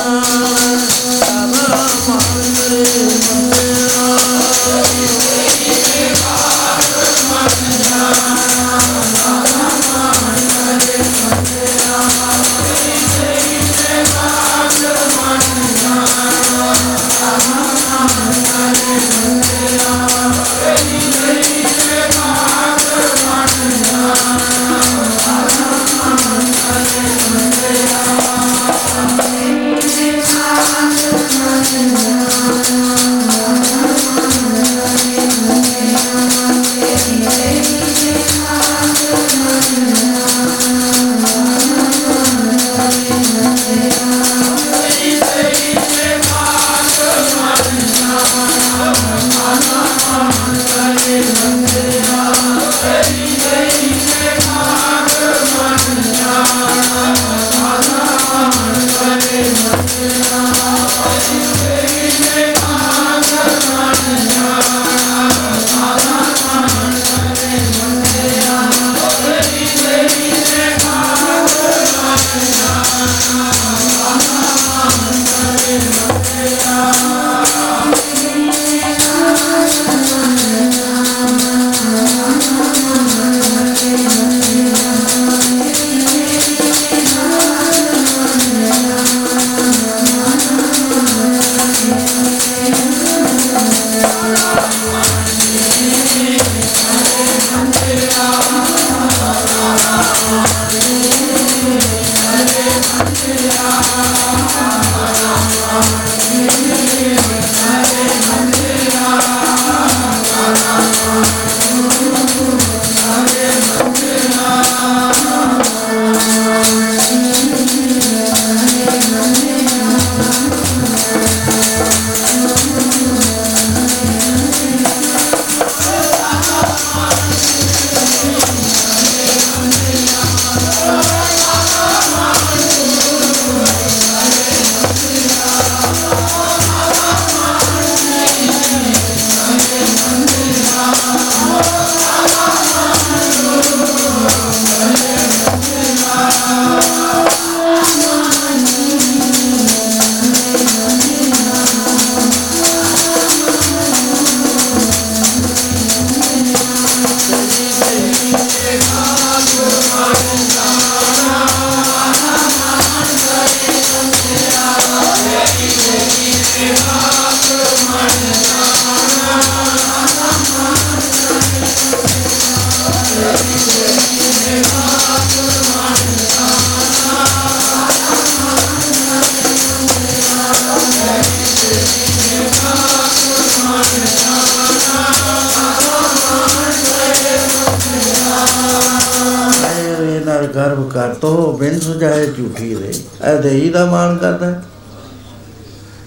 [190.53, 192.93] ਕਰ, ਤੋ ਬਿਨ ਸੁਝਾਏ ਝੂਠੀ ਰੇ
[193.25, 194.63] ਇਹ ਦੇਹੀ ਦਾ ਮਾਣ ਕਰਦਾ ਹੈ।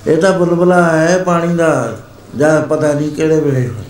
[0.07, 1.98] ਇਹ ਤਾਂ ਬੁਲਬੁਲਾ ਹੈ ਪਾਣੀ ਦਾ,
[2.38, 3.84] ਜਾਂ ਪਤਾ ਨਹੀਂ ਕਿਹੜੇ ਵੇਲੇ ਹੋਇਆ।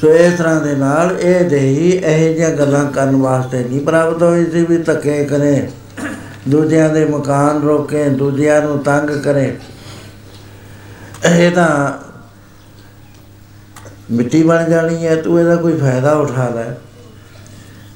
[0.00, 4.44] ਸੋ ਇਸ ਤਰ੍ਹਾਂ ਦੇ ਨਾਲ ਇਹ ਦੇਹੀ ਇਹ ਜਿਹੀਆਂ ਗੱਲਾਂ ਕਰਨ ਵਾਸਤੇ ਨਹੀਂ ਪ੍ਰਾਪਤ ਹੋਈ
[4.50, 5.68] ਸੀ ਵੀ ਧੱਕੇ ਕਰੇ,
[6.48, 9.56] ਦੂਜਿਆਂ ਦੇ ਮਕਾਨ ਰੋਕੇ, ਦੂਜਿਆਂ ਨੂੰ ਤੰਗ ਕਰੇ
[11.26, 11.92] ਇਹ ਤਾਂ
[14.10, 16.64] ਮਿੱਟੀ ਬਣ ਜਾਣੀ ਹੈ, ਤੂੰ ਇਹਦਾ ਕੋਈ ਫਾਇਦਾ ਉਠਾ ਲੈ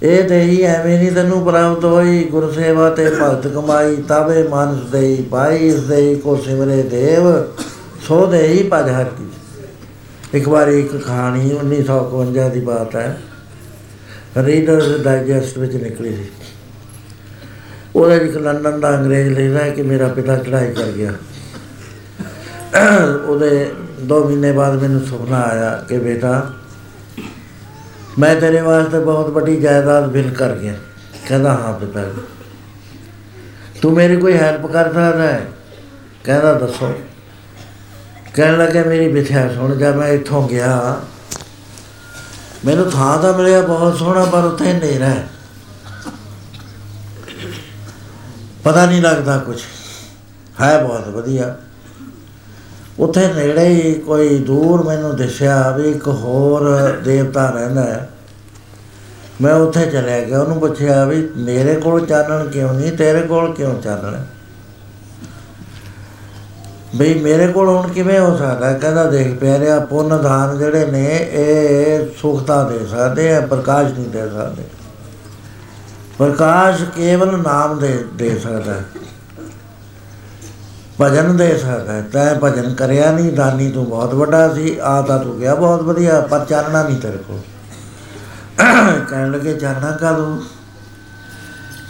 [0.03, 5.23] ਇਹ ਦੇਹੀ ਐਵੇਂ ਨਹੀਂ ਤੈਨੂੰ ਪ੍ਰਾਪਤ ਹੋਈ ਗੁਰ ਸੇਵਾ ਤੇ ਭਗਤ ਕਮਾਈ, ਤਾਵੇ ਮਾਨਸ ਦੇਈ
[5.23, 7.29] ਪਾਈ ਇਸ ਦੇਈ, ਕੋ ਸਿਮਰੇ ਦੇਵ,
[8.07, 9.27] ਸੋ ਦੇਹੀ ਭਜ ਹਰ ਕੀ।
[10.35, 13.19] ਇੱਕ ਵਾਰ ਇੱਕ ਕਹਾਣੀ 1951 ਦੀ ਬਾਤ ਹੈ।
[14.39, 16.27] ਰੀਡਰਸ ਡਾਈਜੈਸਟ ਵਿੱਚ ਨਿਕਲੀ ਸੀ।
[17.97, 21.13] ਉਹਦੇ ਵਿੱਚ ਲੰਡਨ ਦਾ ਅੰਗਰੇਜ਼ ਲਿਖਦਾ ਹੈ ਕਿ ਮੇਰਾ ਪਿਤਾ ਚੜਾਈ ਕਰ ਗਿਆ।
[23.29, 23.71] ਉਹਦੇ
[24.09, 26.51] 2 ਮਹੀਨੇ ਬਾਅਦ ਮੈਨੂੰ ਸੁਪਨਾ ਆਇਆ ਕਿ ਬੇਟਾ
[28.19, 30.75] ਮੈਂ ਤੇਰੇ ਵਾਸਤੇ ਬਹੁਤ ਵੱਡੀ ਜਾਇਦਾਦ ਬਿਲ ਕਰ ਗਿਆ।
[31.29, 32.23] ਕਹਿੰਦਾ, ਹਾਂ ਪਿਤਾ ਜੀ।
[33.83, 35.47] ਤੂੰ ਮੇਰੀ ਕੋਈ ਹੈਲਪ ਕਰ ਸਕਦਾ ਹੈ?
[36.25, 36.95] ਕਹਿੰਦਾ, ਦੱਸੋ।
[38.35, 41.01] ਕਹਿਣ ਲੱਗਾ, ਮੇਰੀ ਵਿਥਿਆ ਸੁਣ ਜਾ ਮੈਂ ਇੱਥੋਂ ਗਿਆ,
[42.65, 45.29] ਮੈਨੂੰ ਥਾਂ ਤਾਂ ਮਿਲਿਆ ਬਹੁਤ ਸੋਹਣਾ, ਪਰ ਉੱਥੇ ਹਨੇਰਾ ਹੈ।
[48.65, 49.61] ਪਤਾ ਨਹੀਂ ਲੱਗਦਾ ਕੁਝ
[50.61, 51.57] ਹੈ ਬਹੁਤ ਵਧੀਆ।
[52.99, 58.11] ਉੱਥੇ ਨੇੜੇ ਹੀ ਕੋਈ ਦੂਰ ਮੈਨੂੰ ਦਿਸਿਆ ਵੀ ਇੱਕ ਹੋਰ ਦੇਵਤਾ ਰਹਿੰਦਾ ਹੈ।
[59.43, 63.83] ਮੈਂ ਉੱਥੇ ਚਲਿਆ ਗਿਆ, ਉਹਨੂੰ ਪੁੱਛਿਆ ਵੀ ਮੇਰੇ ਕੋਲ ਚਾਨਣ ਕਿਉਂ ਨਹੀਂ, ਤੇਰੇ ਕੋਲ ਕਿਉਂ
[63.83, 64.27] ਚਾਨਣ ਹੈ?
[66.97, 68.79] ਬਈ ਮੇਰੇ ਕੋਲ ਹੁਣ ਕਿਵੇਂ ਹੋ ਸਕਦਾ ਹੈ?
[68.79, 74.29] ਕਹਿੰਦਾ ਦੇਖ ਪਿਆਰਿਆ ਪੁੰਨ ਦਾਨ ਜਿਹੜੇ ਨੇ, ਇਹ ਸੁਖਤਾ ਦੇ ਸਕਦੇ ਆ, ਪ੍ਰਕਾਸ਼ ਨਹੀਂ ਦੇ
[74.29, 74.63] ਸਕਦੇ।
[76.19, 78.85] ਪ੍ਰਕਾਸ਼ ਕੇਵਲ ਨਾਮ ਦੇ ਦੇ ਸਕਦਾ ਹੈ।
[81.03, 85.19] ਭਜਨ ਦੇ ਸਕਦਾ ਹੈ ਤੈਂ ਭਜਨ ਕਰਿਆ ਨਹੀਂ ਦਾਨੀ ਤੂੰ ਬਹੁਤ ਵੱਡਾ ਸੀ ਆ ਤਾਂ
[85.19, 87.39] ਤੂੰ ਗਿਆ ਬਹੁਤ ਵਧੀਆ, ਪਰ ਚਾਨਣਾ ਨਹੀਂ ਤੇਰੇ ਕੋਲ।
[89.11, 90.37] ਕਹਿਣ ਲੱਗੇ, ਚਾਨਣਾ ਕਦੋਂ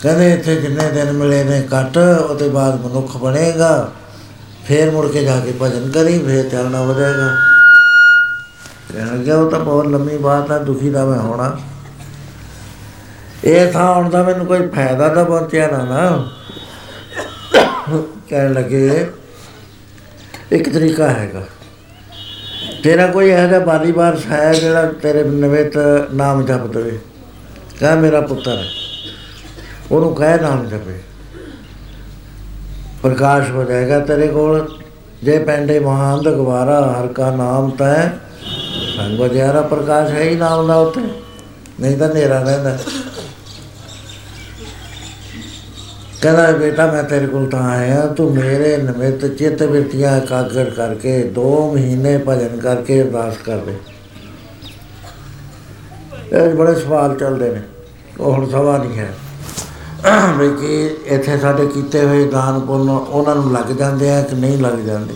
[0.02, 3.90] ਕਹਿੰਦੇ, ਇੱਥੇ ਜਿੰਨੇ ਦਿਨ ਮਿਲੇ ਨੇ ਕੱਟ ਉਹਦੇ ਬਾਅਦ ਮਨੁੱਖ ਬਣੇਗਾ।
[4.64, 7.28] ਫੇਰ ਮੁੜ ਕੇ ਜਾ ਕੇ ਭਜਨ ਕਰੀ, ਫੇਰ ਚਾਨਣਾ ਹੋ ਜਾਏਗਾ
[8.92, 11.56] ਕਹਿਣ ਲੱਗਾ ਉਹ ਤਾਂ ਬਹੁਤ ਲੰਮੀ ਬਾਤ ਹੈ ਦੁਖੀ ਦਾ ਮੈਂ ਹੋਣਾ।
[13.44, 16.28] ਇਹ ਥਾਂ ਹੁਣ ਦਾ ਮੈਨੂੰ ਕੋਈ ਫਾਇਦਾ ਤਾਂ ਪਹੁੰਚਿਆ ਨਾ ਨਾ।
[18.28, 19.06] ਕਹਿਣ ਲੱਗੇ,
[20.52, 21.42] ਇੱਕ ਤਰੀਕਾ ਹੈਗਾ।
[22.82, 25.78] ਤੇਰਾ ਕੋਈ ਇਹੋ ਜਿਹਾ ਬਾਲੀ ਵਾਰਸ ਹੈ ਜਿਹੜਾ ਤੇਰੇ ਨਿਮਿਤ
[26.14, 26.98] ਨਾਮ ਜਪ ਦੇਵੇ,
[27.80, 28.66] ਕਹ ਮੇਰਾ ਪੁੱਤਰ ਹੈ।
[29.92, 30.98] ਉਹਨੂੰ ਕਹਿ ਨਾਮ ਜਪੇ।
[33.02, 34.78] ਪ੍ਰਕਾਸ਼ ਹੋ ਜਾਏਗਾ ਤੇਰੇ ਕੋਲ,
[35.22, 38.08] ਜੇ ਪੈਂਡੇ ਮਹਾਨ ਦਗਵਾਰਾ ਹਰ ਕਾ ਨਾਮ ਤੈ
[38.96, 41.00] ਸੰਗ ਵਜਿਆਰਾ ਪ੍ਰਕਾਸ਼ ਹੈ ਹੀ ਨਾਮ ਦਾ ਉੱਤੇ
[41.80, 42.78] ਨਹੀਂ ਤਾਂ ਹਨੇਰਾ ਰਹਿੰਦਾ।
[46.22, 51.46] ਕਹਿੰਦਾ ਬੇਟਾ ਮੈਂ ਤੇਰੇ ਕੋਲ ਤਾਂ ਆਇਆ, ਤੂੰ ਮੇਰੇ ਨਿਮਿਤ ਚਿੱਤ ਬਿਰਤੀਆਂ ਇਕਾਗਰ ਕਰਕੇ 2
[51.72, 53.74] ਮਹੀਨੇ ਭਜਨ ਕਰਕੇ ਅਰਦਾਸ ਕਰ ਦੇ।
[56.32, 57.62] ਇਹ ਬੜੇ ਸਵਾਲ ਚੱਲਦੇ ਨੇ,
[58.20, 59.10] ਉਹ ਹੁਣ ਸਵਾ ਨਹੀਂ ਹੈ।
[60.38, 64.58] ਵੀ ਕਿ ਇੱਥੇ ਸਾਡੇ ਕੀਤੇ ਹੋਏ ਦਾਨ ਪੁੰਨ ਉਹਨਾਂ ਨੂੰ ਲੱਗ ਜਾਂਦੇ ਆ ਕਿ ਨਹੀਂ
[64.58, 65.14] ਲੱਗ ਜਾਂਦੇ?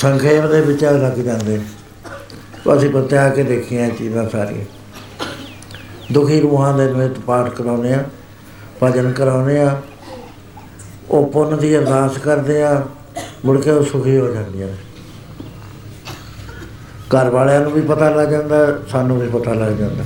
[0.00, 1.64] ਸੰਖੇਪ ਦੇ ਵਿੱਚ ਲੱਗ ਜਾਂਦੇ ਨੇ।
[2.66, 4.64] ਉਹ ਅਸੀਂ ਪਰਤਿਆ ਕੇ ਦੇਖੀਆਂ ਇਹ ਚੀਜ਼ਾਂ ਸਾਰੀਆਂ।
[6.12, 8.04] ਦੁਖੀ ਰੂਹਾਂ ਦੇ ਨਿਮਿਤ ਪਾਠ ਕਰਾਉਂਦੇ ਆ।
[8.82, 9.80] ਭਜਨ ਕਰਾਉਂਦੇ ਆ,
[11.10, 12.82] ਉਹ ਪੁੰਨ ਦੀ ਅਰਦਾਸ ਕਰਦੇ ਆ,
[13.44, 14.74] ਮੁੜ ਕੇ ਉਹ ਸੁਖੀ ਹੋ ਜਾਂਦੀਆਂ ਨੇ।
[17.14, 20.04] ਘਰ ਵਾਲਿਆਂ ਨੂੰ ਵੀ ਪਤਾ ਲੱਗ ਜਾਂਦਾ, ਸਾਨੂੰ ਵੀ ਪਤਾ ਲੱਗ ਜਾਂਦਾ।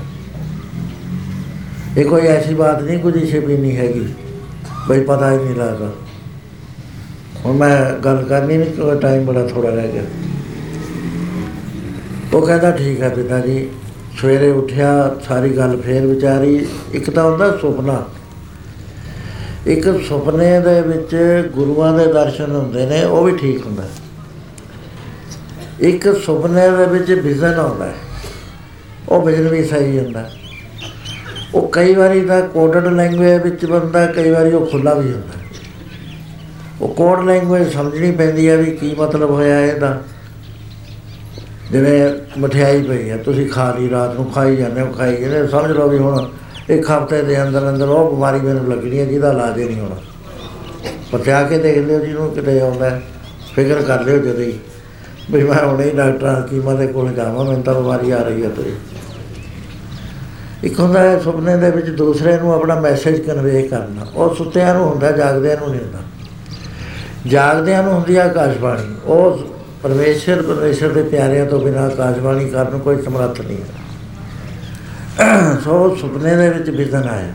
[1.96, 4.06] ਇਹ ਕੋਈ ਐਸੀ ਬਾਤ ਨਹੀਂ, ਕੁਝ ਛਿਪੀ ਨਹੀਂ ਹੈਗੀ,
[4.88, 5.90] ਬਈ ਪਤਾ ਹੀ ਨਹੀਂ ਲੱਗਦਾ।
[7.44, 10.02] ਹੁਣ ਮੈਂ ਗੱਲ ਕਰਨੀ ਨਹੀਂ ਕਿਉਂਕਿ ਟਾਈਮ ਬੜਾ ਥੋੜਾ ਰਹਿ ਗਿਆ।
[12.34, 13.68] ਉਹ ਕਹਿੰਦਾ, ਠੀਕ ਹੈ ਪਿਤਾ ਜੀ,
[14.20, 18.02] ਸਵੇਰੇ ਉੱਠਿਆ, ਸਾਰੀ ਗੱਲ ਫੇਰ ਵਿਚਾਰੀ, ਇੱਕ ਤਾਂ ਹੁੰਦਾ ਸੁਪਨਾ
[19.66, 21.14] ਇੱਕ ਸੁਪਨੇ ਦੇ ਵਿੱਚ
[21.54, 23.82] ਗੁਰੂਆਂ ਦੇ ਦਰਸ਼ਨ ਹੁੰਦੇ ਨੇ ਉਹ ਵੀ ਠੀਕ ਹੁੰਦਾ।
[25.80, 27.94] ਇੱਕ ਸੁਪਨੇ ਦੇ ਵਿੱਚ ਵਿਜ਼ਨ ਆਉਂਦਾ ਹੈ
[29.08, 30.28] ਉਹ ਵਿਜ਼ਨ ਵੀ ਸਹੀ ਹੁੰਦਾ
[31.54, 35.40] ਉਹ ਕਈ ਵਾਰੀ ਤਾਂ ਕੋਡਡ ਲੈਂਗੁਏਜ ਵਿੱਚ ਬੰਦਾ ਕਈ ਵਾਰੀ ਉਹ ਖੁੱਲਾ ਵੀ ਹੁੰਦਾ
[36.80, 40.00] ਉਹ ਕੋਡ ਲੈਂਗੁਏਜ ਸਮਝਣੀ ਪੈਂਦੀ ਹੈ ਵੀ ਕੀ ਮਤਲਬ ਹੋਇਆ ਇਹਦਾ।
[41.72, 45.46] ਜਿਵੇਂ ਮਠਿਆਈ ਪਈ ਹੈ ਤੁਸੀਂ ਖਾ ਲਈ ਰਾਤ ਨੂੰ ਖਾਈ ਜਾਂਦੇ ਹੋ ਖਾਈ ਜਾਂਦੇ ਹੋ,
[45.46, 46.26] ਸਮਝ ਲਓ ਵੀ ਹੁਣ
[46.70, 49.96] ਇੱਕ ਹਫ਼ਤੇ ਦੇ ਅੰਦਰ ਅੰਦਰ ਉਹ ਬਿਮਾਰੀ ਮੈਨੂੰ ਲੱਗਣੀ ਹੈ ਜਿਹਦਾ ਇਲਾਜ ਹੀ ਨਹੀਂ ਹੋਣਾ।
[51.12, 53.02] ਪਚਾ ਕੇ ਦੇਖ ਲਿਓ ਜਿਹਨੂੰ ਕਿਤੇ ਆਉਂਦਾ ਹੈ,
[53.56, 54.58] ਫਿਕਰ ਕਰ ਲਿਓ ਜਦੋਂ। ਹੀ
[55.30, 58.48] ਵੀ ਮੈਂ ਹੁਣੇ ਹੀ ਡਾਕਟਰ ਹਕੀਮਾਂ ਦੇ ਕੋਲ ਜਾਵਾਂ ਮੈਨੂੰ ਤਾਂ ਬਿਮਾਰੀ ਆ ਰਹੀ ਹੈ
[58.48, 58.72] ਤੇ
[60.64, 64.88] ਇੱਕ ਹੁੰਦਾ ਹੈ ਸੁਪਨੇ ਦੇ ਵਿੱਚ ਦੂਸਰੇ ਨੂੰ ਆਪਣਾ ਮੈਸੇਜ ਕਨਵੇ ਕਰਨਾ। ਉਹ ਸੁੱਤਿਆਂ ਨੂੰ
[64.88, 65.98] ਹੁੰਦਾ ਜਾਗਦਿਆਂ ਨੂੰ ਨਹੀਂ ਹੁੰਦਾ।
[67.26, 69.38] ਜਾਗਦਿਆਂ ਨੂੰ ਹੁੰਦੀ ਹੈ ਆਕਾਸ਼ਬਾਣੀ। ਉਹ
[69.82, 73.81] ਪਰਮੇਸ਼ਰ ਪਰਮੇਸ਼ਰ ਦੇ ਪਿਆਰਿਆਂ ਤੋਂ ਬਿਨਾਂ ਆਕਾਸ਼ਬਾਣੀ ਕਰਨ ਨੂੰ ਕੋਈ ਸਮਰੱਥ ਨਹੀਂ ਹੈ।
[75.64, 77.32] ਸੋ ਸੁਪਨੇ ਦੇ ਵਿੱਚ ਵਿਜ਼ਨ ਆਇਆ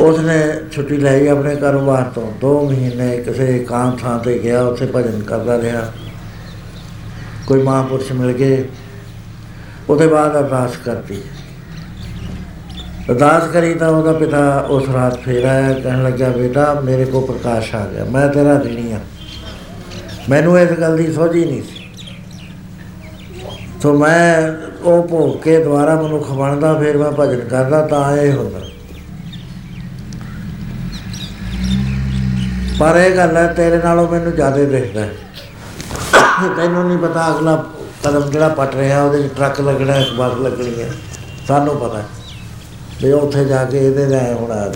[0.00, 0.42] ਉਸਨੇ
[0.72, 5.60] ਛੁੱਟੀ ਲਈ ਆਪਣੇ ਕਾਰੋਬਾਰ ਤੋਂ। 2 ਮਹੀਨੇ ਕਿਸੇ ਇਕਾਂਤ ਥਾਂ ਤੇ ਗਿਆ, ਉੱਥੇ ਭਜਨ ਕਰਦਾ
[5.62, 5.92] ਰਿਹਾ।
[7.46, 8.68] ਕੋਈ ਮਹਾਂਪੁਰਸ਼ ਮਿਲ ਗਏ।
[9.88, 11.22] ਉਹਦੇ ਬਾਅਦ ਅਰਦਾਸ ਕਰਤੀ।
[13.10, 17.74] ਅਰਦਾਸ ਕਰੀ ਤਾਂ ਉਹਦਾ ਪਿਤਾ ਉਸ ਰਾਤ ਫੇਰ ਆਇਆ, ਕਹਿਣ ਲੱਗਾ ਬੇਟਾ, ਮੇਰੇ ਕੋ ਪ੍ਰਕਾਸ਼
[17.74, 19.00] ਆ ਗਿਆ। ਮੈਂ ਤੇਰਾ ਰਿਣੀ ਆ।
[20.28, 21.90] ਮੈਨੂੰ ਇਸ ਗੱਲ ਦੀ ਸੋਝੀ ਨਹੀਂ ਸੀ।
[23.82, 24.52] ਸੋ ਮੈਂ
[24.82, 28.60] ਉਹ ਭੋਗ ਕੇ ਦੁਬਾਰਾ ਮਨੁੱਖ ਬਣਦਾ, ਫਿਰ ਮੈਂ ਭਜਨ ਕਰਦਾ, ਤਾਂ ਇਹ ਹੁੰਦਾ।
[32.80, 35.10] ਪਰ ਇਹ ਗੱਲ ਹੈ, ਤੇਰੇ ਨਾਲੋਂ ਮੈਨੂੰ ਜ਼ਿਆਦਾ ਦਿਖਦਾ ਹੈ।
[36.56, 37.56] ਤੈਨੂੰ ਨਹੀਂ ਪਤਾ ਅਗਲਾ
[38.04, 40.90] ਕਦਮ ਜਿਹੜਾ ਪਟ ਰਿਹਾ, ਉਹਦੇ ਵਿੱਚ ਟਰੱਕ ਲੱਗਣਾ ਹੈ ਬੱਸ ਲੱਗਣੀ ਹੈ।
[41.48, 42.04] ਸਾਨੂੰ ਪਤਾ ਹੈ
[43.02, 44.72] ਵੀ ਉੱਥੇ ਜਾ ਕੇ ਇਹਦੇ ਲੈ ਹੋਣਾ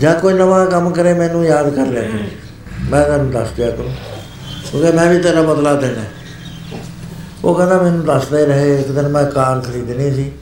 [0.00, 3.92] ਜਾਂ ਕੋਈ ਨਵਾਂ ਕੰਮ ਕਰੇ, ਮੈਨੂੰ ਯਾਦ ਕਰ ਲਿਆ ਕਰੋ ਮੈਂ ਤੈਨੂੰ ਦੱਸ ਦਿਆ ਕਰੂੰ।
[4.70, 6.10] ਕਿਉਂਕਿ ਮੈਂ ਵੀ ਤੇਰਾ ਬਦਲਾ ਦੇਣਾ ਹੈ।
[7.46, 10.32] ਉਹ ਕਹਿੰਦਾ ਮੈਨੂੰ ਦੱਸਦੇ ਰਹੇ, ਇੱਕ ਦਿਨ ਮੈਂ ਕਾਰ ਖਰੀਦਣੀ ਸੀ।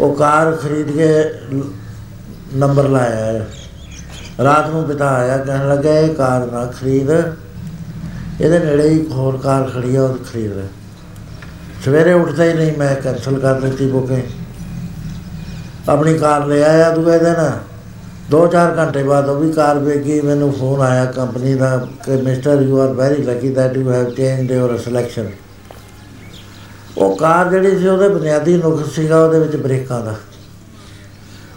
[0.00, 1.18] ਉਹ ਕਾਰ ਖਰੀਦ ਕੇ
[1.54, 1.62] ਲ-
[2.54, 3.46] ਨੰਬਰ ਲਾਇਆ ਹੈ।
[4.44, 7.10] ਰਾਤ ਨੂੰ ਪਿਤਾ ਆਇਆ, ਕਹਿਣ ਲੱਗਾ, ਇਹ ਕਾਰ ਨਾ ਖਰੀਦ।
[8.40, 10.62] ਇਹਦੇ ਨੇੜੇ ਹੀ ਇੱਕ ਹੋਰ ਕਾਰ ਖੜੀ ਆ ਉਹ ਖਰੀਦ। ਲੈ
[11.84, 14.22] ਸਵੇਰੇ ਉੱਠਦਾ ਹੀ ਨਹੀਂ, ਮੈਂ ਕੈਨਸਲ ਕਰ ਦਿੱਤੀ ਬੁਕਿੰਗ
[15.88, 17.50] ਆਪਣੀ ਕਾਰ ਲੈ ਆਇਆ ਦੂਏ ਦਿਨ।
[18.30, 22.62] ਦੋ ਚਾਰ ਘੰਟੇ ਬਾਅਦ ਉਹ ਵੀ ਕਾਰ ਵੇਗੀ ਮੈਨੂੰ ਫੋਨ ਆਇਆ ਕੰਪਨੀ ਦਾ, ਕਿ mister
[22.62, 25.26] you are very lucky that you have changed your selection
[26.98, 30.14] ਉਹ ਕਾਰ ਜਿਹੜੀ ਸੀ, ਉਹਦੇ ਬੁਨਿਆਦੀ ਨੁਕਸ ਸੀਗਾ, ਉਹਦੇ ਵਿੱਚ ਬ੍ਰੇਕਾਂ ਦਾ।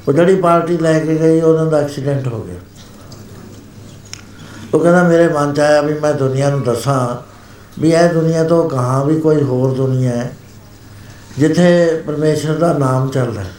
[0.08, 2.56] ਉਹ ਜਿਹੜੀ ਪਾਰਟੀ ਲੈ ਕੇ ਗਈ ਉਹਨਾਂ ਦਾ ਐਕਸੀਡੈਂਟ ਹੋ ਗਿਆ।
[4.74, 7.00] ਉਹ ਕਹਿੰਦਾ, ਮੇਰੇ ਮਨ ਚ ਆਇਆ ਵੀ ਮੈਂ ਦੁਨੀਆ ਨੂੰ ਦੱਸਾਂ
[7.82, 10.32] ਵੀ ਇਹ ਦੁਨੀਆ ਤੋਂ ਕਹਾਂ ਵੀ ਕੋਈ ਹੋਰ ਦੁਨੀਆ ਹੈ,
[11.38, 13.52] ਜਿੱਥੇ ਪਰਮੇਸ਼ਰ ਦਾ ਨਾਮ ਚੱਲਦਾ ਹੈ।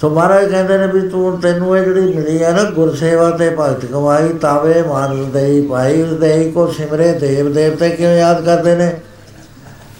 [0.00, 3.84] ਸੋ ਮਹਾਰਾਜ ਕਹਿੰਦੇ ਨੇ ਵੀ ਤੂੰ, ਤੈਨੂੰ ਇਹ ਜਿਹੜੀ ਮਿਲੀ ਹੈ ਨਾ, ਗੁਰਸੇਵਾ ਤੇ ਭਗਤ
[3.84, 9.00] ਕਮਾਈ ਤਾਵੇ ਮਾਨਸ ਦੇਈ ਪਾਈ ਦੇਈ, ਕੋ ਸਿਮਰੇ ਦੇਵ ਦੇਵਤੇ ਕਿਉਂ ਯਾਦ ਕਰਦੇ ਨੇ?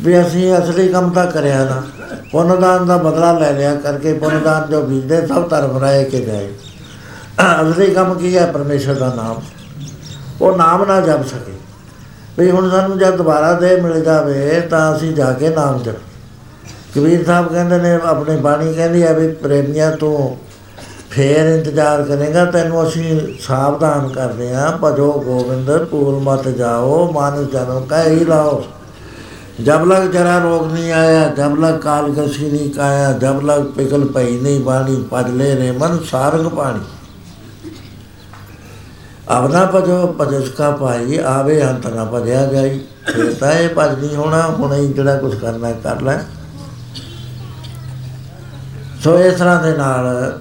[0.03, 1.83] ਵੀ ਅਸੀਂ ਅਸਲੀ ਕੰਮ ਤਾਂ ਕਰਿਆ ਨਾ।
[2.33, 6.49] ਪੁੰਨਦਾਨ ਦਾ ਬਦਲਾ ਲੈ ਲਿਆ ਕਰਕੇ ਪੁੰਨਦਾਨ ਜੋ ਬੀਜਦੇ ਸਭ ਧਰਮ ਰਾਏ ਕੇ ਗਏ
[7.62, 8.47] ਅਸਲੀ ਕੰਮ ਕੀ ਹੈ?
[8.47, 9.41] ਪਰਮੇਸ਼ਰ ਦਾ ਨਾਮ।
[10.41, 11.53] ਉਹ ਨਾਮ ਨਾ ਜਪ ਸਕੇ।
[12.39, 15.97] ਵੀ ਹੁਣ ਸਾਨੂੰ ਜਦ ਦੁਬਾਰਾ ਦੇ ਮਿਲ ਜਾਵੇ ਤਾਂ ਅਸੀਂ ਜਾ ਕੇ ਨਾਮ ਜਪ
[16.95, 20.37] ਕਬੀਰ ਸਾਹਿਬ ਕਹਿੰਦੇ ਨੇ, ਆਪਣੀ ਬਾਣੀ ਕਹਿੰਦੀ ਹੈ ਵੀ ਪ੍ਰੇਮੀਆਂ ਤੋਂ
[21.11, 27.85] ਫੇਰ ਇੰਤਜ਼ਾਰ ਕਰੇਗਾ, ਤੈਨੂੰ ਅਸੀਂ ਸਾਵਧਾਨ ਕਰਦੇ ਹਾਂ। ਭਜੋ ਗੋਬਿੰਦ ਪੂਰ ਮਤ ਜਾਓ ਮਨ ਜਨਮ
[27.87, 28.65] ਕਾ ਹੀ ਲਾਓ।
[29.62, 34.04] जब लग जरा रोग नहीं आया जब लग काल कसी नहीं काया जब लग पिघल
[34.14, 36.88] पई नहीं बाणी पजले रे मन सारंग पानी
[39.30, 44.00] अब ना भजो भजस का पाई आवे अंत ना भजया जाई फिर ਤਾਂ ਇਹ ਭਜ
[44.00, 46.20] ਨਹੀਂ ਹੋਣਾ ਹੁਣੇ ਹੀ ਜਿਹੜਾ ਕੁਝ ਕਰਨਾ ਹੈ ਕਰ ਲੈ
[49.04, 50.40] ਸੋ ਇਸ ਤਰ੍ਹਾਂ ਦੇ ਨਾਲ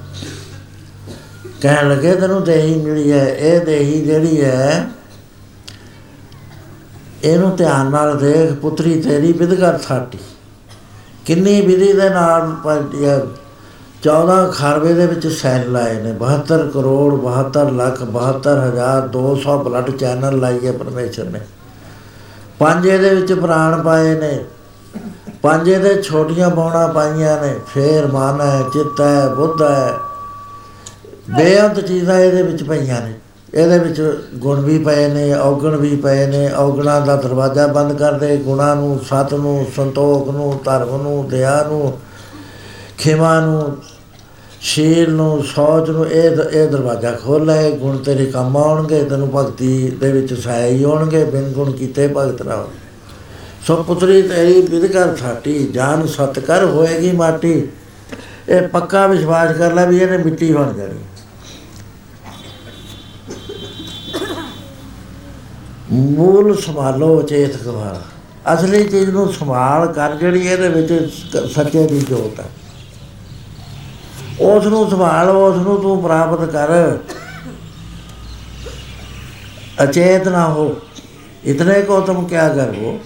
[1.63, 4.87] ਕਹਿਣ ਲੱਗੇ ਤੈਨੂੰ ਦੇਹੀ ਮਿਲੀ ਹੈ ਇਹ ਦੇਹੀ ਜਿਹੜੀ ਹੈ
[7.24, 10.18] ਇਹਨੂੰ ਧਿਆਨ ਨਾਲ ਦੇਖ, ਪੁੱਤਰੀ, ਤੇਰੀ ਵਿਦਗਰ ਸਾਟੀ
[11.26, 13.20] ਕਿੰਨੀ ਵਿਧੀ ਦੇ ਨਾਲ ਪ- ਇਹ
[14.04, 20.72] 14 ਖਰਵੇ ਦੇ ਵਿੱਚ ਸੈੱਲ ਲਾਏ ਨੇ। 72 ਕਰੋੜ 72 ਲੱਖ 72200 ਬਲੱਡ ਚੈਨਲ ਲਾਈਏ
[20.72, 21.40] ਪਰਮੇਸ਼ਰ ਨੇ।
[22.60, 24.46] ਪੰਜ ਇਹਦੇ ਵਿੱਚ ਪ੍ਰਾਣ ਪਾਏ ਨੇ।
[25.42, 29.94] ਪੰਜ ਇਹਦੇ ਛੋਟੀਆਂ ਬੌਣਾ ਪਾਈਆਂ ਨੇ। ਫੇਰ ਮਨ ਹੈ, ਚਿੱਤ ਹੈ, ਬੁੱਧ ਹੈ।
[31.38, 33.13] ਬੇਅੰਤ ਚੀਜ਼ਾਂ ਇਹਦੇ ਵਿੱਚ ਪਈਆਂ ਨੇ।
[33.54, 38.38] ਇਹਦੇ ਵਿੱਚ ਗੁਣ ਵੀ ਪਏ ਨੇ, ਔਗਣ ਵੀ ਪਏ ਨੇ, ਔਗਣਾਂ ਦਾ ਦਰਵਾਜ਼ਾ ਬੰਦ ਕਰਦੇ
[38.38, 42.00] ਗੁਣਾਂ ਨੂੰ ਸਤ ਨੂੰ ਸੰਤੋਖ ਨੂੰ, ਧਰਮ ਨੂੰ, ਦਇਆ ਨੂੰ,
[42.98, 43.78] ਖਿਮਾ ਨੂੰ,
[44.62, 49.30] ਸ਼ੀਲ ਨੂੰ ਸੋਚ ਨੂੰ, ਇਹ ਦ- ਇਹ ਦਰਵਾਜ਼ਾ ਖੋਲ੍ਹ ਲੈ, ਗੁਣ ਤੇਰੇ ਕੰਮ ਆਉਣਗੇ, ਤੈਨੂੰ
[49.36, 52.68] ਭਗਤੀ ਦੇ ਵਿੱਚ ਸਹਾਈ ਹੋਣਗੇ, ਬਿਨ ਗੁਣ ਕੀਤੇ ਭਗਤ ਨਾ ਹੋਣ।
[53.68, 57.68] ਸੋ ਪੁੱਤਰੀ, ਤੇਰੀ ਵਿਦਕਰ ਥਾਟੀ ਜਾਨ ਸਤ ਕਰ ਹੋਏਗੀ ਮਾਟੀ
[58.50, 61.00] ਇਹ ਪੱਕਾ ਵਿਸ਼ਵਾਸ ਕਰ ਲੈ ਵੀ ਇਹਨੇ ਮਿੱਟੀ ਬਣ ਜਾਣੀ
[65.94, 68.02] ਮੂਲ ਸੰਭਾਲੋ ਚੇਤ ਗਵਾਰਾ
[68.54, 72.46] ਅਸਲੀ ਚੀਜ਼ ਨੂੰ ਸੰਭਾਲ ਕਰ ਜਿਹੜੀ ਇਹਦੇ ਵਿੱਚ ਸ- ਸੱਚੇ ਦੀ ਜੋਤ ਹੈ।
[74.40, 76.98] ਉਸ ਨੂੰ ਸੰਭਾਲ ਉਸ ਨੂੰ ਤੂੰ ਪ੍ਰਾਪਤ ਕਰ।
[79.84, 80.76] ਅਚੇਤ ਨਾ ਹੋ।
[81.46, 83.00] ਇਤਨੇ ਕੋ ਤੁਮ ਕਿਆ ਕਰੋ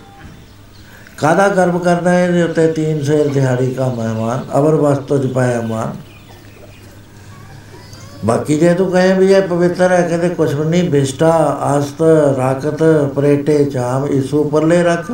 [1.17, 2.27] ਕਾਦਾ ਕਰਮ ਕਰਨਾ ਹੈ?
[2.27, 6.06] ਇਹਦੇ ਉੱਤੇ ਤੀਨ ਸੇਰ ਦਿਹਾੜੀ ਕਾ ਮਹਿਮਾਨ, ਅਵਰ ਵਸਤੁ ਚ ਪਾਇਆ ਮਾਨ।
[8.25, 11.29] ਬਾਕੀ ਜੇ ਤੂੰ ਕਹੇ ਵੀ ਇਹ ਪਵਿੱਤਰ ਹੈ, ਕਹਿੰਦੇ ਕੁਛ ਵੀ ਨਹੀਂ, ਬਿਸ਼ਟਾ
[11.61, 12.01] ਆਸਤ
[12.37, 12.83] ਰਾਕਤ
[13.15, 15.11] ਪਰੇਟੇ, ਚਾਮ, ਇਸੂ ਪਰਲੇ ਰੱਖ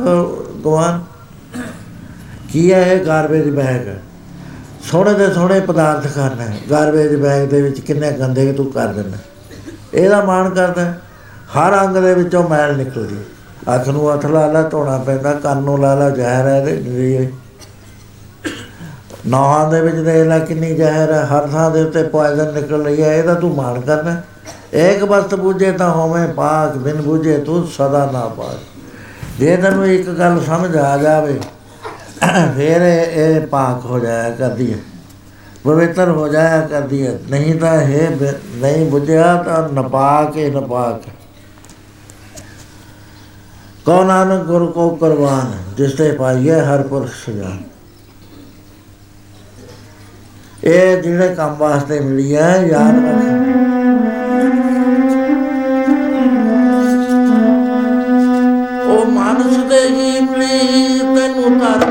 [0.64, 1.04] ਗਵਾਨ।
[2.52, 3.86] ਕੀ ਹੈ ਇਹ ਗਾਰਬੇਜ ਬੈਗ
[4.82, 9.18] ਸੋਹਣੇ ਦੇ ਸੋਹਣੇ ਪਦਾਰਥ ਖਾਣਾ ਹੈ ਗਾਰਬੇਜ ਬੈਗ ਦੇ ਵਿੱਚ ਕਿੰਨੇ ਗੰਦੇ ਤੂੰ ਕਰ ਦਿੰਦਾ।
[9.94, 11.00] ਇਹਦਾ ਮਾਣ ਕਰਦਾ ਹੈ।
[11.54, 15.62] ਹਰ ਅੰਗ ਦੇ ਵਿੱਚੋਂ ਮੈਲ ਨਿਕਲਦੀ ਹੈ। ਅੱਖ ਨੂੰ ਹੱਥ ਲਾ ਲਾ, ਧੋਣਾ ਪੈਂਦਾ, ਕੰਨ
[15.62, 17.28] ਨੂੰ ਲਾ ਲਾ, ਜ਼ਹਿਰ ਹੈ ਇਹਦੇ ਲਈ
[19.26, 23.02] ਨੌਹਾਂ ਦੇ ਵਿੱਚ ਦੇਖ ਲੈ ਕਿੰਨੀ ਜ਼ਹਿਰ ਹੈ, ਹਰ ਥਾਂ ਦੇ ਉੱਤੇ ਪੋਇਜ਼ਨ ਨਿਕਲ ਰਹੀ
[23.02, 24.22] ਹੈ ਇਹਦਾ ਤੂੰ ਮਾਣ ਕਰਨਾ
[24.74, 28.60] ਏਕ ਬਸਤ ਬੂਝੇ ਤਾਂ ਹੋਵੇਂ ਪਾਕ, ਬਿਨ ਬੂਝੇ ਤੂੰ ਸਦਾ ਨਾ ਪਾਕ।
[29.38, 31.40] ਜੇ ਤੈਨੂੰ ਇੱਕ ਗੱਲ ਸਮਝ ਆ ਜਾਵੇ,
[32.56, 34.78] ਫਿਰ ਇਹ ਇਹ ਪਾਕ ਹੋ ਜਾਇਆ ਕਰਦੀ ਹੈ।
[35.64, 41.02] ਪਵਿੱਤਰ ਹੋ ਜਾਇਆ ਕਰਦੀ ਹੈ। ਨਹੀਂ ਤਾਂ ਇਹ ਬ- ਨਹੀਂ ਬੁਝਿਆ ਤਾਂ ਨਪਾਕ ਇਹ ਨਪਾਕ
[43.86, 47.73] ਕੋ ਨਾਨਕ ਗੁਰ ਕੋ ਕੁਰਬਾਨ, ਜਿਸ ਤੇ ਪਾਈਏ ਹਰ ਪੁਰਖ ਸਜਾਨ
[50.64, 53.32] ਇਹ ਜਿਹੜੇ ਕੰਮ ਵਾਸਤੇ ਮਿਲੀ ਹੈ ਯਾਦ ਰੱਖ
[58.86, 61.83] ਉਹ ਮਾਨਸ ਦੇ ਹੀ ਮਿਲੀ ਤੈਨੂੰ ਧਰਮ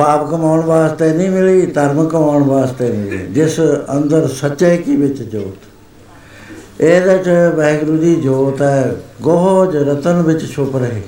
[0.00, 3.60] ਪਾਪ ਕਮਾਉਣ ਵਾਸਤੇ ਨਹੀਂ ਮਿਲੀ, ਧਰਮ ਕਮਾਉਣ ਵਾਸਤੇ ਮਿਲੀ। ਜਿਸ
[3.96, 5.64] ਅੰਦਰ ਸੱਚੇ ਕੀ ਵਿੱਚ ਜੋਤ?
[6.80, 11.02] ਇਹਦੇ ਚ ਵਾਹਿਗੁਰੂ ਦੀ ਜੋਤ ਹੈ, ਗੋਹਜ ਰਤਨ ਵਿੱਚ ਛੁਪ ਰਹੀ।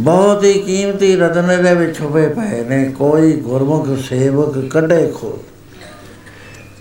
[0.00, 5.38] ਬਹੁਤ ਹੀ ਕੀਮਤੀ ਰਤਨ ਇਹਦੇ ਵਿੱਚ ਛੁਪੇ ਪਏ ਨੇ। ਕੋਈ ਗੁਰਮੁਖ ਸੇਵਕ ਕੱਢੇ ਖੋ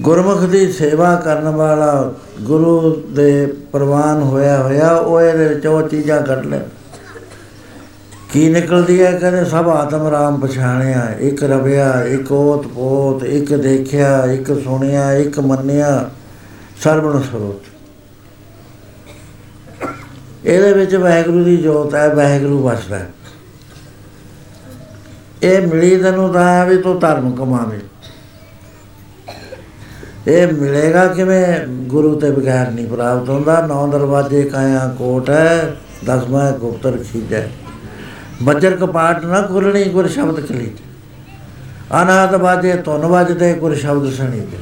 [0.02, 6.22] ਗੁਰਮੁਖ ਦੀ ਸੇਵਾ ਕਰਨ ਵਾਲਾ ਗੁਰੂ ਦੇ ਪ੍ਰਵਾਨ ਹੋਇਆ ਹੋਇਆ ਉਹ ਇਹਦੇ ਵਿੱਚ ਉਹ ਚੀਜ਼ਾਂ
[6.22, 6.60] ਕੱਢ ਲੈ
[8.36, 9.12] ਕੀ ਨਿਕਲਦੀ ਹੈ?
[9.12, 15.40] ਕਹਿੰਦੇ ਸਭ ਆਤਮ ਰਾਮ ਪਛਾਣਿਆ, ਇੱਕ ਰਵਿਆ, ਇੱਕ ਓਤ ਪੋਤ, ਇੱਕ ਦੇਖਿਆ, ਇੱਕ ਸੁਣਿਆ, ਇੱਕ
[15.40, 16.10] ਮੰਨਿਆ,
[16.84, 17.62] ਸਰਵਣ ਸਰੋਤ।
[20.46, 23.10] ਇਹਦੇ ਵਿੱਚ ਵਾਹਿਗੁਰੂ ਦੀ ਜੋਤ ਹੈ, ਵਾਹਿਗੁਰੂ ਵਸਦਾ ਹੈ।
[25.44, 27.80] ਇਹ ਮਿਲੀ ਤੈਨੂੰ ਤਾਂ ਵੀ ਤੂੰ ਧਰਮ ਕਮਾਵੇਂ।
[30.28, 31.68] ਇਹ ਮਿਲੇਗਾ ਕਿਵੇਂ?
[31.68, 35.76] ਗੁਰੂ ਤੇ ਬਗੈਰ ਨਹੀਂ ਪ੍ਰਾਪਤ ਹੁੰਦਾ। ਨੌ ਦਰਵਾਜੇ ਕਾਇਆ ਕੋਟ ਹੈ,
[36.06, 37.48] ਦਸਵਾਂ ਗੁਪਤਰ ਖੀਜੈ
[38.42, 40.72] ਬੱਜਰ ਕਪਾਟ ਨਾ ਖੁੱਲਣੀ ਗੁਰ ਸ਼ਬਦ ਕਲੀ
[42.02, 44.58] ਅਨਾਦ ਬਾਜੇ ਧੁਨ ਵਜਦੇ, ਗੁਰ ਸ਼ਬਦ ਸੁਣੀ ਤੇ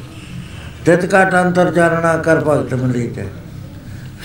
[0.86, 3.26] ਤਿਤ ਕਾਟ ਅੰਤਰ ਚਾਰਣਾ ਕਰ ਭਗਤ ਮਿਲੀ ਤੇ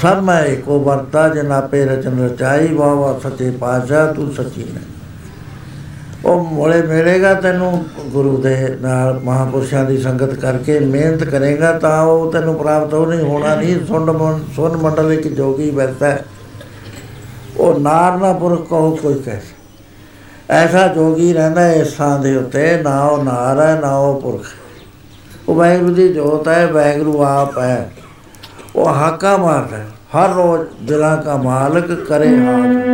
[0.02, 4.80] ਸਭ ਮੈਂ ਏਕੋ ਵਰਤਾ, ਜਨ ਆਪੇ ਰਚਨ ਰਚਾਈ ਵਾ ਵਾ ਸੱਚੇ ਪਾਤਸ਼ਾਹ, ਤੂੰ ਸੱਚੀ ਨੇ।
[6.24, 12.32] ਉਹ ਮੋਲੇ ਮਿਲੇਗਾ ਤੈਨੂੰ, ਗੁਰੂ ਦੇ ਨਾਲ ਮਹਾਪੁਰਸ਼ਾਂ ਦੀ ਸੰਗਤ ਕਰਕੇ ਮਿਹਨਤ ਕਰੇਗਾ, ਤਾਂ ਉਹ
[12.32, 16.24] ਤੈਨੂੰ ਪ੍ਰਾਪਤ ਹੋ ਨਹੀਂ ਹੋਣਾ ਨਹੀਂ। ਸੁੰਡ ਮੰ- ਸੁਨ ਮੰਡਲ ਇੱਕ ਜੋਗੀ ਬੈਠਾ ਹੈ।
[17.58, 19.40] ਉਹ ਨਾਰ ਨਾ ਪੁਰਖ ਕਹੋ ਕੋਈ ਕਹੇ।
[20.50, 24.44] ਐਸਾ ਜੋਗੀ ਰਹਿੰਦਾ ਹੈ ਇਸ ਥਾਂ ਦੇ ਉੱਤੇ, ਨਾ ਉਹ ਨਾਰ ਹੈ, ਨਾ ਉਹ ਪੁਰਖ
[24.44, 24.82] ਹੈ।
[25.48, 27.90] ਉਹ ਵਾਹਿਗੁਰੂ ਦੀ ਜੋਤ ਹੈ, ਵਾਹਿਗੁਰੂ ਆਪ ਹੈ।
[28.76, 29.86] ਉਹ ਹਾਕਾ ਮਾਰਦਾ ਹੈ।
[30.16, 32.84] ਹਰ ਰੋਜ਼ ਦਿਲਾਂ ਦਾ ਮਾਲਕ ਕਰੇ ਹਾਕ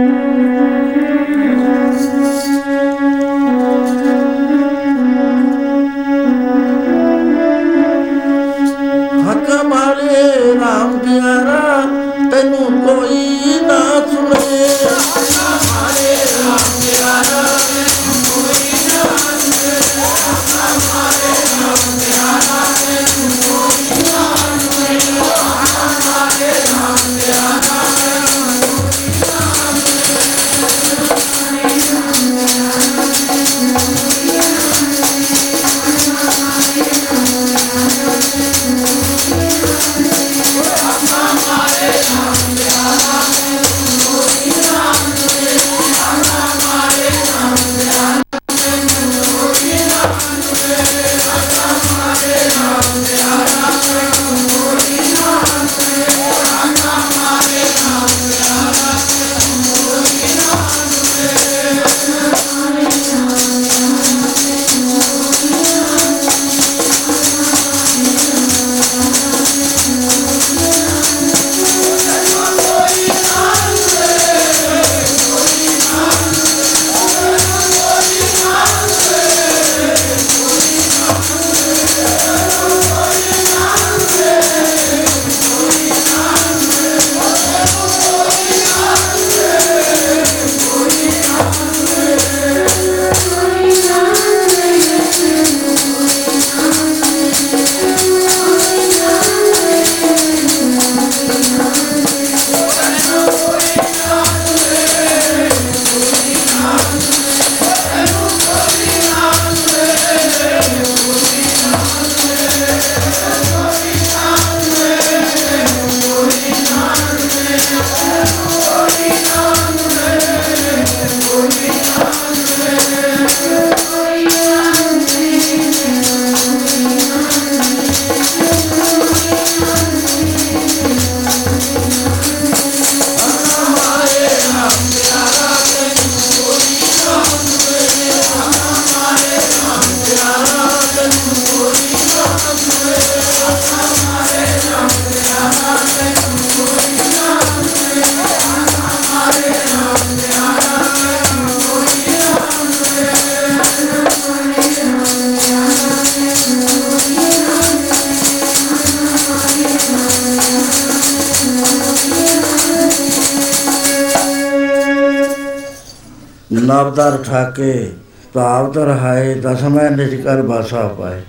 [166.85, 167.90] ਨਵਦਰ ਠਾਕੇ
[168.32, 171.20] ਭਾਵ ਰਹਾਏ ਦਸਮੈ ਨਿਜ ਕਰ ਬਾਸਾ ਪਾਏ।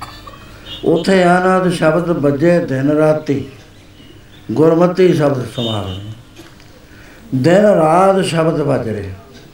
[0.85, 3.45] ਉਥੇ ਆਨੰਦ ਸ਼ਬਦ ਵੱਜੇ ਦਿਨ ਰਾਤੀ,
[4.51, 6.11] ਗੁਰਮਤੀ ਸ਼ਬਦ ਸਮਾਰਨੇ
[7.35, 9.11] ਦਿਨ ਰਾਤ ਸ਼ਬਦ ਵੱਜ ਰਹੇ,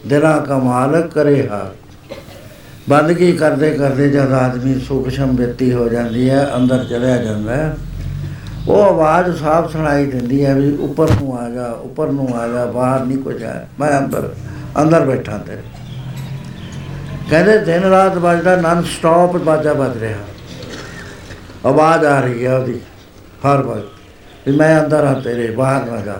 [0.08, 1.70] ਦਿਨਾਂ ਕਾ ਮਾਲਕ ਕਰੇ ਹਾਰ
[2.90, 7.76] ਬੰਦਗੀ ਕਰਦੇ ਕਰਦੇ ਜਦ ਆਦਮੀ ਸੁਖ ਸੰਬਿਤੀ ਹੋ ਜਾਂਦੀ ਹੈ, ਅੰਦਰ ਚਲਿਆ ਜਾਂਦਾ ਹੈ,
[8.68, 12.66] ਉਹ ਆਵਾਜ਼ ਸਾਫ਼ ਸੁਣਾਈ ਦਿੰਦੀ ਹੈ ਵੀ ਉੱਪਰ ਨੂੰ ਆ ਜਾ, ਉੱਪਰ ਨੂੰ ਆ ਜਾ,
[12.68, 14.30] ਬਾਹਰ ਨਹੀਂ ਕੋਈ ਜਾ ਮੈਂ ਅੰਦਰ
[14.82, 15.62] ਅੰਦਰ ਬੈਠਾ ਤੇਰੇ
[17.32, 20.18] ਕਹਿੰਦੇ ਦਿਨ ਰਾਤ ਵੱਜਦਾ ਨਨ ਸਟਾਪ ਬਾਜਾ ਵੱਜ ਰਿਹਾ।
[21.66, 22.80] ਆਵਾਜ਼ ਆ ਰਹੀ ਹੈ ਉਹਦੀ,
[23.46, 26.16] ਹਰ ਵਕਤ। ਵੀ ਮੈਂ ਅੰਦਰ ਆ ਤੇਰੇ, ਬਾਹਰ ਨਾ ਜਾ।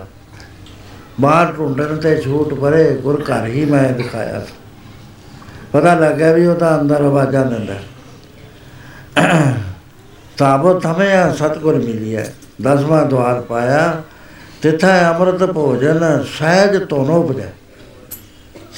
[1.20, 4.52] ਬਾਹਰ ਢੂੰਡਣ ਤੇ ਝੂਠ ਪਰੇ, ਗੁਰ ਘਰ ਹੀ ਮੈਂ ਦਿਖਾਇਆ। ਸੀ
[5.72, 7.74] ਪਤਾ ਲੱਗਿਆ ਵੀ ਉਹ ਤਾਂ ਅੰਦਰ ਆਵਾਜ਼ਾਂ ਦਿੰਦਾ।
[10.38, 12.32] ਤਾਬਤ ਹਮੇ ਸਤਗੁਰ ਮਿਲੀ ਹੈ
[12.62, 14.02] ਦਸਵਾਂ ਦਵਾਰ ਪਾਇਆ,
[14.62, 17.48] ਤਿਥਾ ਅੰਮ੍ਰਿਤ ਭੋਜਨ, ਸਹਿਜ ਤੋਨੋ ਉਪਜੈ।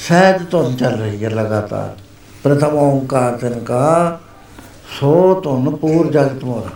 [0.07, 2.01] ਸਹਿਜ ਧੁਨ ਚੱਲ ਰਹੀ ਹੈ ਲਗਾਤਾਰ।
[2.45, 4.17] ਪ੍ਰਥਮ ਓੰਕਾਰ ਤਨ ਕਾ,
[4.99, 6.69] ਸੋ ਧੁਨ ਪੂਰ ਜਗਤ ਮੋਰਾ।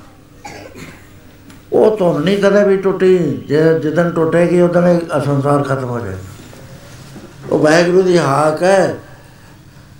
[1.73, 3.17] ਉਹ ਧੁਨ ਨਹੀਂ ਕਦੇ ਵੀ ਟੁੱਟੀ,
[3.47, 6.17] ਜੇ ਜਿੱਦਣ ਟੁੱਟੇਗੀ ਉਦੋਂ ਇਹ ਸੰਸਾਰ ਖਤਮ ਹੋ ਜਾਏ
[7.49, 8.95] ਉਹ ਵਾਹਿਗੁਰੂ ਦੀ ਹਾਕ ਹੈ,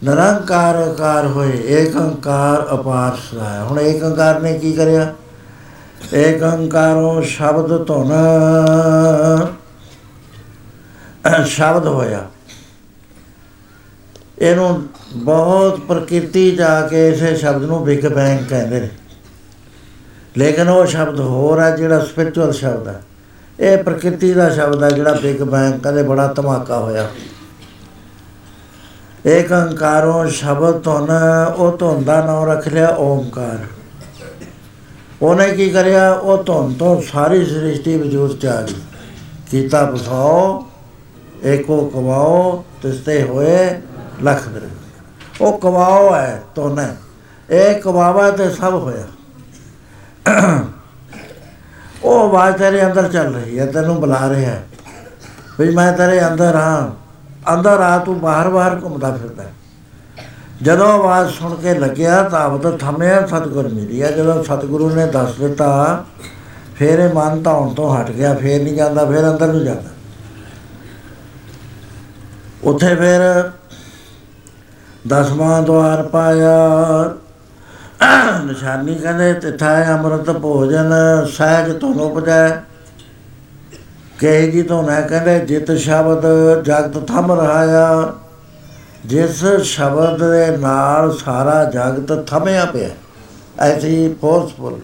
[0.04, 5.14] ਨਿਰੰਕਾਰ ਆਕਾਰ ਹੋਏ, ਏਕ ਓੰਕਾਰ ਅਪਾਰ ਸਹਾਇ ਹੁਣ ਏਕ ਓੰਕਾਰ ਨੇ ਕੀ ਕਰਿਆ?
[6.16, 8.14] ਏਕ ਓੰਕਾਰੋਂ ਸ਼ਬਦ ਧੁਨ
[11.48, 12.26] ਸ਼ਬਦ ਹੋਇਆ।
[14.40, 14.82] ਇਹਨੂੰ
[15.14, 18.90] ਬਹੁਤ ਪ੍ਰਕਿਰਤੀ ਜਾ ਕੇ ਇਸੇ ਸ਼ਬਦ ਨੂੰ ਬਿਗ ਬੈਂਗ ਕਹਿੰਦੇ ਨੇ।
[20.38, 23.02] ਲੇਕਿਨ ਉਹ ਸ਼ਬਦ ਹੋਰ ਹੈ ਜਿਹੜਾ ਸਪਿਰਚੁਅਲ ਸ਼ਬਦ ਹੈ
[23.60, 27.08] ਇਹ ਪ੍ਰਕਿਰਤੀ ਦਾ ਸ਼ਬਦ ਹੈ ਜਿਹੜਾ ਬਿਗ ਬੈਂਗ ਕਦੇ ਬੜਾ ਧਮਾਕਾ ਹੋਇਆ।
[29.26, 31.10] ਏਕ ਓੰਕਾਰੋਂ ਸ਼ਬਦ ਧੁਨ,
[31.58, 33.66] ਉਹ ਧੁਨ ਦਾ ਨਾਮ ਰੱਖ ਲਿਆ, ਓਮਕਾਰ।
[35.22, 36.12] ਉਹਨੇ ਕੀ ਕਰਿਆ?
[36.12, 38.76] ਉਹ ਧੁਨ ਤੋਂ ਸਾਰੀ ਸ੍ਰਿਸ਼ਟੀ ਵਜੂਦ ਚ ਆ ਗਈ
[39.52, 40.66] ਕੀਤਾ ਬਸਾਓ
[41.44, 43.70] ਏਕੋ ਕਮਾਓ, ਤਿਸਤੇ ਹੋਏ,
[44.24, 44.68] ਲਖ ਦਰ
[45.42, 46.96] ਉਹ ਕਮਾਓ ਹੈ ਧੁਨ। ਹੈ
[47.50, 49.06] ਇਹ ਕਮਾਵਾ ਤੇ ਸਭ ਹੋਇਆ।
[52.04, 54.64] ਉਹ ਆਵਾਜ਼ ਤੇਰੇ ਅੰਦਰ ਚੱਲ ਰਹੀ ਹੈ ਤੈਨੂੰ ਬੁਲਾ ਰਿਹਾ ਹੈ
[55.60, 56.88] ਵੀ ਮੈਂ ਤੇਰੇ ਅੰਦਰ ਹਾਂ।
[57.54, 59.44] ਅੰਦਰ ਆ, ਤੂੰ ਬਾਹਰ ਬਾਹਰ ਘੁੰਮਦਾ ਫਿਰਦਾ
[60.62, 66.06] ਜਦੋਂ ਆਵਾਜ਼ ਸੁਣ ਕੇ ਲੱਗਿਆ ਤਾਂ ਅਬਦ ਥਮਿਆ, ਸਤਿਗੁਰ ਮਿਲਿਆ। ਜਦੋਂ ਸਤਿਗੁਰੂ ਨੇ ਦੱਸ ਦਿੱਤਾ,
[66.76, 69.90] ਫਿਰ ਇਹ ਮਨ ਧੌਣ ਤੋਂ ਹਟ ਗਿਆ, ਫਿਰ ਨਹੀਂ ਜਾਂਦਾ, ਫਿਰ ਅੰਦਰ ਨੂੰ ਜਾਂਦਾ।
[72.64, 73.52] ਉੱਥੇ ਫਿਰ
[75.08, 76.58] ਦਸਵਾਂ ਦਵਾਰ ਪਾਇਆ।
[78.46, 80.94] ਨਿਸ਼ਾਨੀ ਕਹਿੰਦੇ, ਤਿਥਾ ਅੰਮ੍ਰਿਤ ਭੋਜਨ
[81.38, 82.50] ਸਹਿਜ ਤੋਂ ਉਪਜੈ।
[84.20, 86.26] ਕਹੇ ਜੀ ਤੋਂ ਨਾ ਕਹਿੰਦੇ, ਜਿਤ ਸ਼ਬਦ
[86.64, 88.14] ਜਗਤ ਥੰਮ ਰਹਾਇਆ।
[89.06, 92.90] ਜਿਸ ਸ਼ਬਦ ਦੇ ਨਾਲ ਸਾਰਾ ਜਗਤ ਥਮਿਆ ਪਿਆ।
[93.60, 94.80] ਐਸੀ ਫੋਰਸਫੁਲ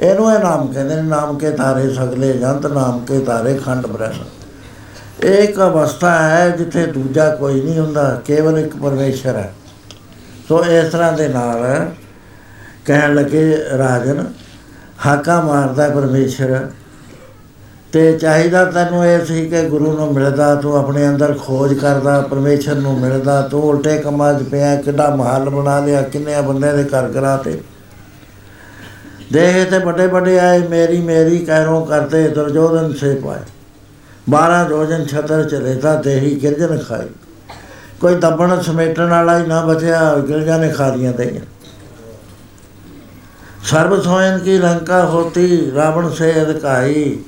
[0.00, 4.39] ਇਹਨੂੰ ਇਹ ਨਾਮ ਕਹਿੰਦੇ ਨੇ, ਨਾਮ ਕੇ ਤਾਰੇ ਸਗਲੇ ਜੰਤ, ਨਾਮ ਕੇ ਤਾਰੇ ਖੰਡ ਬ੍ਰਹਮ।
[5.24, 9.52] ਇੱਕ ਅਵਸਥਾ ਹੈ ਜਿੱਥੇ ਦੂਜਾ ਕੋਈ ਨਹੀਂ ਹੁੰਦਾ, ਕੇਵਲ ਇੱਕ ਪਰਮੇਸ਼ਰ ਹੈ।
[10.48, 11.88] ਸੋ ਇਸ ਤਰ੍ਹਾਂ ਦੇ ਨਾਲ
[12.86, 14.24] ਕਹਿਣ ਲੱਗੇ ਰਾਜਨ,
[15.06, 16.58] ਹਾਕਾ ਮਾਰਦਾ ਪਰਮੇਸ਼ਰ
[17.92, 22.74] ਤੇ ਚਾਹੀਦਾ ਤੈਨੂੰ ਇਹ ਸੀ ਕਿ ਗੁਰੂ ਨੂੰ ਮਿਲਦਾ, ਤੂੰ ਆਪਣੇ ਅੰਦਰ ਖੋਜ ਕਰਦਾ, ਪਰਮੇਸ਼ਰ
[22.74, 27.10] ਨੂੰ ਮਿਲਦਾ, ਤੂੰ ਉਲਟੇ ਕੰਮਾਂ 'ਚ ਪਿਆ, ਕਿੱਡਾ ਮਹਲ ਬਣਾ ਲਿਆ ਕਿੰਨੇ ਬੰਦੇ ਦੇ ਘਰ
[27.10, 27.60] ਘਰਾਂ ਤੇ।
[29.32, 33.40] ਦੇਖ ਤੇ ਵੱਡੇ ਵੱਡੇ ਆਏ ਮੇਰੀ ਮੇਰੀ ਕਹਿਰੋਂ ਕਰਤੇ ਦੁਰਜੋਧਨ ਸੇ ਪਾਏ।
[34.32, 37.08] 12 ਜੋਜਨ ਛਤਰ ਚਲੇ ਤਾਂ ਦੇਹੀ ਗਿਰਜਨ ਖਾਈ
[38.00, 41.40] ਕੋਈ ਦੱਬਣ ਸਮੇਟਣ ਵਾਲਾ ਹੀ ਨਾ ਬਚਿਆ, ਗਿਰਜਾ ਨੇ ਖਾ ਲੀਆਂ ਤੇ
[43.64, 47.18] ਸਰਬ ਸੋਇਨ ਕੀ ਲੰਕਾ ਹੋਤੀ, ਰਾਵਣ ਸੇ ਅਧਿਕਾਈ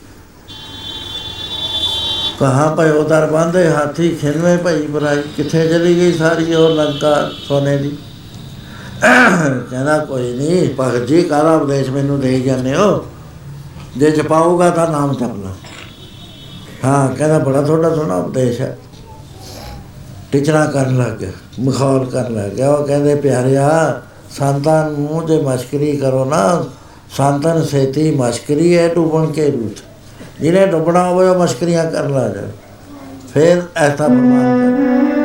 [2.41, 7.77] ਕਹਾਂ ਪਏ ਉਦਰ ਬੰਦੇ, ਹਾਥੀ ਖਿੰਵੇਂ ਭਈ ਬੁਰਾਈ। ਕਿੱਥੇ ਚਲੀ ਗਈ ਸਾਰੀ ਉਹ ਲੰਕਾ ਸੋਨੇ
[7.77, 7.97] ਦੀ?
[9.70, 13.05] ਕਹਿੰਦਾ ਕੋਈ ਨਹੀਂ ਭਗਤ ਜੀ ਕਾਲਾ ਉਪਦੇਸ਼ ਮੈਨੂੰ ਦੇ ਜਾਂਦੇ ਹੋ?
[13.97, 15.52] ਜੇ ਜਪਾਊਗਾ ਤਾਂ ਨਾਮ ਜਪਣਾ
[16.84, 18.76] ਹਾਂ, ਕਹਿੰਦਾ ਬੜਾ ਥੋੜਾ ਸੋਹਣਾ ਉਪਦੇਸ਼ ਹੈ।
[20.32, 21.30] ਟਿਚਣਾ ਕਰਨ ਲੱਗ ਗਿਆ,
[21.60, 24.00] ਮਖੌਲ ਕਰਨ ਲੱਗ ਗਿਆ। ਉਹ ਕਹਿੰਦੇ ਪਿਆਰਿਆ
[24.30, 26.64] ਸੰਤਾਂ ਨੂੰ ਜੇ ਮਸ਼ਕਰੀ ਕਰੋ ਨਾ
[27.16, 29.82] ਸੰਤਨ ਸੇਤੀ ਮਸ਼ਕਰੀ ਹੈ ਡੁੱਬਣ ਕੇ ਰੂਤ
[30.40, 32.42] ਜਿਹਨੇ ਡੁੱਬਣਾ ਹੋਵੇ, ਉਹ ਮਸ਼ਕਰੀਆਂ ਕਰਨ ਲੱਗ ਜਾ
[33.34, 35.22] ਫਿਰ ਐਸਾ ਪ੍ਰਮਾਣ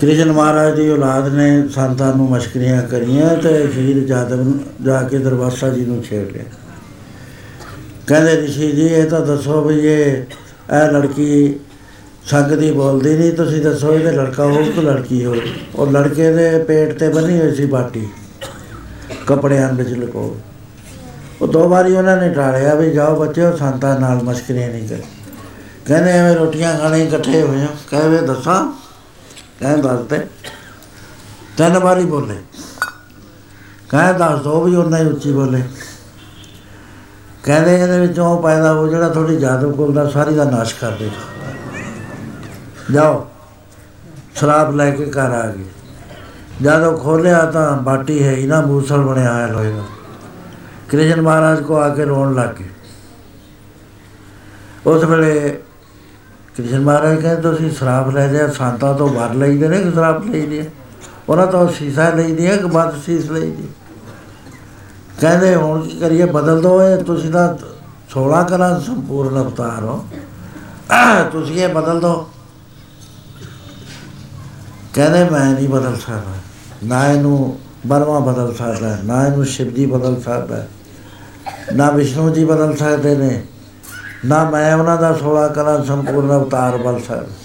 [0.00, 5.18] ਕ੍ਰਿਸ਼ਨ ਮਹਾਰਾਜ ਦੀ ਔਲਾਦ ਨੇ ਸੰਤਾਂ ਨੂੰ ਮਸ਼ਕਰੀਆਂ ਕਰੀਆਂ ਤੇ ਸ਼ਹੀਦ ਜਾਦਵ ਨੂੰ ਜਾ ਕੇ
[5.18, 6.44] ਦਰਵਾਸਾ ਜੀ ਨੂੰ ਛੇੜ ਲਿਆ।
[8.06, 10.16] ਕਹਿੰਦੇ ਰਿਸ਼ੀ ਜੀ, ਇਹ ਤਾਂ ਦੱਸੋ ਵੀ ਇਹ
[10.72, 11.58] ਇਹ ਲੜਕੀ
[12.26, 15.40] ਸੰਗ ਦੀ ਬੋਲਦੀ ਨਹੀਂ, ਤੁਸੀਂ ਦੱਸੋ ਇਹਦੇ ਲੜਕਾ ਹੋਊ ਕਿ ਲੜਕੀ ਹੋਊ
[15.74, 18.06] ਉਹ ਲੜਕੇ ਦੇ ਪੇਟ ਤੇ ਬੰਨੀ ਹੋਈ ਸੀ ਬਾਟੀ,
[19.26, 20.36] ਕੱਪੜਿਆਂ ਵਿੱਚ ਲਕੋ।
[21.42, 25.02] ਉਹ ਦੋ ਵਾਰੀ ਉਹਨਾਂ ਨੇ ਟਾਲਿਆ ਵੀ ਜਾਓ ਬੱਚਿਓ, ਸੰਤਾਂ ਨਾਲ ਮਸ਼ਕਰੀਆਂ ਨਹੀਂ ਕਰ
[25.86, 28.64] ਕਹਿੰਦੇ ਐਵੇਂ ਰੋਟੀਆਂ ਖਾਣੇ ਇਕੱਠੇ ਹੋਏ ਆ ਕਹਿੰਦੇ ਦੱਸਾਂ
[29.60, 30.26] ਕਹਿੰਦੇ ਦੱਸਦੇ।
[31.56, 32.42] ਤਿੰਨ ਵਾਰੀ ਬੋਲੇ।
[33.90, 35.62] ਕਹਿੰਦੇ ਦੱਸ ਦੋ ਵੀ ਉਹਨਾਂ ਹੀ ਉੱਚੀ ਬੋਲੇ।
[37.42, 40.90] ਕਹਿੰਦੇ ਇਹਦੇ ਵਿੱਚੋਂ ਉਹ ਪੈਦਾ ਹੋ ਜਿਹੜਾ ਤੁਹਾਡੀ ਜਾਦੂ ਕੋਲ ਦਾ ਸਾਰੀ ਦਾ ਨਾਸ਼ ਕਰ
[40.90, 41.44] ਦੇਗਾ।
[42.92, 43.28] ਜਾਓ,
[44.34, 45.64] ਸ਼ਰਾਬ ਲੈ ਕੇ ਘਰ ਆ ਗਏ।
[46.62, 49.82] ਜਦੋਂ ਖੋਲਿਆ ਤਾਂ ਬਾਟੀ ਹੈ ਹੀ ਨਾ, ਮੂਸਲ ਬਣਿਆ ਹੋਇਆ ਲੋਹੇ ਦਾ।
[50.88, 52.68] ਕ੍ਰਿਸ਼ਨ ਮਹਾਰਾਜ ਕੋ ਆ ਕੇ ਰੋਣ ਲੱਗ ਗਏ।
[54.86, 55.62] ਉਸ ਵੇਲੇ
[56.56, 60.58] ਕ੍ਰਿਸ਼ਨ ਮਹਾਰਾਜ ਕਹਿੰਦੇ ਤੁਸੀਂ ਸ਼ਰਾਬ ਲੈ ਲਿਆ, ਸੰਤਾਂ ਤੋਂ ਵਰ ਲਈਦੇ ਨੇ ਕਿ ਸ਼ਰਾਬ ਲਈਦੀ
[60.58, 60.66] ਹੈ
[61.28, 63.68] ਉਹਨਾਂ ਤੋਂ ਸੀਸਾ ਲਈਦੀ ਹੈ ਕਿ ਬਾਤ ਸੀਸ ਲਈਦੀ?
[65.20, 67.48] ਕਹਿੰਦੇ ਹੁਣ ਕੀ ਕਰੀਏ, ਬਦਲ ਦੋ ਇਹ, ਤੁਸੀਂ ਤਾਂ
[68.10, 70.04] 16 ਕਲਾ ਸੰਪੂਰਨ ਅਵਤਾਰ ਹੋ।
[71.32, 72.14] ਤੁਸੀਂ ਇਹ ਬਦਲ ਦੋ।
[74.94, 76.34] ਕਹਿੰਦੇ ਮੈਂ ਨਹੀਂ ਬਦਲ ਸਕਦਾ,
[76.84, 80.64] ਨਾ ਇਹਨੂੰ ਬਰਮਾ ਬਦਲ ਸਕਦਾ, ਨਾ ਇਹਨੂੰ ਸ਼ਿਵ ਜੀ ਬਦਲ ਸਕਦਾ,
[81.74, 83.42] ਨਾ ਵਿਸ਼ਨੂੰ ਜੀ ਬਦਲ ਸਕਦੇ ਨੇ।
[84.24, 87.42] ਨਾ ਮੈਂ ਉਹਨਾਂ ਦਾ 16 ਕਲਾ ਸੰਪੂਰਨ ਅਵਤਾਰ ਬਣ ਸਕਦਾ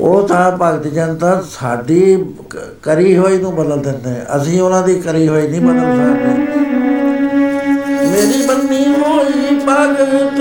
[0.00, 2.00] ਉਹ ਤਾਂ ਭਗਤ ਜਨਤਾ ਸਾਡੀ
[2.50, 6.32] ਕ- ਕਰੀ ਹੋਈ ਨੂੰ ਬਦਲ ਦਿੰਦੇ ਨੇ। ਅਸੀਂ ਉਹਨਾਂ ਦੀ ਕਰੀ ਹੋਈ ਨਹੀਂ ਬਦਲ ਸਕਦੇ
[8.06, 10.40] ਮੇਰੀ ਬੰਨੀ ਹੋਈ ਭਗਤ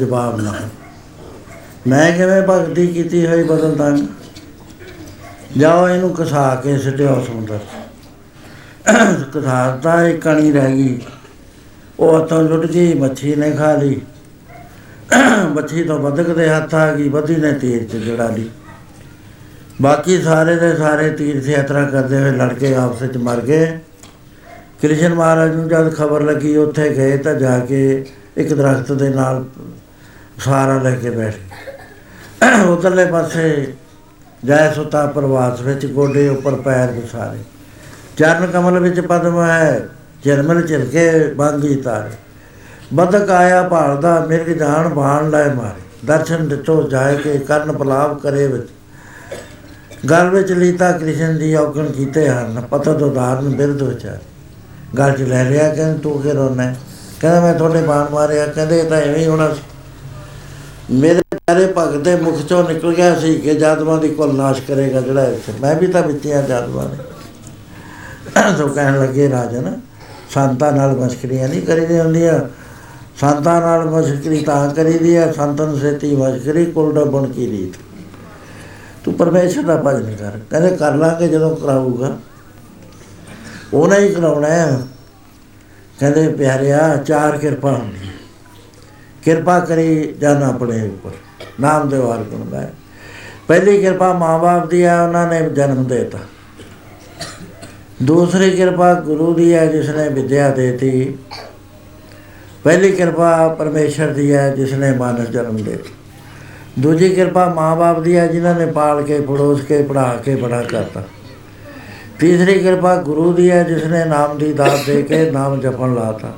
[0.00, 0.54] ਜਵਾਬ ਨਾ
[1.86, 3.96] ਮੈਂ ਕਿਵੇਂ ਭਗਤੀ ਕੀਤੀ ਹੋਈ ਬਦਲ ਦਾਂ
[5.58, 7.58] ਜਾਓ ਇਹਨੂੰ ਕਸਾ ਕੇ ਸਿੱਟਿਓ ਸਮੁੰਦਰ।
[9.34, 11.00] ਕਸਾਤਾ ਇੱਕ ਕਣੀ ਰਹਿ ਗਈ।
[12.00, 14.00] ਉਹ ਤਾਂ ਜੁੜ ਗਈ, ਮੱਛੀ ਨੇ ਖਾ ਲਈ।
[15.54, 18.48] ਮੱਛੀ ਤਾਂ ਬਦਕ ਦੇ ਹੱਥ ਆ ਗਈ ਬਦੀ ਨੇ ਤੀਰ ਚ ਜੜਾ ਲਈ।
[19.82, 23.66] ਬਾਕੀ ਸਾਰੇ ਦੇ ਸਾਰੇ ਤੀਰਥ ਯਾਤਰਾ ਕਰਦੇ ਹੋਏ ਲੜਕੇ ਆਪਸ ਵਿੱਚ ਮਰ ਗਏ।
[24.82, 28.06] ਕ੍ਰਿਸ਼ਨ ਮਹਾਰਾਜ ਨੂੰ ਜਦ ਖਬਰ ਲੱਗੀ, ਉੱਥੇ ਗਏ ਤਾਂ ਜਾ ਕੇ
[28.36, 29.44] ਇੱਕ ਦਰਖਤ ਦੇ ਨਾਲ
[30.44, 33.74] ਸਹਾਰਾ ਲੈ ਕੇ ਬੈਠ ਗਏ। ਉਧਰਲੇ ਪਾਸੇ
[34.44, 37.38] ਜੈ ਸੁਤਾ ਪ੍ਰਵਾਸ ਵਿੱਚ ਗੋਡੇ ਉੱਪਰ ਪੈਰ ਵਿਸਾਰੇ।
[38.16, 39.88] ਚਰਨ ਕਮਲ ਵਿੱਚ ਪਦਮ ਹੈ
[40.24, 42.10] ਜਰਮਲ ਝਿਲਕੇ ਬਾਂਗੀ ਤਾਰੇ।
[42.94, 48.46] ਬਦਕ ਆਇਆ ਭਾਲਦਾ, ਮਿਰਗ ਜਾਣ ਬਾਣ ਲੈ ਮਾਰੇ। ਦਰਸ਼ਨ ਦਿੱਤੋ ਜਾਏ ਕੇ ਕਰਨ ਪਲਾਵ ਕਰੇ
[48.46, 48.68] ਵਿੱਚ।
[50.10, 54.18] ਗਲ ਵਿੱਚ ਲੀਤਾ ਕ੍ਰਿਸ਼ਨ ਦੀ ਔਗਣ ਕੀਤੇ ਹਨ, ਪਤਤ ਉਦਾਹਰਨ ਬਿਰਧ ਵਿਚਾਰ।
[54.98, 56.74] ਗਲ ਚ ਲੈ ਲਿਆ, ਕਹਿੰਦੇ ਤੂੰ ਕਿ ਰੋਣਾ
[57.20, 59.60] ਕਹਿੰਦਾ ਮੈਂ ਤੁਹਾਡੇ ਬਾਣ ਮਾਰਿਆ, ਕਹਿੰਦੇ ਇਹ ਤਾਂ ਐਵੇਂ ਹੀ ਹੋਣਾ ਸੀ।
[60.92, 65.00] ਮੇਰੇ ਪਿਆਰੇ ਭਗਤ ਦੇ ਮੁਖ ਚੋਂ ਨਿਕਲ ਗਿਆ ਸੀ ਕਿ ਜਾਦਵਾਂ ਦੀ ਕੁਲ ਨਾਸ਼ ਕਰੇਗਾ
[65.00, 66.96] ਜਿਹੜਾ ਇੱਥੇ। ਮੈਂ ਵੀ ਤਾਂ ਵਿੱਚਿਆ ਜਾਦਵਾਂ ਨੇ।
[68.58, 69.80] ਸੋ ਕਹਿਣ ਲੱਗੇ ਰਾਜਨ,
[70.30, 72.40] ਸੰਤਾਂ ਨਾਲ ਮਸ਼ਕਰੀਆਂ ਨਹੀਂ ਕਰੀਦੀਆਂ ਹੁੰਦੀਆਂ।
[73.20, 77.78] ਸੰਤਾਂ ਨਾਲ ਮਸ਼ਕਰੀ ਤਾਂ ਕਰੀਦੀ ਹੈ ਸੰਤਨ ਸੇਤੀ ਮਸ਼ਕਰੀ, ਕੁਲ ਡਬਣ ਕੀ ਰੀਤ?
[79.04, 82.16] ਤੂੰ ਪਰਮੇਸ਼ਰ ਦਾ ਭਜਨ ਕਰ। ਕਹਿੰਦੇ ਕਰ ਲਾਂਗੇ ਜਦੋਂ ਕਰਾਊਗਾ।
[83.74, 84.80] ਉਹਨਾਂ ਹੀ ਕਰਾਉਣਾ ਹੈ
[86.00, 88.08] ਕਹਿੰਦੇ ਪਿਆਰਿਆ, ਚਾਰ ਕਿਰਪਾ ਹੁੰਦੀ
[89.24, 91.10] ਕਿਰਪਾ ਕਰੀ ਜਾਨ ਆਪਣੇ ਉੱਪਰ।
[91.60, 92.66] ਨਾਮ ਦੇ ਵਾਰ ਗੁਣ ਗਾਏ
[93.48, 96.18] ਪਹਿਲੀ ਕਿਰਪਾ ਮਾਂ-ਬਾਪ ਦੀ ਹੈ ਉਹਨਾਂ ਨੇ ਜਨਮ ਦੇਤਾ।
[98.02, 101.14] ਦੂਸਰੀ ਕਿਰਪਾ ਗੁਰੂ ਦੀ ਹੈ ਜਿਸ ਨੇ ਵਿਦਿਆ ਦੇਤੀ।
[102.64, 105.78] ਪਹਿਲੀ ਕਿਰਪਾ ਪਰਮੇਸ਼ਰ ਦੀ ਹੈ ਜਿਸ ਨੇ ਮਾਨਸ ਜਨਮ ਦੇ
[106.78, 111.02] ਦੂਜੀ ਕਿਰਪਾ ਮਾਂ-ਬਾਪ ਦੀ ਹੈ ਜਿਨ੍ਹਾਂ ਨੇ ਪਾਲ ਕੇ, ਪੜੋਸ ਕੇ, ਪੜ੍ਹਾ ਕੇ, ਬੜਾ ਕਰਤਾ।
[112.18, 116.32] ਤੀਸਰੀ ਕਿਰਪਾ ਗੁਰੂ ਦੀ ਹੈ ਜਿਸ ਨੇ ਨਾਮ ਦੀ ਦਾਤ ਦੇ ਕੇ ਨਾਮ ਜਪਣ ਲਾਤਾ।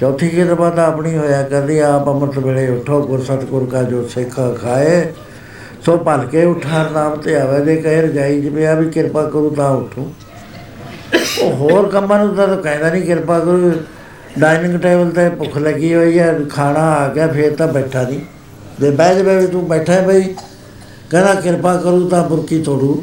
[0.00, 4.34] ਚੌਥੀ ਕਿਰਪਾ ਤਾਂ ਆਪਣੀ ਹੋਇਆ ਕਰਦੀ, ਆਪ ਅੰਮ੍ਰਿਤ ਵੇਲੇ ਉਠੋ, ਗੁਰ ਸਤਿਗੁਰ ਕਾ ਜੋ ਸਿੱਖ
[4.60, 5.12] ਖਾਏ,
[5.84, 9.50] ਸੋ ਭਲ ਕੇ ਉਠਾਰ ਨਾਮ ਤੇ ਆਵੇ ਦੇ ਕਹਿ ਰਜਾਈ ਜਿਵੇਂ ਆ ਵੀ ਕਿਰਪਾ ਕਰੂ
[9.50, 10.10] ਤਾਂ ਉਠੂ।
[11.42, 13.72] ਉਹ ਹੋਰ ਕੰਮਾਂ ਨੂੰ ਤਾਂ ਕਹਿੰਦਾ ਨਹੀਂ ਕਿਰਪਾ ਕਰੂ
[14.38, 18.20] ਡਾਈਨਿੰਗ ਟੇਬਲ ਤੇ ਭੁੱਖ ਲੱਗੀ ਹੋਈ ਹੈ ਖਾਣਾ ਆ ਗਿਆ, ਫੇਰ ਤਾਂ ਬੈਠਾ ਨਹੀਂ
[18.80, 20.22] ਜੇ ਬਹਿ ਜਾਵੇ ਵੀ ਤੂੰ ਬੈਠਾ ਹੈ ਬਈ,
[21.10, 23.02] ਕਹਿੰਦਾ ਕਿਰਪਾ ਕਰੂ ਤਾਂ ਬੁਰਕੀ ਤੋੜੂ।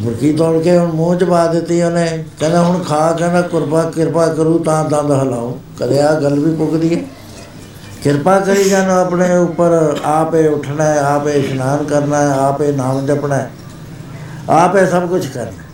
[0.00, 4.26] ਬੁਰਕੀ ਤੋੜ ਕੇ ਹੁਣ ਮੂੰਹ ਚ ਪਾ ਦਿੱਤੀ ਉਹਨੇ। ਕਹਿੰਦਾ ਹੁਣ ਖਾ, ਕਹਿੰਦਾ ਕਿਰਪਾ ਕਿਰਪਾ
[4.26, 7.02] ਕਰੂ ਤਾਂ ਦੰਦ ਹਲਾਓ। ਕਦੇ ਆ ਗੱਲ ਵੀ ਪੁੱਗਦੀ ਹੈ।
[8.02, 13.34] ਕਿਰਪਾ ਕਰੀ ਜਾਣ ਆਪਣੇ ਉੱਪਰ, ਆਪੇ ਉੱਠਣਾ ਹੈ, ਆਪੇ ਇਸ਼ਨਾਨ ਕਰਨਾ ਹੈ, ਆਪੇ ਨਾਮ ਜਪਣਾ
[13.34, 13.50] ਹੈ।
[14.48, 15.64] ਆਪੇ ਸਭ ਕੁਝ ਕਰਨਾ ਹੈ।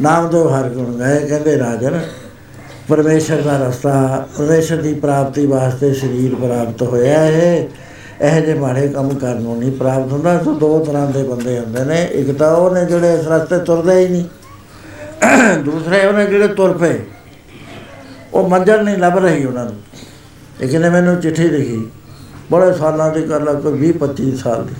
[0.00, 2.00] ਨਾਮ ਦੋ ਹਰ ਗੁਣ ਗਏ, ਕਹਿੰਦੇ ਰਾਜਨ,
[2.88, 7.68] ਪਰਮੇਸ਼ਰ ਦਾ ਰਸਤਾ, ਪਰਮੇਸ਼ਰ ਦੀ ਪ੍ਰਾਪਤੀ ਵਾਸਤੇ ਸਰੀਰ ਪ੍ਰਾਪਤ ਹੋਇਆ ਹੈ।
[8.20, 11.84] ਇਹ ਜੇ ਮਾੜੇ ਕੰਮ ਕਰਨ ਨੂੰ ਨਹੀਂ ਪ੍ਰਾਪਤ ਹੁੰਦਾ, ਸੋ ਦੋ ਤਰ੍ਹਾਂ ਦੇ ਬੰਦੇ ਹੁੰਦੇ
[11.84, 14.24] ਨੇ। ਇੱਕ ਤਾਂ ਉਹ ਨੇ ਜਿਹੜੇ ਇਸ ਰਸਤੇ ਤੁਰਦੇ ਹੀ ਨਹੀਂ,
[15.58, 16.98] ਦੂਸਰੇ ਉਹ ਨੇ ਜਿਹੜੇ ਤੁਰ ਪਏ।
[18.34, 19.76] ਉਹ ਮੰਜ਼ਲ ਨਹੀਂ ਲੱਭ ਰਹੀ ਉਹਨਾਂ ਨੂੰ।
[20.60, 21.88] ਇੱਕ ਨੇ ਮੈਨੂੰ ਚਿੱਠੀ ਲਿਖੀ,
[22.52, 24.74] ਬੜੇ ਸਾਲਾਂ ਦੀ ਕਰ ਲਾ ਕੋਈ 20 25 ਸਾਲ ਦੀ।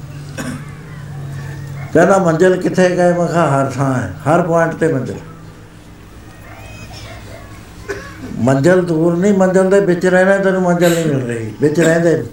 [1.93, 5.15] ਕਹਿੰਦਾ, ਮੰਜ਼ਲ ਕਿੱਥੇ ਗਏ ਮੈਂ ਕਿਹਾ, ਹਰ ਥਾਂ ਹੈ, ਹਰ ਪੁਆਇੰਟ ਤੇ ਮੰਜ਼ਲ।
[8.39, 12.25] ਮੰਜ਼ਲ ਦੂਰ ਨਹੀਂ, ਮੰਜ਼ਲ ਦੇ ਵਿੱਚ ਰਹਿਣਾ, ਤੈਨੂੰ ਮੰਜ਼ਲ ਨਹੀਂ ਮਿਲ ਰਹੀ, ਵਿੱਚ ਰਹਿੰਦੇ ਨੇ।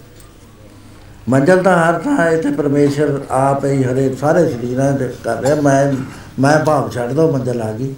[1.30, 5.56] ਮੰਜ਼ਲ ਤਾਂ ਹਰ ਥਾਂ ਹੈ ਤੇ ਪਰਮੇਸ਼ਰ ਆਪ ਹੀ ਹਰੇ ਸਾਰੇ ਸਰੀਰਾਂ ਦੇ ਕਰ ਰਿਹਾ।
[5.56, 5.94] ਮੈਂ
[6.40, 7.94] ਮੈਂ ਭਾਵ ਛੱਡ ਦੋ ਮੰਜ਼ਲ ਆ ਗਈ।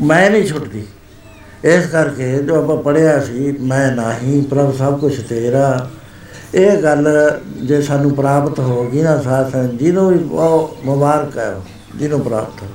[0.00, 0.86] ਮੈਂ ਨਹੀਂ ਛੁੱਟਦੀ।
[1.64, 5.90] ਇਸ ਕਰਕੇ ਜੋ ਆਪਾਂ ਪੜਿਆ ਸੀ ਮੈਂ ਨਹੀਂ ਪ੍ਰਭ ਸਭ ਕੁਝ ਤੇਰਾ।
[6.54, 7.08] ਇਹ ਗੱਲ
[7.62, 11.54] ਜੇ ਸਾਨੂੰ ਪ੍ਰਾਪਤ ਹੋ ਗਈ ਨਾ ਸਾਥ ਸੰਗ ਜਿਹਨੂੰ ਵੀ ਉਹ ਮੁਬਾਰਕ ਹੈ
[11.96, 12.68] ਜਿਹਨੂੰ ਪ੍ਰਾਪਤ ਹੋ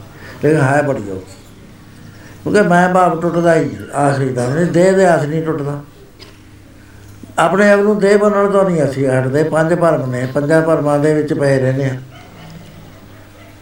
[0.44, 1.38] ਲੇਕਿਨ ਹੈ ਬੜੀ ਔਖੀ।
[2.44, 5.80] ਕਿਉਂਕਿ ਮੈਂ ਬਾਪ ਟੁੱਟਦਾ ਹੀ ਨਹੀਂ, ਆਖਰੀ ਦਾ ਨਹੀਂ ਦੇਹ ਦੇ ਆਸ ਨਹੀਂ ਟੁੱਟਦਾ।
[7.40, 11.14] ਆਪਣੇ ਆਪ ਨੂੰ ਦੇਹ ਬਣਨ ਤੋਂ ਨਹੀਂ ਅਸੀਂ ਹਟਦੇ, ਪੰਜ ਭਰਮ ਨੇ, ਪੰਜਾਂ ਭਰਮਾਂ ਦੇ
[11.14, 11.95] ਵਿੱਚ ਪਏ ਰਹਿੰਦੇ ਆ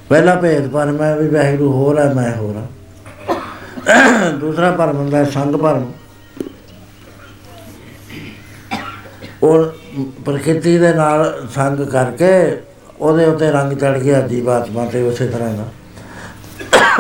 [0.10, 5.24] ਪਹਿਲਾ ਭੇਦ ਭਰਮ ਹੈ ਵੀ ਵਾਹਿਗੁਰੂ ਹੋਰ ਹੈ ਮੈਂ ਹੋਰ ਹਾਂ ਦੂਸਰਾ ਭਰਮ ਹੁੰਦਾ ਹੈ
[5.34, 5.92] ਸੰਗ ਭਰਮ।
[9.44, 9.72] ਔਰ
[10.26, 12.32] ਪ੍ਰਕਿਰਤੀ ਦੇ ਨਾਲ ਸੰਗ ਕਰਕੇ
[13.00, 15.66] ਉਹਦੇ ਉੱਤੇ ਰੰਗ ਚੜ ਗਿਆ, ਜੀਵਾਤਮਾ ਤੇ ਉਸੇ ਤਰ੍ਹਾਂ ਦਾ।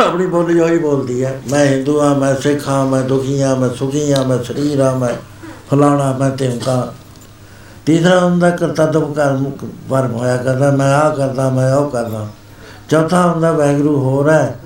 [0.04, 3.70] ਆਪਣੀ ਬੋਲੀ ਹੋਈ ਬੋਲਦੀ ਹੈ ਮੈਂ ਹਿੰਦੂ ਹਾਂ ਮੈਂ ਸਿੱਖ ਹਾਂ ਮੈਂ ਦੁਖੀ ਹਾਂ ਮੈਂ
[3.70, 5.10] ਸੁਖੀ ਹਾਂ ਮੈਂ ਸਰੀਰ ਹਾਂ ਮੈਂ
[5.72, 6.94] ਫਲਾਣਾ ਮੈਂ ਤਿਮਕਾ
[7.86, 9.52] ਤੀਸਰਾ ਹੁੰਦਾ ਕਰਤੱਵ ਕਰਮ
[9.88, 12.28] ਵਰਮ ਹੋਇਆ ਕਰਦਾ, ਮੈਂ ਆਹ ਕਰਦਾ, ਮੈਂ ਉਹ ਕਰਦਾ।
[12.90, 14.60] ਚੌਥਾ ਹੁੰਦਾ ਵੈਗਰੂ ਹੋਰ ਹੈ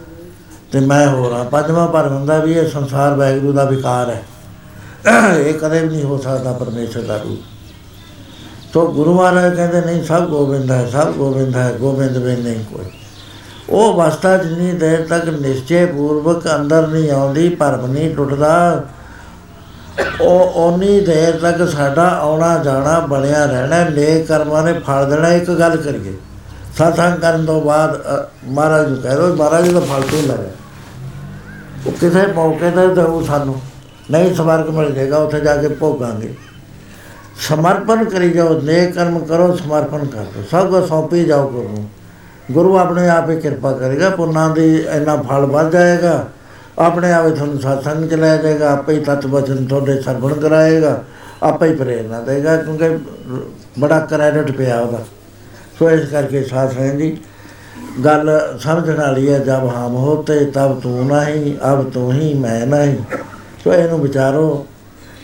[0.72, 4.24] ਤੇ ਮੈਂ ਹੋਰ ਹਾਂ। ਪੰਜਵਾਂ ਪਰ ਹੁੰਦਾ ਵੀ ਇਹ ਸੰਸਾਰ ਵੈਗਰੂ ਦਾ ਵਿਕਾਰ ਹੈ।
[5.38, 7.40] ਇਹ ਕਦੇ ਵੀ ਨਹੀਂ ਹੋ ਸਕਦਾ ਪਰਮੇਸ਼ਰ ਦਾ ਰੂਪ।
[8.74, 12.86] ਤੋ ਗੁਰੂ ਮਹਾਰਾਜ ਕਹਿੰਦੇ, ਨਹੀਂ, ਸਭ ਗੋਬਿੰਦ ਹੈ, ਸਭ ਗੋਬਿੰਦ ਹੈ, ਗੋਬਿੰਦ ਵੀ ਨਹੀਂ ਕੋਈ।
[13.70, 18.84] ਉਹ ਅਵਸਥਾ ਜਿੰਨੀ ਦੇਰ ਤੱਕ ਨਿਸ਼ਚੈ ਪੂਰਵਕ ਅੰਦਰ ਨਹੀਂ ਆਉਂਦੀ, ਭਰਮ ਨਹੀਂ ਟੁੱਟਦਾ
[20.22, 25.52] ਉਹ ਓਨੀ ਦੇਰ ਤੱਕ ਸਾਡਾ ਆਉਣਾ ਜਾਣਾ ਬਣਿਆ ਰਹਿਣਾ ਨੇਕ ਕਰਮਾਂ ਨੇ ਫਲ ਦੇਣਾ ਇੱਕ
[25.52, 26.14] ਗੱਲ ਕਰੀਏ।
[26.78, 30.50] ਸਤਸੰਗ ਕਰਨ ਤੋਂ ਬਾਅਦ ਅ, ਮਹਾਰਾਜ ਨੂੰ ਕਹਿ ਦੋ ਮਹਾਰਾਜ ਦਾ ਫਲ ਤੋਂ ਲੱਗਾ
[31.88, 33.62] ਉਹ ਕਿਸੇ ਮੌਕੇ ਤੇ ਦਊ ਸਾਨੂੰ।
[34.12, 36.34] ਨਹੀਂ ਸਵਰਗ ਮਿਲ ਜਾਏਗਾ ਉੱਥੇ ਜਾ ਕੇ ਭੋਗਾਂਗੇ।
[37.50, 41.90] ਸਮਰਪਣ ਕਰੀ ਜਾਓ ਨੇਕ ਕਰਮ ਕਰੋ ਸਮਰਪਣ ਕਰ ਦਿਓ। ਸਭ ਕੁਝ ਸੌਂਪੀ ਜਾਓ ਗੁਰੂ ਨੂੰ।
[42.52, 46.28] ਗੁਰੂ ਆਪਣੇ ਆਪ ਹੀ ਕਿਰਪਾ ਕਰੇਗਾ ਪੁੰਨਾਂ ਦੀ ਇੰਨਾ ਫਲ ਵੱਧ ਜਾਏਗਾ।
[46.80, 51.04] ਆਪਣੇ ਆਪ ਹੀ ਤੁਹਾਨੂੰ ਸਤਸੰਗ ਚ ਲੈ ਜਾਏਗਾ, ਆਪੇ ਹੀ ਤਤ ਬਚਨ ਤੁਹਾਡੇ ਸਰਵਣ ਕਰਾਏਗਾ,
[51.44, 53.00] ਆਪੇ ਹੀ ਪ੍ਰੇਰਨਾ ਦੇਗਾ, ਕਿਉਂਕਿ
[53.80, 55.00] ਬੜਾ ਕ੍ਰੈਡਿਟ ਪਿਆ ਉਹਦਾ।
[55.80, 57.18] ਸੋ ਇਸ ਕਰਕੇ ਸਾਥ ਹੈ ਜੀ,
[58.06, 62.98] ਗੱਲ ਸਮਝਣ ਵਾਲੀ ਹੈ, ਜਬ ਹਮ ਹੋਤੇ, ਤਬ ਤੂੰ ਨਹੀਂ, ਅਬ ਤੂੰ ਹੀ, ਮੈਂ ਨਹੀਂ।
[63.64, 64.68] ਸੋ ਇਹਨੂੰ ਵਿਚਾਰੋ।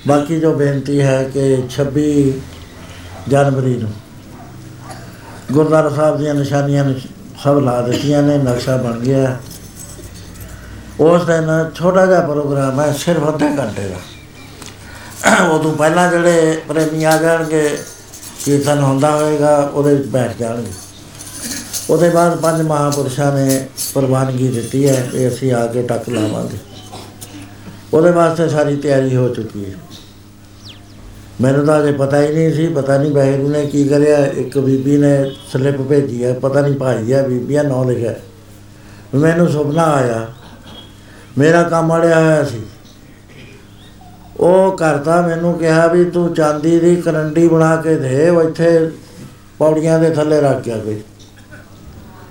[0.07, 2.33] ਬਾਕੀ ਜੋ ਬੇਨਤੀ ਹੈ ਕਿ 26
[3.27, 3.89] ਜਨਵਰੀ ਨੂੰ
[5.51, 6.95] ਗੁਰਦੁਆਰਾ ਸਾਹਿਬ ਦੀਆਂ ਨਿਸ਼ਾਨੀਆਂ ਨੂੰ
[7.43, 9.39] ਸਭ ਲਾ ਦਿੱਤੀਆਂ ਨੇ, ਨਕਸ਼ਾ ਬਣ ਗਿਆ। ਹੈ।
[10.99, 11.45] ਉਸ ਦਿਨ
[11.75, 17.77] ਛੋਟਾ ਜਿਹਾ ਪ੍ਰੋਗਰਾਮ ਹੈ, ਸਿਰਫ ਅੱਧੇ ਘੰਟੇ ਦਾ। ਉਦੋਂ ਪਹਿਲਾਂ ਜਿਹੜੇ ਪ੍ਰੇਮੀ ਆ ਜਾਣਗੇ,
[18.45, 20.71] ਕੀਰਤਨ ਹੁੰਦਾ ਹੋਏਗਾ, ਉਹਦੇ ਵਿੱਚ ਬੈਠ ਜਾਣਗੇ।
[21.89, 26.57] ਉਹਦੇ ਬਾਅਦ ਪੰਜ ਮਹਾਪੁਰਸ਼ਾਂ ਨੇ ਪ੍ਰਵਾਨਗੀ ਦਿੱਤੀ ਹੈ ਕਿ ਅਸੀਂ ਆ ਕੇ ਟੱਕ ਲਾਵਾਂਗੇ।
[27.93, 29.75] ਉਹਦੇ ਵਾਸਤੇ ਸਾਰੀ ਤਿਆਰੀ ਹੋ ਚੁੱਕੀ ਹੈ।
[31.41, 34.97] ਮੈਨੂੰ ਤਾਂ ਅਜੇ ਪਤਾ ਹੀ ਨਹੀਂ ਸੀ, ਪਤਾ ਨਹੀਂ ਵਾਹਿਗੁਰੂ ਨੇ ਕੀ ਕਰਿਆ। ਇੱਕ ਬੀਬੀ
[34.97, 38.13] ਨੇ ਸਲਿੱਪ ਭੇਜੀ ਹੈ, ਪਤਾ ਨਹੀਂ ਭਾਈ ਆ ਬੀਬੀਆ ਨਾਂ ਲਿਖਿਆ।
[39.15, 40.27] ਮੈਨੂੰ ਸੁਪਨਾ ਆਇਆ
[41.39, 42.61] ਮੇਰਾ ਕੰਮ ਅੜਿਆ ਹੋਇਆ ਸੀ।
[44.39, 48.89] ਉਹ ਕਰਤਾ ਮੈਨੂੰ ਕਿਹਾ ਵੀ ਤੂੰ ਚਾਂਦੀ ਦੀ ਕਰੰਡੀ ਬਣਾ ਕੇ ਦੇ ਉਹ ਇੱਥੇ
[49.59, 51.01] ਪੌੜੀਆਂ ਦੇ ਥੱਲੇ ਰੱਖ ਗਿਆ ਕੋਈ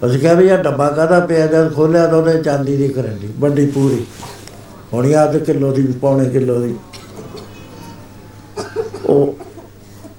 [0.07, 3.67] ਅਸੀਂ ਕਿਹਾ ਵੀ ਇਹ ਡੱਬਾ ਕਾਹਦਾ ਪਿਆ, ਜਦ ਖੋਲਿਆ ਤਾਂ ਉਹਦੇ ਚਾਂਦੀ ਦੀ ਕਰੰਡੀ, ਵੱਡੀ
[3.67, 4.05] ਪੂਰੀ।
[4.93, 6.75] ਹੋਣੀ ਅੱਧ ਕਿਲੋ ਦੀ, ਪੌਣੇ ਕਿਲੋ ਦੀ।
[9.07, 9.35] ਉਹ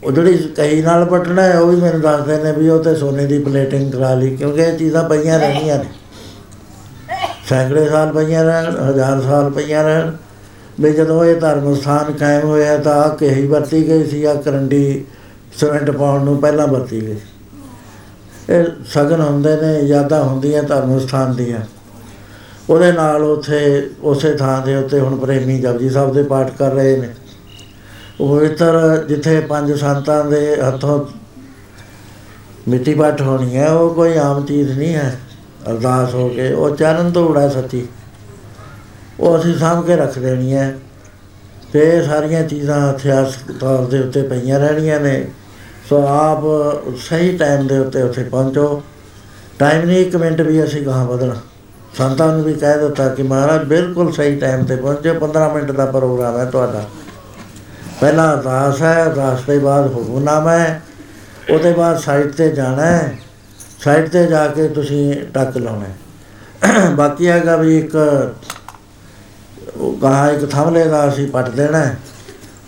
[0.04, 3.26] ਉਹ ਜਿਹੜੀ ਕਹੀ ਨਾਲ ਪਟਣਾ ਹੈ, ਉਹ ਵੀ ਮੈਨੂੰ ਦੱਸਦੇ ਨੇ ਵੀ ਉਹ ਤੇ ਸੋਨੇ
[3.26, 5.90] ਦੀ ਪਲੇਟਿੰਗ ਕਰਾ ਲਈ, ਕਿਉਂਕਿ ਇਹ ਚੀਜ਼ਾਂ ਪਈਆਂ ਰਹਿਣੀਆਂ ਨੇ।
[7.50, 10.12] ਸੈਂਕੜੇ ਸਾਲ ਪਈਆਂ ਰਹਿਣ, ਹਜ਼ਾਰ ਸਾਲ ਪਈਆਂ ਰਹਿਣ।
[10.80, 15.06] ਵੀ ਜਦੋਂ ਇਹ ਧਰਮ ਸਥਾਨ ਕਾਇਮ ਹੋਇਆ ਤਾਂ ਆਹ ਕਹੀ ਵਰਤੀ ਗਈ ਸੀ ਆ ਕਰੰਡੀ
[15.60, 17.16] ਸਿਮੈਂਟ ਪਾਉਣ ਨੂੰ ਪਹਿਲਾਂ ਵਰਤੀ ਗਈ
[18.50, 21.60] ਇਹ ਸਗਨ ਹੁੰਦੇ ਨੇ, ਯਾਦਾਂ ਹੁੰਦੀਆਂ ਧਰਮ ਸਥਾਨ ਦੀਆਂ।
[22.70, 26.98] ਉਹਦੇ ਨਾਲ ਉਥੇ, ਉਸੇ ਥਾਂ ਦੇ ਉੱਤੇ ਹੁਣ ਪ੍ਰੇਮੀ ਜਪਜੀ ਸਾਹਿਬ ਦੇ ਪਾਠ ਕਰ ਰਹੇ
[26.98, 27.10] ਨੇ।
[28.20, 31.06] ਉਹ ਪਵਿੱਤਰ ਜਿੱਥੇ ਪੰਜ ਸੰਤਾਂ ਦੇ ਹੱਥੋਂ
[32.68, 35.20] ਮਿੱਟੀ ਪਾਠ ਹੋਣੀ ਹੈ, ਉਹ ਕੋਈ ਆਮ ਚੀਜ਼ ਨਹੀਂ ਹੈ।
[35.70, 37.88] ਅਰਦਾਸ ਹੋ ਕੇ, ਉਹ ਚਰਨ ਧੂੜਾ ਸੱਚੀ
[39.20, 40.78] ਉਹ ਅਸੀਂ ਸਾਂਭ ਕੇ ਰੱਖ ਦੇਣੀ ਹੈ
[41.74, 45.28] ਤੇ ਇਹ ਸਾਰੀਆਂ ਚੀਜ਼ਾਂ ਇਤਿਹਾਸਕ ਤੌਰ ਦੇ ਉੱਤੇ ਪਈਆਂ ਰਹਿਣੀਆਂ ਨੇ।
[45.90, 46.40] ਸੋ ਆਪ
[47.10, 48.84] ਸਹੀ ਟਾਈਮ ਦੇ ਉੱਤੇ ਉੱਥੇ ਪਹੁੰਚੋ।
[49.60, 51.36] ਟਾਈਮ ਨਹੀਂ, ਇੱਕ ਮਿੰਟ ਵੀ ਅਸੀਂ ਗਾਹਾਂ ਵਧਣਾ।
[51.98, 55.86] ਸੰਤਾਂ ਨੂੰ ਵੀ ਕਹਿ ਦਿੱਤਾ ਕਿ ਮਹਾਰਾਜ, ਬਿਲਕੁਲ ਸਹੀ ਟਾਈਮ ਤੇ ਪਹੁੰਚੋ 15 ਮਿੰਟ ਦਾ
[55.86, 56.86] ਪ੍ਰੋਗਰਾਮ ਹੈ ਤੁਹਾਡਾ।
[58.02, 60.82] ਪਹਿਲਾ ਅਰਦਾਸ ਹੈ, ਅਰਦਾਸ ਤੋਂ ਬਾਅਦ ਹੁਕਮਨਾਮਾ ਹੈ।
[61.50, 63.18] ਉਹਦੇ ਬਾਅਦ ਸਾਈਡ ਤੇ ਜਾਣਾ ਹੈ।
[63.80, 67.96] ਸਾਈਡ ਤੇ ਜਾ ਕੇ ਤੁਸੀਂ ਟੱਕ ਲਾਉਣਾ ਹੈ। ਬਾਕੀ ਹੈਗਾ ਵੀ ਇੱਕ,
[69.78, 71.98] ਉਹ ਗਾਂ ਇੱਕ ਥੰਮਲੇ ਦਾ ਅਸੀਂ ਪੱਟ ਦੇਣਾ ਹੈ।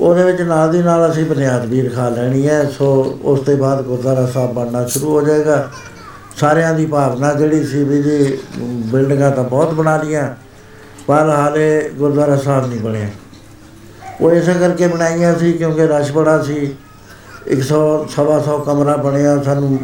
[0.02, 3.82] ਉਹਦੇ ਵਿੱਚ ਨਾਲ ਦੀ ਨਾਲ ਅਸੀਂ ਬੁਨਿਆਦ ਵੀ ਰਖਾ ਲੈਣੀ ਹੈ। ਸੋ ਉਸ ਤੋਂ ਬਾਅਦ
[3.82, 5.70] ਗੁਰਦੁਆਰਾ ਸਾਹਿਬ ਬਣਨਾ ਸ਼ੁਰੂ ਹੋ ਜਾਏਗਾ।
[6.38, 10.28] ਸਾਰਿਆਂ ਦੀ ਭਾਵਨਾ ਜਿਹੜੀ ਸੀ ਵੀ ਜੀ, ਬਿਲਡਿੰਗਾਂ ਤਾਂ ਬਹੁਤ ਬਣਾ ਲੀਆਂ
[11.08, 13.08] ਪਰ ਹਾਲੇ ਗੁਰਦੁਆਰਾ ਸਾਹਿਬ ਨਹੀਂ ਬਣਿਆ।
[14.22, 16.76] ਉਹ ਇਸੇ ਕਰਕੇ ਬਣਾਈਆਂ ਸੀ ਕਿਉਂਕਿ ਰਸ਼ ਬੜਾ ਸੀ।
[17.48, 19.80] 100 ਸਵਾ ਸੌ ਕਮਰਾ ਬਣਿਆ ਸਾਨੂੰ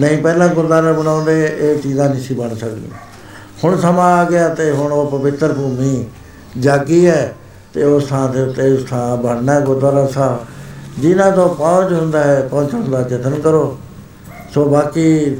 [0.00, 2.90] ਨਹੀਂ, ਪਹਿਲਾਂ ਗੁਰਦੁਆਰਾ ਬਣਾਉਂਦੇ, ਇਹ ਚੀਜ਼ਾਂ ਨਹੀਂ ਸੀ ਬਣ ਸਕਦੀਆਂ।
[3.64, 6.04] ਹੁਣ ਸਮਾਂ ਆ ਗਿਆ ਤੇ ਹੁਣ ਉਹ ਪਵਿੱਤਰ ਭੂਮੀ
[6.58, 7.34] ਜਾਗੀ ਹੈ
[7.74, 10.38] ਤੇ ਉਸ ਥਾਂ ਦੇ ਉੱਤੇ ਉਸ ਥਾਂ ਬਣਨਾ ਹੈ ਗੁਰਦੁਆਰਾ ਸਾਹਿਬ।
[10.98, 13.78] ਜਿਨ੍ਹਾਂ ਤੋਂ ਪਹੁੰਚ ਹੁੰਦਾ ਹੈ, ਪਹੁੰਚਣ ਦਾ ਯਤਨ ਕਰੋ।
[14.54, 15.36] ਸੋ ਬਾਕੀ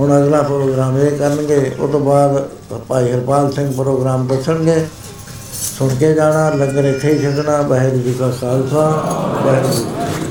[0.00, 2.48] ਹੁਣ ਅਗਲਾ ਪ੍ਰੋਗਰਾਮ ਇਹ ਕਰਨਗੇ, ਉਹ ਤੋਂ ਬਾਅਦ
[2.88, 4.86] ਭਾਈ ਹਰਪਾਲ ਸਿੰਘ ਪ੍ਰੋਗਰਾਮ ਦੱਸਣਗੇ।
[5.78, 8.88] ਸੁਣ ਕੇ ਜਾਣਾ, ਲੰਗਰ ਇੱਥੇ ਹੀ ਛਕਣਾ, ਵਾਹਿਗੁਰੂ ਜੀ ਕਾ ਖਾਲਸਾ,
[9.44, 10.29] ਵਾਹਿਗੁਰੂ ਜੀ ਕੀ ਫਤਿਹ।